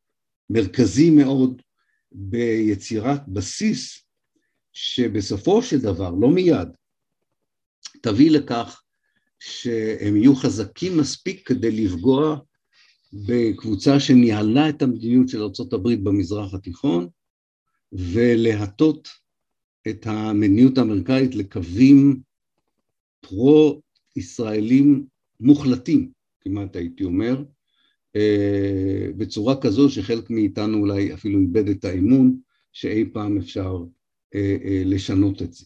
מרכזי 0.50 1.10
מאוד 1.10 1.62
ביצירת 2.12 3.28
בסיס 3.28 4.04
שבסופו 4.72 5.62
של 5.62 5.80
דבר, 5.80 6.10
לא 6.10 6.30
מיד, 6.30 6.68
תביא 8.02 8.30
לכך 8.30 8.82
שהם 9.38 10.16
יהיו 10.16 10.34
חזקים 10.36 10.98
מספיק 10.98 11.48
כדי 11.48 11.70
לפגוע 11.70 12.38
בקבוצה 13.12 14.00
שניהלה 14.00 14.68
את 14.68 14.82
המדיניות 14.82 15.28
של 15.28 15.42
ארה"ב 15.42 15.88
במזרח 16.08 16.54
התיכון 16.54 17.08
ולהטות 17.94 19.08
את 19.88 20.06
המדיניות 20.06 20.78
האמריקאית 20.78 21.34
לקווים 21.34 22.20
פרו-ישראלים 23.20 25.06
מוחלטים, 25.40 26.10
כמעט 26.40 26.76
הייתי 26.76 27.04
אומר, 27.04 27.44
אה, 28.16 29.08
בצורה 29.16 29.60
כזו 29.60 29.90
שחלק 29.90 30.30
מאיתנו 30.30 30.78
אולי 30.78 31.14
אפילו 31.14 31.40
איבד 31.40 31.68
את 31.68 31.84
האמון 31.84 32.36
שאי 32.72 33.04
פעם 33.12 33.38
אפשר 33.38 33.76
אה, 34.34 34.56
אה, 34.64 34.82
לשנות 34.84 35.42
את 35.42 35.52
זה. 35.52 35.64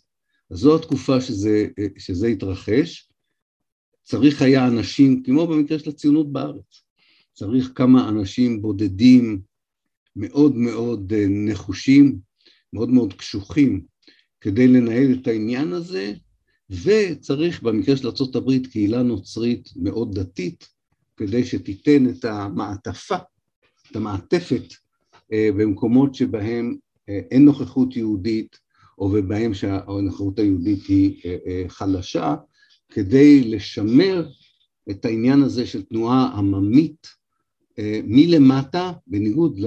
אז 0.51 0.59
זו 0.59 0.77
התקופה 0.77 1.21
שזה, 1.21 1.69
שזה 1.99 2.27
התרחש, 2.27 3.09
צריך 4.03 4.43
היה 4.43 4.67
אנשים, 4.67 5.23
כמו 5.23 5.47
במקרה 5.47 5.79
של 5.79 5.91
הציונות 5.91 6.33
בארץ, 6.33 6.83
צריך 7.33 7.73
כמה 7.75 8.09
אנשים 8.09 8.63
בודדים 8.63 9.41
מאוד 10.19 10.57
מאוד 10.57 11.13
אה, 11.13 11.25
נחושים, 11.29 12.19
מאוד 12.73 12.91
מאוד 12.91 13.13
קשוחים, 13.13 13.81
כדי 14.41 14.69
לנהל 14.69 15.13
את 15.13 15.27
העניין 15.27 15.73
הזה, 15.73 16.13
וצריך 16.71 17.63
במקרה 17.63 17.97
של 17.97 18.09
ארה"ב 18.09 18.67
קהילה 18.67 19.03
נוצרית 19.03 19.69
מאוד 19.77 20.19
דתית, 20.19 20.69
כדי 21.17 21.45
שתיתן 21.45 22.09
את 22.09 22.25
המעטפה, 22.25 23.17
את 23.91 23.97
המעטפת 23.97 24.65
אה, 25.33 25.49
במקומות 25.57 26.15
שבהם 26.15 26.77
אה, 27.09 27.21
אין 27.31 27.45
נוכחות 27.45 27.97
יהודית, 27.97 28.59
או 28.99 29.11
ובהם 29.15 29.55
שהנוכחות 29.55 30.39
היהודית 30.39 30.87
היא 30.87 31.23
חלשה, 31.69 32.37
כדי 32.89 33.45
לשמר 33.45 34.29
את 34.91 35.05
העניין 35.05 35.43
הזה 35.43 35.67
של 35.67 35.83
תנועה 35.83 36.33
עממית 36.37 37.18
מלמטה, 38.05 38.93
בניגוד 39.07 39.59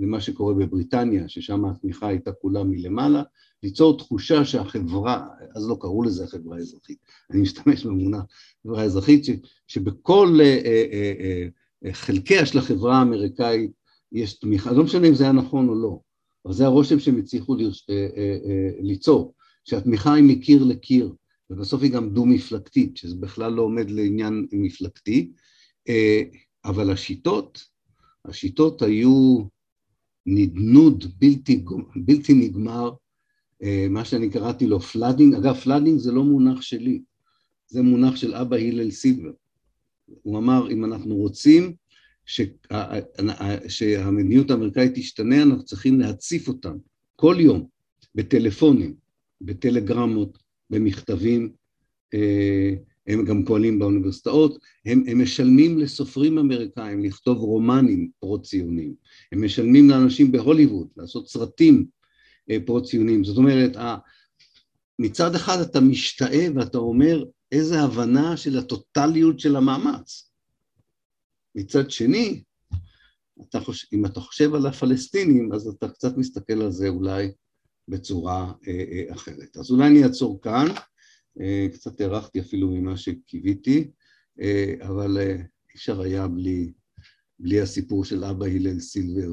למה 0.00 0.20
שקורה 0.20 0.54
בבריטניה, 0.54 1.28
ששם 1.28 1.64
התמיכה 1.64 2.08
הייתה 2.08 2.32
כולה 2.32 2.64
מלמעלה, 2.64 3.22
ליצור 3.62 3.98
תחושה 3.98 4.44
שהחברה, 4.44 5.26
אז 5.54 5.68
לא 5.68 5.76
קראו 5.80 6.02
לזה 6.02 6.24
החברה 6.24 6.56
האזרחית, 6.56 6.98
אני 7.30 7.40
משתמש 7.40 7.86
במונח 7.86 8.22
חברה 8.62 8.82
אזרחית, 8.82 9.24
ש, 9.24 9.30
שבכל 9.66 10.38
אה, 10.40 10.60
אה, 10.64 11.92
חלקיה 11.92 12.46
של 12.46 12.58
החברה 12.58 12.98
האמריקאית 12.98 13.70
יש 14.12 14.38
תמיכה, 14.38 14.72
לא 14.72 14.84
משנה 14.84 15.08
אם 15.08 15.14
זה 15.14 15.24
היה 15.24 15.32
נכון 15.32 15.68
או 15.68 15.74
לא, 15.74 15.98
אבל 16.44 16.54
זה 16.54 16.64
הרושם 16.64 16.98
שהם 16.98 17.18
הצליחו 17.18 17.56
ליצור, 18.80 19.34
שהתמיכה 19.64 20.14
היא 20.14 20.24
מקיר 20.24 20.64
לקיר, 20.64 21.12
ובסוף 21.50 21.82
היא 21.82 21.92
גם 21.92 22.10
דו-מפלגתית, 22.10 22.96
שזה 22.96 23.16
בכלל 23.16 23.52
לא 23.52 23.62
עומד 23.62 23.90
לעניין 23.90 24.46
מפלגתי. 24.52 25.32
אבל 26.64 26.90
השיטות, 26.90 27.64
השיטות 28.24 28.82
היו 28.82 29.44
נדנוד 30.26 31.04
בלתי, 31.18 31.64
בלתי 31.96 32.34
נגמר, 32.34 32.90
אה, 33.62 33.86
מה 33.90 34.04
שאני 34.04 34.30
קראתי 34.30 34.66
לו 34.66 34.80
flooding, 34.80 35.34
אגב 35.34 35.54
flooding 35.54 35.98
זה 35.98 36.12
לא 36.12 36.24
מונח 36.24 36.62
שלי, 36.62 37.02
זה 37.66 37.82
מונח 37.82 38.16
של 38.16 38.34
אבא 38.34 38.56
הלל 38.56 38.90
סילבר. 38.90 39.32
הוא 40.22 40.38
אמר 40.38 40.70
אם 40.70 40.84
אנחנו 40.84 41.14
רוצים 41.14 41.74
שה, 42.24 42.44
שהמדיניות 43.68 44.50
האמריקאית 44.50 44.92
תשתנה, 44.94 45.42
אנחנו 45.42 45.64
צריכים 45.64 46.00
להציף 46.00 46.48
אותם 46.48 46.76
כל 47.16 47.36
יום 47.38 47.66
בטלפונים, 48.14 48.94
בטלגרמות, 49.40 50.38
במכתבים, 50.70 51.52
אה, 52.14 52.74
הם 53.06 53.24
גם 53.24 53.44
פועלים 53.44 53.78
באוניברסיטאות, 53.78 54.58
הם, 54.86 55.04
הם 55.06 55.22
משלמים 55.22 55.78
לסופרים 55.78 56.38
אמריקאים 56.38 57.04
לכתוב 57.04 57.38
רומנים 57.38 58.10
פרו-ציונים, 58.20 58.94
הם 59.32 59.44
משלמים 59.44 59.90
לאנשים 59.90 60.32
בהוליווד 60.32 60.88
לעשות 60.96 61.28
סרטים 61.28 61.86
אה, 62.50 62.56
פרו-ציונים, 62.66 63.24
זאת 63.24 63.36
אומרת, 63.36 63.76
מצד 64.98 65.34
אחד 65.34 65.60
אתה 65.60 65.80
משתאה 65.80 66.46
ואתה 66.54 66.78
אומר 66.78 67.24
איזה 67.52 67.80
הבנה 67.80 68.36
של 68.36 68.58
הטוטליות 68.58 69.40
של 69.40 69.56
המאמץ. 69.56 70.30
מצד 71.54 71.90
שני, 71.90 72.42
אתה 73.48 73.60
חושב, 73.60 73.86
אם 73.92 74.06
אתה 74.06 74.20
חושב 74.20 74.54
על 74.54 74.66
הפלסטינים, 74.66 75.52
אז 75.52 75.66
אתה 75.66 75.88
קצת 75.88 76.16
מסתכל 76.16 76.62
על 76.62 76.70
זה 76.70 76.88
אולי 76.88 77.32
בצורה 77.88 78.52
אה, 78.68 78.84
אה, 78.92 79.14
אחרת. 79.14 79.56
אז 79.56 79.70
אולי 79.70 79.86
אני 79.86 80.04
אעצור 80.04 80.40
כאן. 80.42 80.66
אה, 81.40 81.66
קצת 81.72 82.00
הארכתי 82.00 82.40
אפילו 82.40 82.70
ממה 82.70 82.96
שקיוויתי, 82.96 83.90
אה, 84.40 84.74
אבל 84.80 85.18
אה, 85.18 85.36
אי 85.36 85.74
אפשר 85.76 86.00
היה 86.00 86.28
בלי, 86.28 86.72
בלי 87.38 87.60
הסיפור 87.60 88.04
של 88.04 88.24
אבא 88.24 88.46
הלל 88.46 88.80
סילבר 88.80 89.32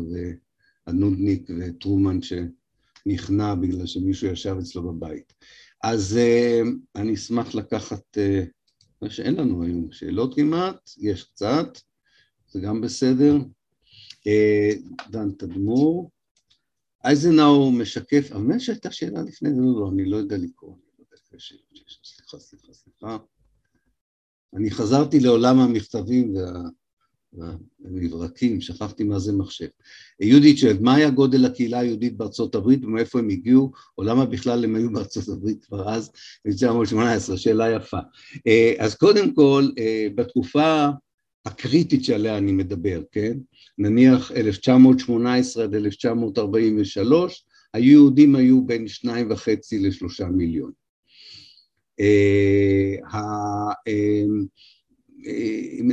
והנודניק 0.88 1.49
וטרומן 1.60 2.20
שנכנע 2.22 3.56
בגלל 3.56 3.86
שמישהו 3.86 4.28
ישב 4.28 4.56
אצלו 4.60 4.84
בבית. 4.84 5.34
אז 5.84 6.20
אני 6.95 7.14
אשמח 7.14 7.56
לקחת, 7.56 8.18
מה 9.02 9.10
שאין 9.10 9.36
לנו 9.36 9.64
היום 9.64 9.91
שאלות 9.91 10.36
כמעט, 10.36 10.89
יש 10.97 11.24
קצת, 11.24 11.78
זה 12.47 12.60
גם 12.60 12.82
בסדר. 12.82 13.38
דן 15.10 15.32
תדמור. 15.32 16.12
אייזנאו 17.06 17.72
משקף, 17.72 18.32
אבל 18.32 18.60
שהייתה 18.60 18.91
שאלה 18.91 19.22
לפני 19.22 19.49
זה, 19.49 19.62
לא, 19.62 19.80
לא, 19.80 19.89
אני 19.89 20.06
לא 20.06 20.18
יודע 20.18 20.38
לקרוא. 20.38 20.76
סליחה, 21.40 22.40
סליחה, 22.40 22.74
סליחה. 22.74 23.18
אני 24.54 24.72
חזרתי 24.72 25.20
לעולם 25.20 25.60
המכתבים 25.60 26.34
והמברקים, 27.34 28.62
שכחתי 28.62 29.04
מה 29.04 29.20
זה 29.20 29.34
מחשב. 29.34 29.68
יהודית 30.20 30.58
שואלת, 30.58 30.82
מה 30.82 30.96
היה 30.96 31.10
גודל 31.10 31.46
הקהילה 31.46 31.80
היהודית 31.80 32.18
בארצות 32.18 32.56
הברית 32.56 32.84
ומאיפה 32.84 33.20
הם 33.20 33.30
הגיעו, 33.30 33.72
או 33.98 34.04
למה 34.04 34.26
בכלל 34.26 34.64
הם 34.64 34.76
היו 34.76 34.92
בארצות 34.92 35.28
הברית 35.28 35.66
כבר 35.66 35.90
אז, 35.90 36.12
ב-1918, 36.46 37.38
שאלה 37.38 37.72
יפה. 37.72 38.00
אה, 38.48 38.74
אז 38.80 38.96
קודם 38.96 39.34
כל, 39.34 39.70
אה, 39.78 40.08
בתקופה 40.16 40.88
הקריטית 41.46 42.04
שעליה 42.04 42.38
אני 42.38 42.52
מדבר, 42.52 43.02
כן? 43.12 43.38
נניח 43.78 44.32
1918 44.32 45.64
עד 45.64 45.76
1943, 45.76 47.46
היהודים 47.74 48.36
היו 48.36 48.66
בין 48.66 48.88
שניים 48.88 49.32
וחצי 49.32 49.80
לשלושה 49.80 50.28
מיליון. 50.28 50.81
אה, 52.02 52.95
אה, 53.88 54.24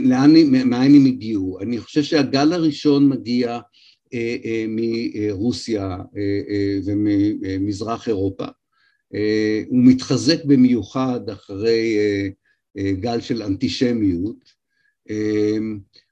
לאן, 0.03 0.33
מאין 0.53 0.95
הם 0.95 1.07
הגיעו? 1.07 1.59
אני 1.61 1.79
חושב 1.79 2.03
שהגל 2.03 2.53
הראשון 2.53 3.09
מגיע 3.09 3.59
אה, 4.15 4.65
מרוסיה 4.69 5.97
וממזרח 6.87 8.09
אירופה. 8.09 8.45
הוא 9.69 9.85
מתחזק 9.85 10.45
במיוחד 10.45 11.21
אחרי 11.31 11.99
גל 13.01 13.21
של 13.21 13.43
אנטישמיות, 13.43 14.53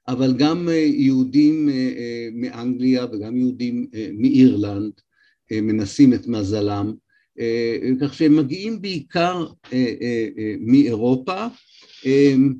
אבל 0.09 0.35
גם 0.39 0.69
יהודים 0.73 1.69
מאנגליה 2.33 3.07
וגם 3.13 3.37
יהודים 3.37 3.87
מאירלנד 4.13 4.93
מנסים 5.53 6.15
את 6.15 6.27
מזלם. 6.27 6.95
אה, 7.41 7.79
כך 8.01 8.15
שהם 8.15 8.37
מגיעים 8.37 8.83
בעיקר 8.83 9.47
אה, 9.73 9.95
אה, 10.01 10.55
מאירופה, 10.61 11.47
הם 12.05 12.55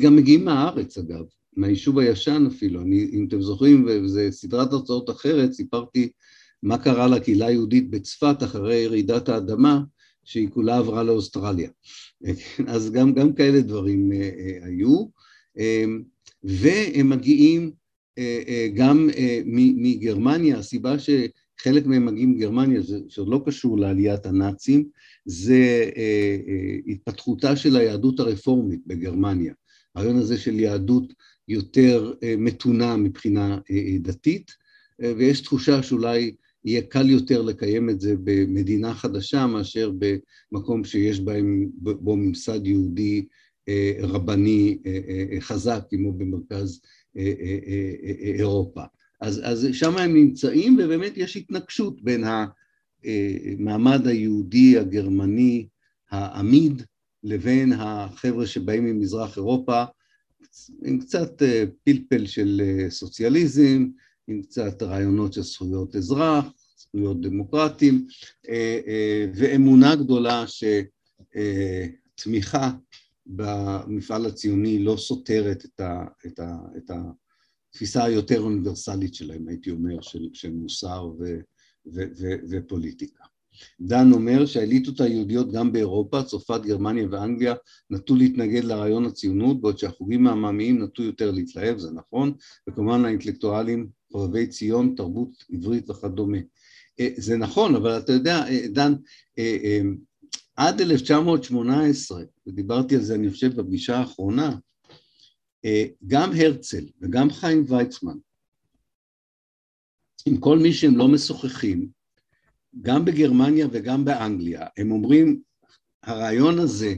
גם 0.00 0.16
מגיעים 0.16 0.44
מהארץ 0.44 0.98
אגב, 0.98 1.24
מהיישוב 1.56 1.98
הישן 1.98 2.46
אפילו, 2.46 2.80
אני, 2.80 3.10
אם 3.12 3.26
אתם 3.28 3.42
זוכרים, 3.42 3.86
וזו 3.86 4.20
סדרת 4.30 4.72
הרצאות 4.72 5.10
אחרת, 5.10 5.52
סיפרתי 5.52 6.10
מה 6.62 6.78
קרה 6.78 7.08
לקהילה 7.08 7.46
היהודית 7.46 7.90
בצפת 7.90 8.42
אחרי 8.42 8.86
רעידת 8.86 9.28
האדמה, 9.28 9.80
שהיא 10.24 10.48
כולה 10.50 10.78
עברה 10.78 11.02
לאוסטרליה. 11.02 11.70
אז 12.66 12.90
גם, 12.90 13.14
גם 13.14 13.32
כאלה 13.32 13.60
דברים 13.60 14.12
היו, 14.62 15.06
והם 16.42 17.08
מגיעים 17.08 17.70
גם 18.74 19.08
מגרמניה, 19.76 20.58
הסיבה 20.58 20.98
ש... 20.98 21.10
חלק 21.62 21.86
מהם 21.86 22.06
מגיעים 22.06 22.30
מגרמניה, 22.32 22.80
שעוד 23.08 23.28
לא 23.28 23.42
קשור 23.46 23.78
לעליית 23.78 24.26
הנאצים, 24.26 24.88
זה 25.24 25.90
אה, 25.96 26.36
אה, 26.48 26.76
התפתחותה 26.86 27.56
של 27.56 27.76
היהדות 27.76 28.20
הרפורמית 28.20 28.80
בגרמניה. 28.86 29.54
הרעיון 29.94 30.16
הזה 30.16 30.38
של 30.38 30.60
יהדות 30.60 31.12
יותר 31.48 32.12
אה, 32.22 32.34
מתונה 32.38 32.96
מבחינה 32.96 33.58
דתית, 34.00 34.50
ויש 35.18 35.40
תחושה 35.40 35.82
שאולי 35.82 36.34
יהיה 36.64 36.82
קל 36.82 37.10
יותר 37.10 37.42
לקיים 37.42 37.90
את 37.90 38.00
זה 38.00 38.14
במדינה 38.24 38.94
חדשה 38.94 39.46
מאשר 39.46 39.92
במקום 40.52 40.84
שיש 40.84 41.20
בהם, 41.20 41.66
בו 41.74 42.16
ממסד 42.16 42.66
יהודי 42.66 43.26
רבני 44.00 44.78
חזק, 45.40 45.80
כמו 45.90 46.12
במרכז 46.12 46.80
אירופה. 48.22 48.82
אז, 49.20 49.40
אז 49.44 49.66
שם 49.72 49.98
הם 49.98 50.14
נמצאים, 50.14 50.78
ובאמת 50.78 51.12
יש 51.16 51.36
התנגשות 51.36 52.04
בין 52.04 52.24
המעמד 53.04 54.06
היהודי 54.06 54.78
הגרמני 54.78 55.66
העמיד 56.10 56.82
לבין 57.24 57.72
החבר'ה 57.72 58.46
שבאים 58.46 58.84
ממזרח 58.84 59.36
אירופה, 59.36 59.84
עם 60.84 61.00
קצת 61.00 61.42
אה, 61.42 61.64
פלפל 61.84 62.26
של 62.26 62.62
אה, 62.64 62.90
סוציאליזם, 62.90 63.86
עם 64.28 64.42
קצת 64.42 64.82
רעיונות 64.82 65.32
של 65.32 65.42
זכויות 65.42 65.96
אזרח, 65.96 66.44
זכויות 66.76 67.20
דמוקרטיים, 67.20 68.06
אה, 68.48 69.26
ואמונה 69.34 69.96
גדולה 69.96 70.44
שתמיכה 72.16 72.70
במפעל 73.26 74.26
הציוני 74.26 74.78
לא 74.78 74.96
סותרת 74.98 75.64
את, 75.64 75.80
ה, 75.80 76.04
את, 76.26 76.38
ה, 76.38 76.56
את 76.76 76.90
ה, 76.90 77.02
התפיסה 77.70 78.04
היותר 78.04 78.40
אוניברסלית 78.40 79.14
שלהם, 79.14 79.48
הייתי 79.48 79.70
אומר, 79.70 80.00
של, 80.00 80.28
של 80.32 80.50
מוסר 80.52 81.10
ו, 81.18 81.24
ו, 81.86 82.02
ו, 82.20 82.34
ופוליטיקה. 82.50 83.24
דן 83.80 84.12
אומר 84.12 84.46
שהאליטות 84.46 85.00
היהודיות 85.00 85.52
גם 85.52 85.72
באירופה, 85.72 86.22
צרפת, 86.22 86.60
גרמניה 86.64 87.06
ואנגליה, 87.10 87.54
נטו 87.90 88.16
להתנגד 88.16 88.64
לרעיון 88.64 89.06
הציונות, 89.06 89.60
בעוד 89.60 89.78
שהחוגים 89.78 90.26
העממיים 90.26 90.82
נטו 90.82 91.02
יותר 91.02 91.30
להתלהב, 91.30 91.78
זה 91.78 91.90
נכון, 91.90 92.32
וכמובן 92.68 93.04
האינטלקטואלים, 93.04 93.88
חובבי 94.12 94.46
ציון, 94.46 94.94
תרבות 94.96 95.44
עברית 95.52 95.90
וכדומה. 95.90 96.38
אה, 97.00 97.08
זה 97.16 97.36
נכון, 97.36 97.74
אבל 97.76 97.98
אתה 97.98 98.12
יודע, 98.12 98.48
אה, 98.48 98.66
דן, 98.68 98.94
אה, 99.38 99.80
עד 100.56 100.80
1918, 100.80 102.22
ודיברתי 102.46 102.96
על 102.96 103.02
זה 103.02 103.14
אני 103.14 103.30
חושב 103.30 103.60
בפגישה 103.60 103.96
האחרונה, 103.96 104.56
גם 106.06 106.30
הרצל 106.36 106.84
וגם 107.00 107.30
חיים 107.30 107.64
ויצמן, 107.68 108.16
עם 110.26 110.36
כל 110.36 110.58
מי 110.58 110.72
שהם 110.72 110.96
לא 110.96 111.08
משוחחים, 111.08 111.88
גם 112.82 113.04
בגרמניה 113.04 113.66
וגם 113.72 114.04
באנגליה, 114.04 114.66
הם 114.76 114.92
אומרים, 114.92 115.40
הרעיון 116.02 116.58
הזה 116.58 116.94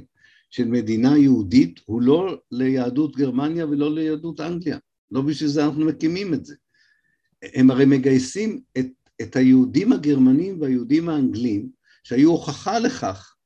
של 0.51 0.65
מדינה 0.65 1.19
יהודית 1.19 1.81
הוא 1.85 2.03
לא 2.03 2.43
ליהדות 2.51 3.17
גרמניה 3.17 3.67
ולא 3.67 3.95
ליהדות 3.95 4.41
אנגליה, 4.41 4.79
לא 5.11 5.21
בשביל 5.23 5.49
זה 5.49 5.65
אנחנו 5.65 5.87
מקימים 5.87 6.35
את 6.35 6.45
זה. 6.45 6.55
הם 7.43 7.71
הרי 7.71 7.85
מגייסים 7.85 8.61
את, 8.79 8.87
את 9.23 9.37
היהודים 9.37 9.93
הגרמנים 9.93 10.61
והיהודים 10.61 11.09
האנגלים, 11.09 11.69
שהיו 12.05 12.31
הוכחה 12.31 12.79
לכך 12.79 13.37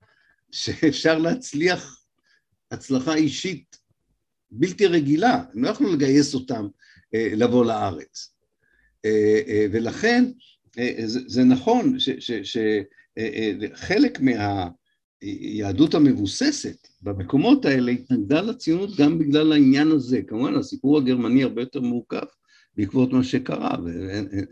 שאפשר 0.53 1.19
להצליח 1.19 2.05
הצלחה 2.71 3.15
אישית 3.15 3.76
בלתי 4.51 4.87
רגילה, 4.87 5.45
הם 5.55 5.65
לא 5.65 5.69
יכלו 5.69 5.93
לגייס 5.93 6.35
אותם 6.35 6.67
אה, 7.15 7.29
לבוא 7.33 7.65
לארץ. 7.65 8.35
אה, 9.05 9.41
אה, 9.49 9.67
ולכן 9.73 10.25
זה, 11.07 11.45
נכון 11.45 11.97
שחלק 13.73 14.21
מה... 14.21 14.69
היהדות 15.21 15.95
המבוססת 15.95 16.89
במקומות 17.03 17.65
האלה 17.65 17.93
התנגדה 17.93 18.41
לציונות 18.41 18.97
גם 18.97 19.19
בגלל 19.19 19.53
העניין 19.53 19.91
הזה. 19.91 20.23
כמובן 20.23 20.55
הסיפור 20.55 20.99
הגרמני 20.99 21.43
הרבה 21.43 21.63
יותר 21.63 21.81
מורכב 21.81 22.27
בעקבות 22.77 23.13
מה 23.13 23.25
שקרה, 23.25 23.77
ואין 23.85 24.29
אין, 24.33 24.45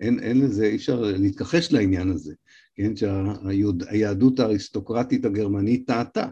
אין, 0.00 0.18
אין 0.18 0.40
לזה, 0.40 0.66
אי 0.66 0.76
אפשר 0.76 1.00
להתכחש 1.00 1.72
לעניין 1.72 2.10
הזה, 2.10 2.34
כן, 2.74 2.92
שהיהדות 2.96 4.40
האריסטוקרטית 4.40 5.24
הגרמנית 5.24 5.86
טעתה 5.86 6.28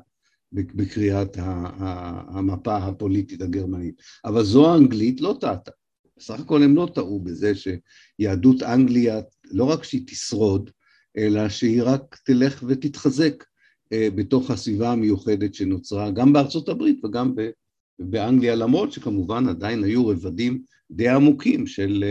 בקריאת 0.53 1.37
המפה 1.39 2.77
הפוליטית 2.77 3.43
הגרמנית, 3.43 4.03
אבל 4.25 4.45
זו 4.45 4.73
האנגלית 4.73 5.21
לא 5.21 5.37
טעתה. 5.41 5.71
בסך 6.19 6.41
הכל 6.41 6.63
הם 6.63 6.77
לא 6.77 6.89
טעו 6.95 7.21
בזה 7.21 7.53
שיהדות 7.55 8.63
אנגליה, 8.63 9.21
לא 9.51 9.65
רק 9.65 9.85
שהיא 9.85 10.07
תשרוד, 10.07 10.71
אלא 11.17 11.49
שהיא 11.49 11.83
רק 11.83 12.19
תלך 12.25 12.65
ותתחזק 12.69 13.45
אה, 13.93 14.09
בתוך 14.15 14.51
הסביבה 14.51 14.93
המיוחדת 14.93 15.55
שנוצרה 15.55 16.11
גם 16.11 16.33
בארצות 16.33 16.69
הברית 16.69 17.05
וגם 17.05 17.35
באנגליה, 17.99 18.55
למרות 18.55 18.93
שכמובן 18.93 19.49
עדיין 19.49 19.85
היו 19.85 20.07
רבדים 20.07 20.63
די 20.91 21.09
עמוקים 21.09 21.67
של, 21.67 22.05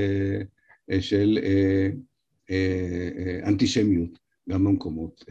אה, 0.92 1.02
של 1.02 1.40
אה, 1.42 1.90
אנטישמיות 3.44 4.20
גם 4.50 4.64
במקומות 4.64 5.26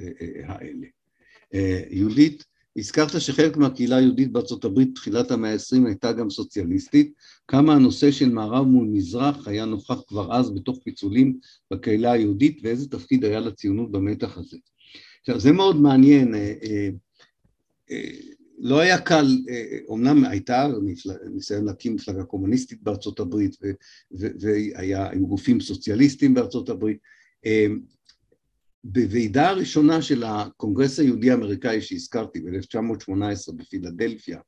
האלה. 0.45 0.87
יהודית, 1.91 2.45
הזכרת 2.79 3.21
שחלק 3.21 3.57
מהקהילה 3.57 3.97
היהודית 3.97 4.33
בארצות 4.33 4.65
הברית 4.65 4.91
בתחילת 4.91 5.31
המאה 5.31 5.53
ה-20 5.53 5.87
הייתה 5.87 6.13
גם 6.13 6.31
סוציאליסטית, 6.31 7.13
כמה 7.49 7.75
הנושא 7.75 8.11
של 8.11 8.29
מערב 8.29 8.67
מול 8.67 8.87
מזרח 8.87 9.49
היה 9.49 9.65
נוכח 9.65 10.01
כבר 10.09 10.37
אז 10.37 10.55
בתוך 10.55 10.79
פיצולים 10.85 11.39
בקהילה 11.71 12.13
היהודית 12.13 12.61
ואיזה 12.63 12.89
תפקיד 12.89 13.25
היה 13.25 13.41
לציונות 13.41 13.93
במתח 13.93 14.39
הזה. 14.39 14.57
עכשיו 15.21 15.41
זה 15.41 15.53
מאוד 15.53 15.81
מעניין, 15.81 16.35
אה, 16.35 16.55
אה, 16.63 16.89
אה, 17.91 18.11
לא 18.59 18.81
היה 18.81 18.99
קל, 18.99 19.27
אומנם 19.89 20.25
הייתה 20.25 20.69
ניסיון 21.35 21.65
להקים 21.65 21.95
מפלגה 21.95 22.25
קומוניסטית 22.25 22.83
בארצות 22.83 23.21
הברית 23.21 23.57
והיה 24.11 25.11
עם 25.11 25.25
גופים 25.25 25.61
סוציאליסטיים 25.61 26.35
בארצות 26.35 26.69
הברית, 26.69 26.99
בוועידה 28.93 29.49
הראשונה 29.49 30.03
של 30.03 30.25
הקונגרס 30.25 30.99
היהודי 30.99 31.31
האמריקאי 31.31 31.83
שהזכרתי 31.83 32.41
ב-1918 32.41 33.53
בפילדלפיה, 33.57 34.39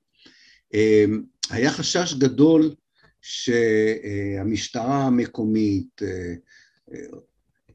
היה 1.51 1.70
חשש 1.70 2.14
גדול 2.14 2.74
שהמשטרה 3.22 5.07
המקומית, 5.07 6.03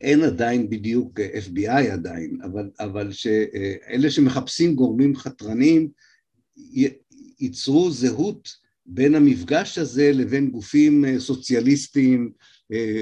אין 0.01 0.21
עדיין 0.21 0.69
בדיוק 0.69 1.19
FBI 1.19 1.91
עדיין, 1.91 2.37
אבל, 2.43 2.69
אבל 2.79 3.11
שאלה 3.11 4.09
שמחפשים 4.11 4.75
גורמים 4.75 5.15
חתרניים 5.15 5.89
ייצרו 7.39 7.91
זהות 7.91 8.49
בין 8.85 9.15
המפגש 9.15 9.77
הזה 9.77 10.11
לבין 10.13 10.49
גופים 10.49 11.19
סוציאליסטיים 11.19 12.31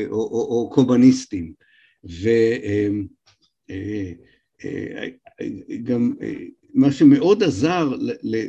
או, 0.10 0.14
או, 0.14 0.48
או 0.50 0.70
קומוניסטיים. 0.74 1.54
וגם 5.70 6.14
מה 6.74 6.92
שמאוד 6.92 7.44
עזר 7.44 7.96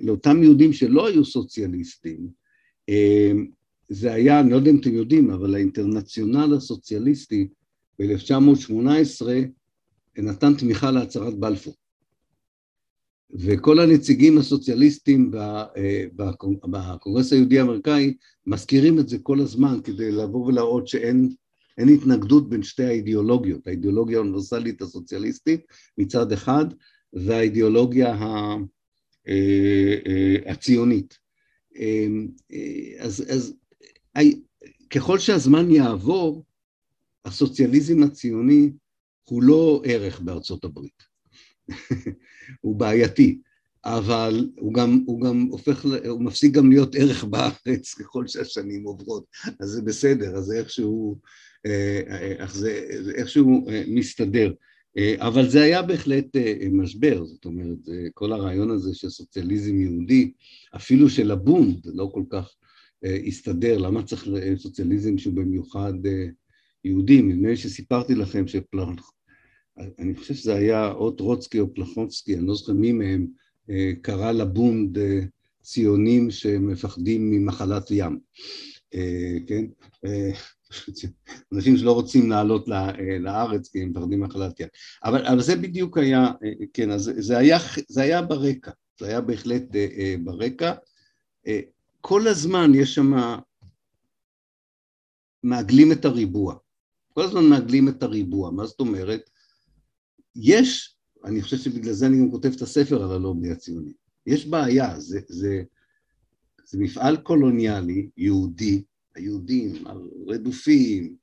לאותם 0.03 0.43
יהודים 0.43 0.73
שלא 0.73 1.07
היו 1.07 1.25
סוציאליסטים, 1.25 2.29
זה 3.89 4.12
היה, 4.12 4.41
אני 4.41 4.51
לא 4.51 4.57
יודע 4.57 4.70
אם 4.70 4.77
אתם 4.77 4.95
יודעים, 4.95 5.31
אבל 5.31 5.55
האינטרנציונל 5.55 6.55
הסוציאליסטי 6.57 7.49
ב-1918 7.99 9.27
נתן 10.18 10.55
תמיכה 10.55 10.91
להצהרת 10.91 11.39
בלפור. 11.39 11.75
וכל 13.35 13.81
הנציגים 13.81 14.39
הסוציאליסטים 14.39 15.31
בקונגרס 16.16 17.33
היהודי 17.33 17.59
האמריקאי 17.59 18.14
מזכירים 18.47 18.99
את 18.99 19.09
זה 19.09 19.18
כל 19.18 19.41
הזמן 19.41 19.81
כדי 19.85 20.12
לבוא 20.12 20.47
ולהראות 20.47 20.89
שאין 20.89 21.29
התנגדות 21.79 22.49
בין 22.49 22.62
שתי 22.62 22.85
האידיאולוגיות, 22.85 23.66
האידיאולוגיה 23.66 24.16
האוניברסלית 24.16 24.83
הסוציאליסטית 24.83 25.61
מצד 25.99 26.33
אחד 26.33 26.64
והאידיאולוגיה 27.12 28.14
אה, 29.29 29.95
אה, 30.07 30.53
הציונית. 30.53 31.18
אה, 31.77 32.07
אז, 32.99 33.25
אז 33.29 33.55
ככל 34.91 35.18
שהזמן 35.18 35.70
יעבור, 35.70 36.45
הסוציאליזם 37.25 38.03
הציוני 38.03 38.70
הוא 39.25 39.43
לא 39.43 39.83
ערך 39.85 40.20
בארצות 40.20 40.64
הברית, 40.64 41.03
הוא 42.61 42.77
בעייתי, 42.77 43.39
אבל 43.85 44.51
הוא 44.59 44.75
גם, 44.75 45.05
הוא 45.07 45.20
גם 45.20 45.49
הופך, 45.51 45.85
הוא 46.09 46.23
מפסיק 46.23 46.53
גם 46.53 46.70
להיות 46.70 46.95
ערך 46.95 47.25
בארץ 47.25 47.95
ככל 47.95 48.27
שהשנים 48.27 48.85
עוברות, 48.85 49.25
אז 49.61 49.68
זה 49.68 49.83
בסדר, 49.83 50.37
אז 50.37 50.53
איכשהו, 50.53 51.18
אה, 51.67 52.01
איך 52.39 52.55
זה, 52.55 52.87
איכשהו 53.15 53.69
אה, 53.69 53.83
מסתדר. 53.89 54.53
אה, 54.99 55.15
אבל 55.19 55.49
זה 55.49 55.63
היה 55.63 55.83
בהחלט 55.83 56.37
משבר, 56.73 57.25
זאת 57.25 57.45
אומרת, 57.45 57.79
כל 58.15 58.33
הרעיון 58.33 58.71
הזה 58.71 58.95
של 58.95 59.09
סוציאליזם 59.11 59.81
יהודי, 59.81 60.33
אפילו 60.77 61.11
של 61.11 61.31
הבונד, 61.31 61.81
לא 61.85 62.11
כל 62.15 62.23
כך 62.31 62.55
הסתדר, 63.27 63.79
למה 63.79 64.03
צריך 64.03 64.29
סוציאליזם 64.57 65.19
שהוא 65.19 65.35
במיוחד 65.35 65.93
יהודים, 66.85 67.31
נדמה 67.31 67.49
לי 67.49 67.57
שסיפרתי 67.57 68.15
לכם 68.15 68.47
שפלח... 68.49 69.13
אני 69.99 70.15
חושב 70.15 70.35
שזה 70.35 70.55
היה 70.55 70.93
או 70.93 71.11
טרוצקי 71.11 71.61
או 71.61 71.75
פלחובסקי, 71.75 72.37
אני 72.37 72.47
לא 72.47 72.55
זוכר 72.55 72.73
מי 72.73 72.93
מהם, 72.93 73.27
אה, 73.71 73.93
קרא 74.03 74.33
לבונד 74.33 74.99
אה, 74.99 75.21
ציונים 75.63 76.31
שמפחדים 76.31 77.31
ממחלת 77.31 77.91
ים, 77.91 78.19
אה, 78.95 79.37
כן? 79.47 79.65
אנשים 81.53 81.77
שלא 81.77 81.93
רוצים 81.93 82.31
לעלות 82.31 82.68
לארץ 83.20 83.68
כי 83.68 83.83
הם 83.83 83.91
מפחדים 83.91 84.20
ממחלת 84.20 84.61
ים. 84.61 84.68
אבל, 85.05 85.27
אבל 85.27 85.43
זה 85.43 85.57
בדיוק 85.57 85.99
היה, 85.99 86.27
כן, 86.75 86.91
אז 86.91 87.11
זה 87.18 87.39
היה, 87.39 87.59
זה 87.89 88.03
היה 88.03 88.23
ברקע, 88.23 88.70
זה 89.01 89.07
היה 89.07 89.20
בהחלט 89.20 89.62
ברקע. 90.25 90.73
כל 92.01 92.29
הזמן 92.29 92.70
יש 92.75 92.95
שם 92.95 93.12
מעגלים 95.43 95.93
את 95.93 96.05
הריבוע. 96.05 96.55
כל 97.12 97.23
הזמן 97.23 97.45
מעגלים 97.45 97.89
את 97.89 98.03
הריבוע, 98.03 98.51
מה 98.51 98.66
זאת 98.66 98.81
אומרת? 98.81 99.31
יש, 100.37 100.97
אני 101.25 101.43
חושב 101.43 101.57
שבגלל 101.57 101.93
זה 101.93 102.07
אני 102.07 102.18
גם 102.18 102.31
כותב 102.31 102.51
את 102.57 102.62
הספר 102.62 103.03
על 103.03 103.11
הלובי 103.11 103.51
הציוני, 103.51 103.93
יש 104.27 104.47
בעיה, 104.47 105.01
זה, 105.01 105.20
זה, 105.29 105.62
זה 106.64 106.79
מפעל 106.79 107.16
קולוניאלי, 107.16 108.09
יהודי, 108.16 108.83
היהודים 109.15 109.85
רדופים, 110.27 111.17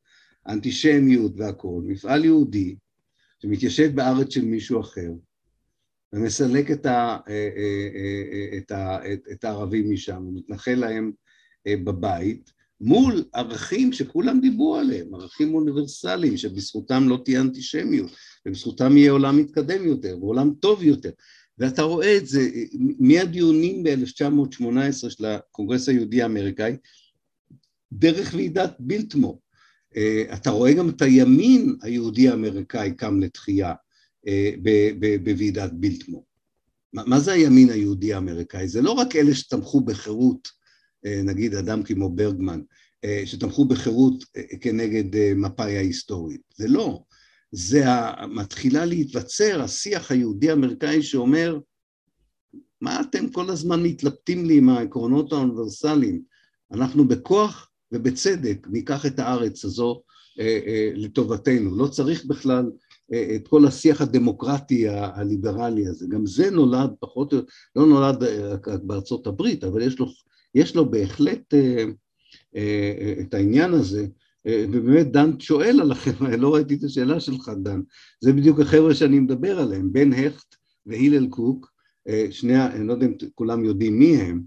אנטישמיות 0.48 1.32
והכול, 1.38 1.84
מפעל 1.88 2.26
יהודי 2.26 2.76
שמתיישב 3.42 3.96
בארץ 3.96 4.34
של 4.34 4.46
מישהו 4.46 4.82
אחר 4.82 5.12
ומסלק 6.14 6.72
את, 6.72 6.86
ה, 6.86 7.18
אה, 7.28 7.50
אה, 7.58 7.90
אה, 7.96 8.58
את, 8.58 8.72
ה, 8.72 9.14
את, 9.14 9.20
את 9.32 9.44
הערבים 9.44 9.92
משם, 9.92 10.26
ומתנחל 10.28 10.76
להם 10.76 11.12
בבית, 11.68 12.52
מול 12.82 13.24
ערכים 13.34 13.94
שכולם 13.94 14.40
דיברו 14.40 14.76
עליהם, 14.76 15.16
ערכים 15.16 15.54
אוניברסליים 15.54 16.38
שבזכותם 16.38 17.10
לא 17.10 17.22
תהיה 17.26 17.42
אנטישמיות 17.42 18.12
ובזכותם 18.46 18.98
יהיה 18.98 19.12
עולם 19.12 19.38
מתקדם 19.38 19.86
יותר 19.86 20.18
ועולם 20.22 20.54
טוב 20.60 20.84
יותר. 20.84 21.10
ואתה 21.58 21.82
רואה 21.82 22.18
את 22.18 22.28
זה 22.28 22.50
מהדיונים 23.00 23.84
ב-1918 23.84 25.10
של 25.10 25.26
הקונגרס 25.26 25.90
היהודי 25.90 26.22
האמריקאי 26.22 26.76
דרך 27.92 28.34
ועידת 28.34 28.76
בילטמו 28.80 29.40
אה, 29.96 30.24
אתה 30.34 30.50
רואה 30.50 30.74
גם 30.74 30.90
את 30.90 31.02
הימין 31.02 31.76
היהודי 31.82 32.30
האמריקאי 32.30 32.94
קם 32.94 33.20
לתחייה 33.20 33.74
אה, 34.28 34.52
בוועידת 35.24 35.72
בילטמו 35.74 36.30
מה 36.94 37.20
זה 37.20 37.34
הימין 37.34 37.70
היהודי 37.70 38.14
האמריקאי? 38.14 38.68
זה 38.68 38.82
לא 38.82 38.92
רק 38.92 39.16
אלה 39.16 39.36
שתמכו 39.36 39.82
בחירות 39.82 40.48
אה, 41.06 41.22
נגיד 41.24 41.56
אדם 41.56 41.84
כמו 41.84 42.10
ברגמן, 42.10 42.62
שתמכו 43.26 43.66
בחירות 43.66 44.24
כנגד 44.62 45.34
מפא"י 45.36 45.78
ההיסטורית. 45.78 46.42
זה 46.56 46.68
לא. 46.68 47.04
זה 47.52 47.84
מתחילה 48.30 48.86
להתבצר 48.86 49.62
השיח 49.62 50.12
היהודי-אמריקאי 50.12 51.02
שאומר, 51.02 51.60
מה 52.82 53.02
אתם 53.02 53.30
כל 53.30 53.50
הזמן 53.50 53.84
מתלבטים 53.84 54.46
לי 54.46 54.58
עם 54.58 54.70
העקרונות 54.70 55.32
האוניברסליים? 55.34 56.22
אנחנו 56.72 57.08
בכוח 57.08 57.69
ובצדק 57.92 58.68
ניקח 58.72 59.06
את 59.06 59.20
הארץ 59.20 59.66
הזו 59.66 60.02
לטובתנו. 60.96 61.78
לא 61.78 61.88
צריך 61.88 62.26
בכלל 62.26 62.72
את 63.36 63.48
כל 63.48 63.66
השיח 63.66 64.02
הדמוקרטי 64.02 64.90
הליברלי 64.90 65.88
הזה. 65.88 66.06
גם 66.10 66.26
זה 66.26 66.52
נולד 66.52 66.90
פחות, 67.00 67.34
לא 67.76 67.86
נולד 67.86 68.24
רק 68.24 68.68
בארצות 68.84 69.28
הברית, 69.28 69.64
אבל 69.64 69.82
יש 69.82 70.00
לו 70.00 70.08
יש 70.56 70.76
לו 70.76 70.92
בהחלט 70.92 71.54
אה, 71.54 71.86
אה, 72.56 73.14
את 73.20 73.34
העניין 73.34 73.74
הזה, 73.74 74.08
אה, 74.48 74.66
ובאמת 74.72 75.12
דן 75.12 75.40
שואל 75.40 75.80
עליכם, 75.82 76.26
לא 76.42 76.54
ראיתי 76.54 76.76
את 76.76 76.84
השאלה 76.84 77.20
שלך 77.20 77.52
דן, 77.62 77.82
זה 78.22 78.34
בדיוק 78.34 78.60
החבר'ה 78.60 78.96
שאני 78.96 79.20
מדבר 79.20 79.60
עליהם, 79.60 79.94
בן 79.94 80.14
הכט 80.14 80.56
והילל 80.86 81.28
קוק, 81.28 81.72
שני, 82.32 82.66
אני 82.66 82.88
לא 82.88 82.94
יודע 82.94 83.06
אם 83.06 83.14
כולם 83.36 83.66
יודעים 83.66 84.00
מי 84.00 84.18
הם, 84.18 84.42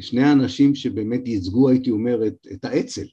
שני 0.00 0.22
האנשים 0.22 0.74
שבאמת 0.74 1.28
ייצגו, 1.28 1.68
הייתי 1.68 1.90
אומר, 1.90 2.26
את, 2.26 2.46
את 2.52 2.64
האצ"ל 2.64 3.06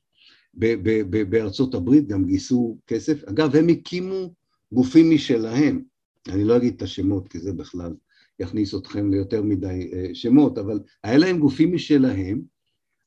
בארצות 1.29 1.75
הברית, 1.75 2.07
גם 2.07 2.25
גייסו 2.25 2.77
כסף. 2.87 3.23
אגב, 3.23 3.55
הם 3.55 3.67
הקימו 3.67 4.33
גופים 4.71 5.11
משלהם, 5.11 5.83
אני 6.27 6.43
לא 6.43 6.57
אגיד 6.57 6.73
את 6.75 6.81
השמות 6.81 7.27
כי 7.27 7.39
זה 7.39 7.53
בכלל 7.53 7.93
יכניס 8.39 8.75
אתכם 8.75 9.11
ליותר 9.11 9.43
מדי 9.43 9.91
שמות, 10.13 10.57
אבל 10.57 10.79
היה 11.03 11.17
להם 11.17 11.39
גופים 11.39 11.75
משלהם. 11.75 12.41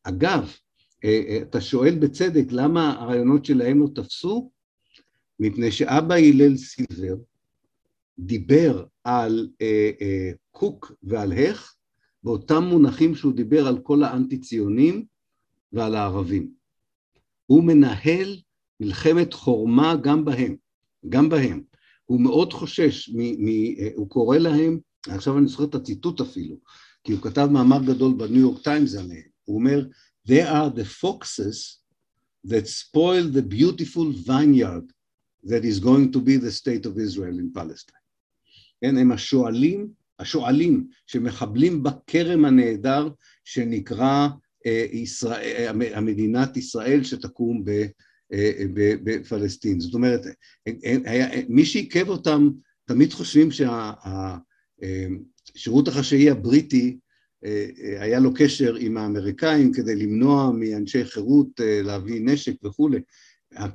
אגב, 0.03 0.53
אתה 1.43 1.61
שואל 1.61 1.95
בצדק 1.95 2.47
למה 2.51 3.01
הרעיונות 3.01 3.45
שלהם 3.45 3.81
לא 3.81 3.89
תפסו? 3.95 4.51
מפני 5.41 5.71
שאבא 5.71 6.15
הלל 6.15 6.57
סילבר 6.57 7.17
דיבר 8.19 8.85
על 9.05 9.49
אה, 9.61 9.91
אה, 10.01 10.31
קוק 10.51 10.93
ועל 11.03 11.33
הך 11.33 11.76
באותם 12.27 12.63
מונחים 12.65 13.15
שהוא 13.15 13.33
דיבר 13.33 13.67
על 13.67 13.79
כל 13.83 14.03
האנטי-ציונים 14.03 15.05
ועל 15.73 15.95
הערבים. 15.95 16.51
הוא 17.47 17.65
מנהל 17.65 18.37
מלחמת 18.81 19.35
חורמה 19.35 19.97
גם 20.03 20.25
בהם, 20.25 20.57
גם 21.09 21.29
בהם. 21.29 21.63
הוא 22.05 22.21
מאוד 22.21 22.53
חושש, 22.53 23.09
מ, 23.09 23.19
מ, 23.19 23.49
אה, 23.49 23.89
הוא 23.95 24.09
קורא 24.09 24.39
להם, 24.39 24.79
עכשיו 25.09 25.39
אני 25.39 25.47
זוכר 25.47 25.65
את 25.65 25.75
הציטוט 25.75 26.21
אפילו, 26.21 26.57
כי 27.05 27.13
הוא 27.13 27.21
כתב 27.23 27.49
מאמר 27.53 27.85
גדול 27.87 28.15
בניו 28.15 28.41
יורק 28.41 28.63
טיימס 28.63 28.95
עליהם, 28.95 29.29
הוא 29.45 29.57
אומר, 29.57 29.87
They 30.29 30.43
are 30.43 30.79
the 30.79 31.03
foxes 31.03 31.81
that 32.49 32.67
spoil 32.67 33.25
the 33.37 33.43
beautiful 33.43 34.11
vineyard 34.27 34.87
that 35.45 35.65
is 35.65 35.79
going 35.79 36.11
to 36.13 36.21
be 36.21 36.37
the 36.37 36.51
state 36.51 36.87
of 36.87 36.99
Israel 36.99 37.39
in 37.39 37.61
Palestine. 37.61 38.07
כן, 38.81 38.97
הם 38.97 39.13
השואלים, 39.13 39.89
השואלים 40.19 40.87
שמחבלים 41.07 41.83
בכרם 41.83 42.45
הנהדר 42.45 43.09
שנקרא 43.45 44.29
אה, 44.67 44.87
ישראל, 44.93 45.75
המדינת 45.95 46.57
ישראל 46.57 47.05
שתקום 47.05 47.65
אה, 47.69 47.87
בפלסטין. 49.05 49.81
זאת 49.81 49.95
אומרת, 49.95 50.21
מי 51.49 51.65
שעיכב 51.65 52.09
אותם, 52.09 52.49
תמיד 52.85 53.13
חושבים 53.13 53.49
שהשירות 55.53 55.89
החשאי 55.89 56.31
הבריטי 56.31 56.99
אה, 57.45 57.67
היה 57.99 58.21
לו 58.21 58.35
קשר 58.35 58.75
עם 58.75 58.97
האמריקאים 58.97 59.73
כדי 59.73 59.97
למנוע 59.97 60.51
מאנשי 60.53 61.05
חירות 61.05 61.61
להביא 61.61 62.21
נשק 62.25 62.65
וכולי, 62.65 63.01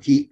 כי 0.00 0.28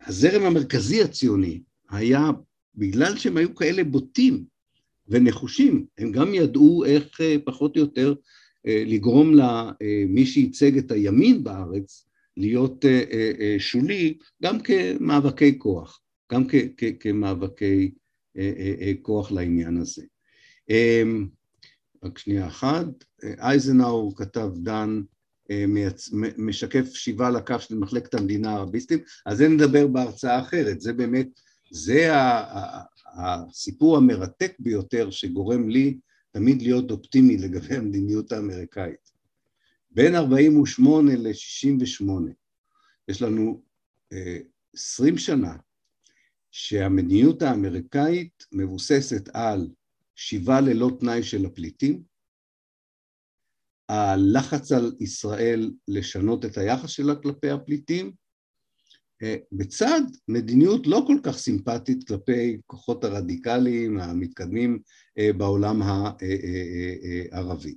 הזרם 0.00 0.42
המרכזי 0.42 1.02
הציוני 1.02 1.62
היה, 1.90 2.30
בגלל 2.78 3.16
שהם 3.16 3.36
היו 3.36 3.54
כאלה 3.54 3.84
בוטים 3.84 4.44
ונחושים, 5.08 5.86
הם 5.98 6.12
גם 6.12 6.34
ידעו 6.34 6.84
איך 6.84 7.20
אה, 7.20 7.36
פחות 7.44 7.76
או 7.76 7.80
יותר 7.80 8.14
אה, 8.66 8.82
לגרום 8.86 9.34
למי 9.34 10.26
שייצג 10.26 10.78
את 10.78 10.90
הימין 10.90 11.44
בארץ 11.44 12.08
להיות 12.36 12.84
אה, 12.84 13.56
שולי, 13.58 14.18
גם 14.42 14.60
כמאבקי 14.60 15.58
כוח, 15.58 16.00
גם 16.32 16.44
כמאבקי 17.00 17.90
כוח 19.02 19.32
לעניין 19.32 19.76
הזה. 19.76 20.02
רק 22.04 22.18
שנייה 22.18 22.46
אחת, 22.46 22.86
אייזנאור 23.22 24.16
כתב 24.16 24.50
דן 24.56 25.00
משקף 26.38 26.94
שיבה 26.94 27.30
לקו 27.30 27.54
של 27.60 27.78
מחלקת 27.78 28.14
המדינה 28.14 28.50
הערביסטים, 28.50 28.98
אז 29.26 29.38
זה 29.38 29.48
נדבר 29.48 29.86
בהרצאה 29.86 30.40
אחרת, 30.40 30.80
זה 30.80 30.92
באמת, 30.92 31.28
זה 31.70 32.10
הסיפור 33.14 33.96
המרתק 33.96 34.52
ביותר 34.58 35.10
שגורם 35.10 35.68
לי 35.68 35.98
תמיד 36.30 36.62
להיות 36.62 36.90
אופטימי 36.90 37.36
לגבי 37.36 37.74
המדיניות 37.74 38.32
האמריקאית. 38.32 39.10
בין 39.90 40.14
48 40.14 41.12
ל-68 41.16 42.10
יש 43.08 43.22
לנו 43.22 43.62
עשרים 44.74 45.18
שנה 45.18 45.56
שהמדיניות 46.50 47.42
האמריקאית 47.42 48.46
מבוססת 48.52 49.28
על 49.32 49.68
שיבה 50.14 50.60
ללא 50.60 50.90
תנאי 51.00 51.22
של 51.22 51.46
הפליטים, 51.46 52.02
הלחץ 53.88 54.72
על 54.72 54.96
ישראל 55.00 55.72
לשנות 55.88 56.44
את 56.44 56.58
היחס 56.58 56.90
שלה 56.90 57.14
כלפי 57.14 57.50
הפליטים, 57.50 58.06
אה, 58.06 58.12
בצד 59.52 60.00
מדיניות 60.28 60.86
לא 60.86 61.04
כל 61.06 61.16
כך 61.22 61.38
סימפטית 61.38 62.08
כלפי 62.08 62.58
כוחות 62.66 63.04
הרדיקליים 63.04 63.98
המתקדמים 63.98 64.78
אה, 65.18 65.32
בעולם 65.32 65.82
הערבי, 67.32 67.74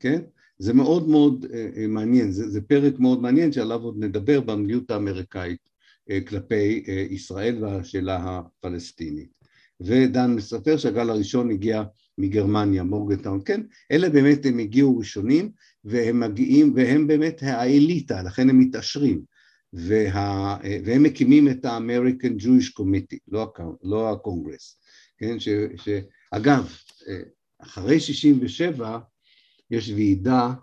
כן? 0.00 0.22
זה 0.58 0.72
מאוד 0.72 1.08
מאוד 1.08 1.46
אה, 1.54 1.86
מעניין, 1.86 2.32
זה, 2.32 2.48
זה 2.48 2.60
פרק 2.60 2.98
מאוד 2.98 3.22
מעניין 3.22 3.52
שעליו 3.52 3.80
עוד 3.80 4.04
נדבר 4.04 4.40
במדיניות 4.40 4.90
האמריקאית 4.90 5.74
כלפי 6.26 6.84
ישראל 7.10 7.64
והשאלה 7.64 8.38
הפלסטינית. 8.38 9.34
ודן 9.80 10.30
מספר 10.30 10.76
שהגל 10.76 11.10
הראשון 11.10 11.50
הגיע 11.50 11.82
מגרמניה, 12.18 12.82
מורגנטאון, 12.82 13.40
כן, 13.44 13.60
אלה 13.92 14.10
באמת 14.10 14.46
הם 14.46 14.58
הגיעו 14.58 14.98
ראשונים 14.98 15.50
והם 15.84 16.20
מגיעים, 16.20 16.72
והם 16.76 17.06
באמת 17.06 17.42
האליטה, 17.42 18.22
לכן 18.22 18.50
הם 18.50 18.58
מתעשרים, 18.58 19.22
וה, 19.74 20.56
והם 20.84 21.02
מקימים 21.02 21.48
את 21.48 21.64
ה-American 21.64 22.42
Jewish 22.42 22.80
Committee, 22.80 23.18
לא, 23.28 23.52
לא 23.82 24.12
הקונגרס, 24.12 24.78
כן, 25.18 25.40
ש, 25.40 25.48
שאגב, 25.76 26.72
אחרי 27.58 28.00
67' 28.00 28.98
יש 29.70 29.90
ועידה, 29.90 30.54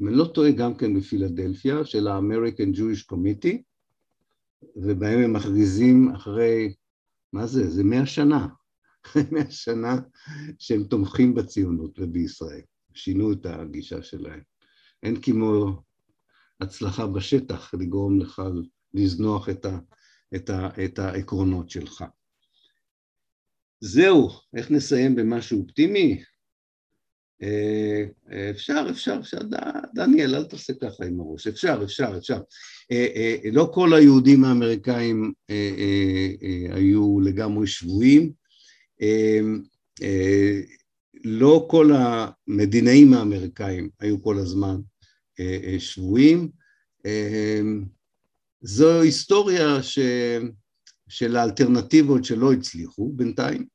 אם 0.00 0.08
אני 0.08 0.16
לא 0.16 0.24
טועה 0.24 0.50
גם 0.50 0.74
כן 0.74 0.98
בפילדלפיה, 0.98 1.84
של 1.84 2.08
ה-American 2.08 2.76
Jewish 2.76 3.12
Committee, 3.12 3.56
ובהם 4.76 5.18
הם 5.18 5.32
מכריזים 5.32 6.12
אחרי, 6.14 6.74
מה 7.32 7.46
זה? 7.46 7.70
זה 7.70 7.84
מאה 7.84 8.06
שנה, 8.06 8.48
מהשנה 9.32 9.96
שהם 10.58 10.84
תומכים 10.84 11.34
בציונות 11.34 11.98
ובישראל, 11.98 12.60
שינו 12.94 13.32
את 13.32 13.46
הגישה 13.46 14.02
שלהם. 14.02 14.40
אין 15.02 15.20
כמו 15.20 15.82
הצלחה 16.62 17.06
בשטח 17.06 17.74
לגרום 17.74 18.20
לך 18.20 18.42
לזנוח 18.94 19.48
את, 19.48 19.64
ה, 19.64 19.78
את, 20.34 20.50
ה, 20.50 20.68
את 20.84 20.98
העקרונות 20.98 21.70
שלך. 21.70 22.04
זהו, 23.80 24.30
איך 24.56 24.70
נסיים 24.70 25.16
במשהו 25.16 25.62
אופטימי? 25.62 26.22
אה, 27.42 28.04
אפשר, 28.50 28.86
אפשר, 28.90 29.16
אפשר, 29.20 29.38
דניאל, 29.94 30.34
אל 30.34 30.44
תעשה 30.44 30.72
ככה 30.74 31.04
עם 31.04 31.20
הראש, 31.20 31.46
אפשר, 31.46 31.80
אפשר, 31.84 32.14
אפשר. 32.18 32.40
אה, 32.92 33.06
אה, 33.14 33.50
לא 33.52 33.70
כל 33.74 33.94
היהודים 33.94 34.44
האמריקאים 34.44 35.32
היו 36.70 37.20
לגמרי 37.20 37.66
שבויים, 37.66 38.32
לא 41.24 41.66
כל 41.70 41.90
המדינאים 41.94 43.14
האמריקאים 43.14 43.88
היו 44.00 44.22
כל 44.22 44.38
הזמן 44.38 44.76
שבויים. 45.78 46.50
אמ, 47.06 47.84
זו 48.60 49.00
היסטוריה 49.00 49.82
ש... 49.82 49.98
של 51.08 51.36
האלטרנטיבות 51.36 52.24
שלא 52.24 52.52
הצליחו 52.52 53.12
בינתיים, 53.12 53.66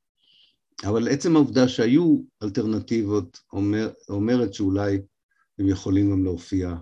אבל 0.83 1.07
עצם 1.07 1.35
העובדה 1.35 1.67
שהיו 1.67 2.21
אלטרנטיבות 2.43 3.39
אומר, 3.53 3.91
אומרת 4.09 4.53
שאולי 4.53 4.99
הם 5.59 5.69
יכולים 5.69 6.11
גם 6.11 6.23
להופיע 6.23 6.75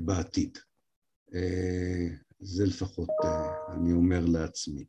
בעתיד. 0.00 0.58
זה 2.40 2.66
לפחות 2.66 3.08
אני 3.74 3.92
אומר 3.92 4.24
לעצמי. 4.26 4.84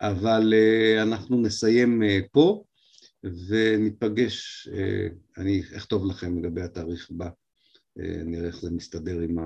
אבל 0.00 0.52
אה, 0.54 1.02
אנחנו 1.02 1.42
נסיים 1.42 2.02
אה, 2.02 2.18
פה 2.32 2.64
וניפגש, 3.24 4.68
אה, 4.72 5.08
אני 5.36 5.62
אכתוב 5.76 6.06
לכם 6.10 6.38
לגבי 6.38 6.62
התאריך 6.62 7.10
הבא, 7.10 7.28
נראה 7.96 8.46
איך 8.46 8.60
זה 8.60 8.70
מסתדר 8.70 9.20
עם 9.20 9.38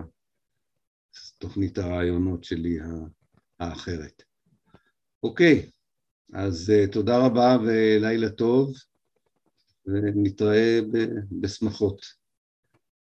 תוכנית 1.38 1.78
הרעיונות 1.78 2.44
שלי 2.44 2.78
האחרת. 3.60 4.22
אוקיי, 5.22 5.70
אז 6.32 6.72
תודה 6.92 7.26
רבה 7.26 7.56
ולילה 7.66 8.30
טוב 8.30 8.72
ונתראה 9.86 10.80
בשמחות. 11.40 12.23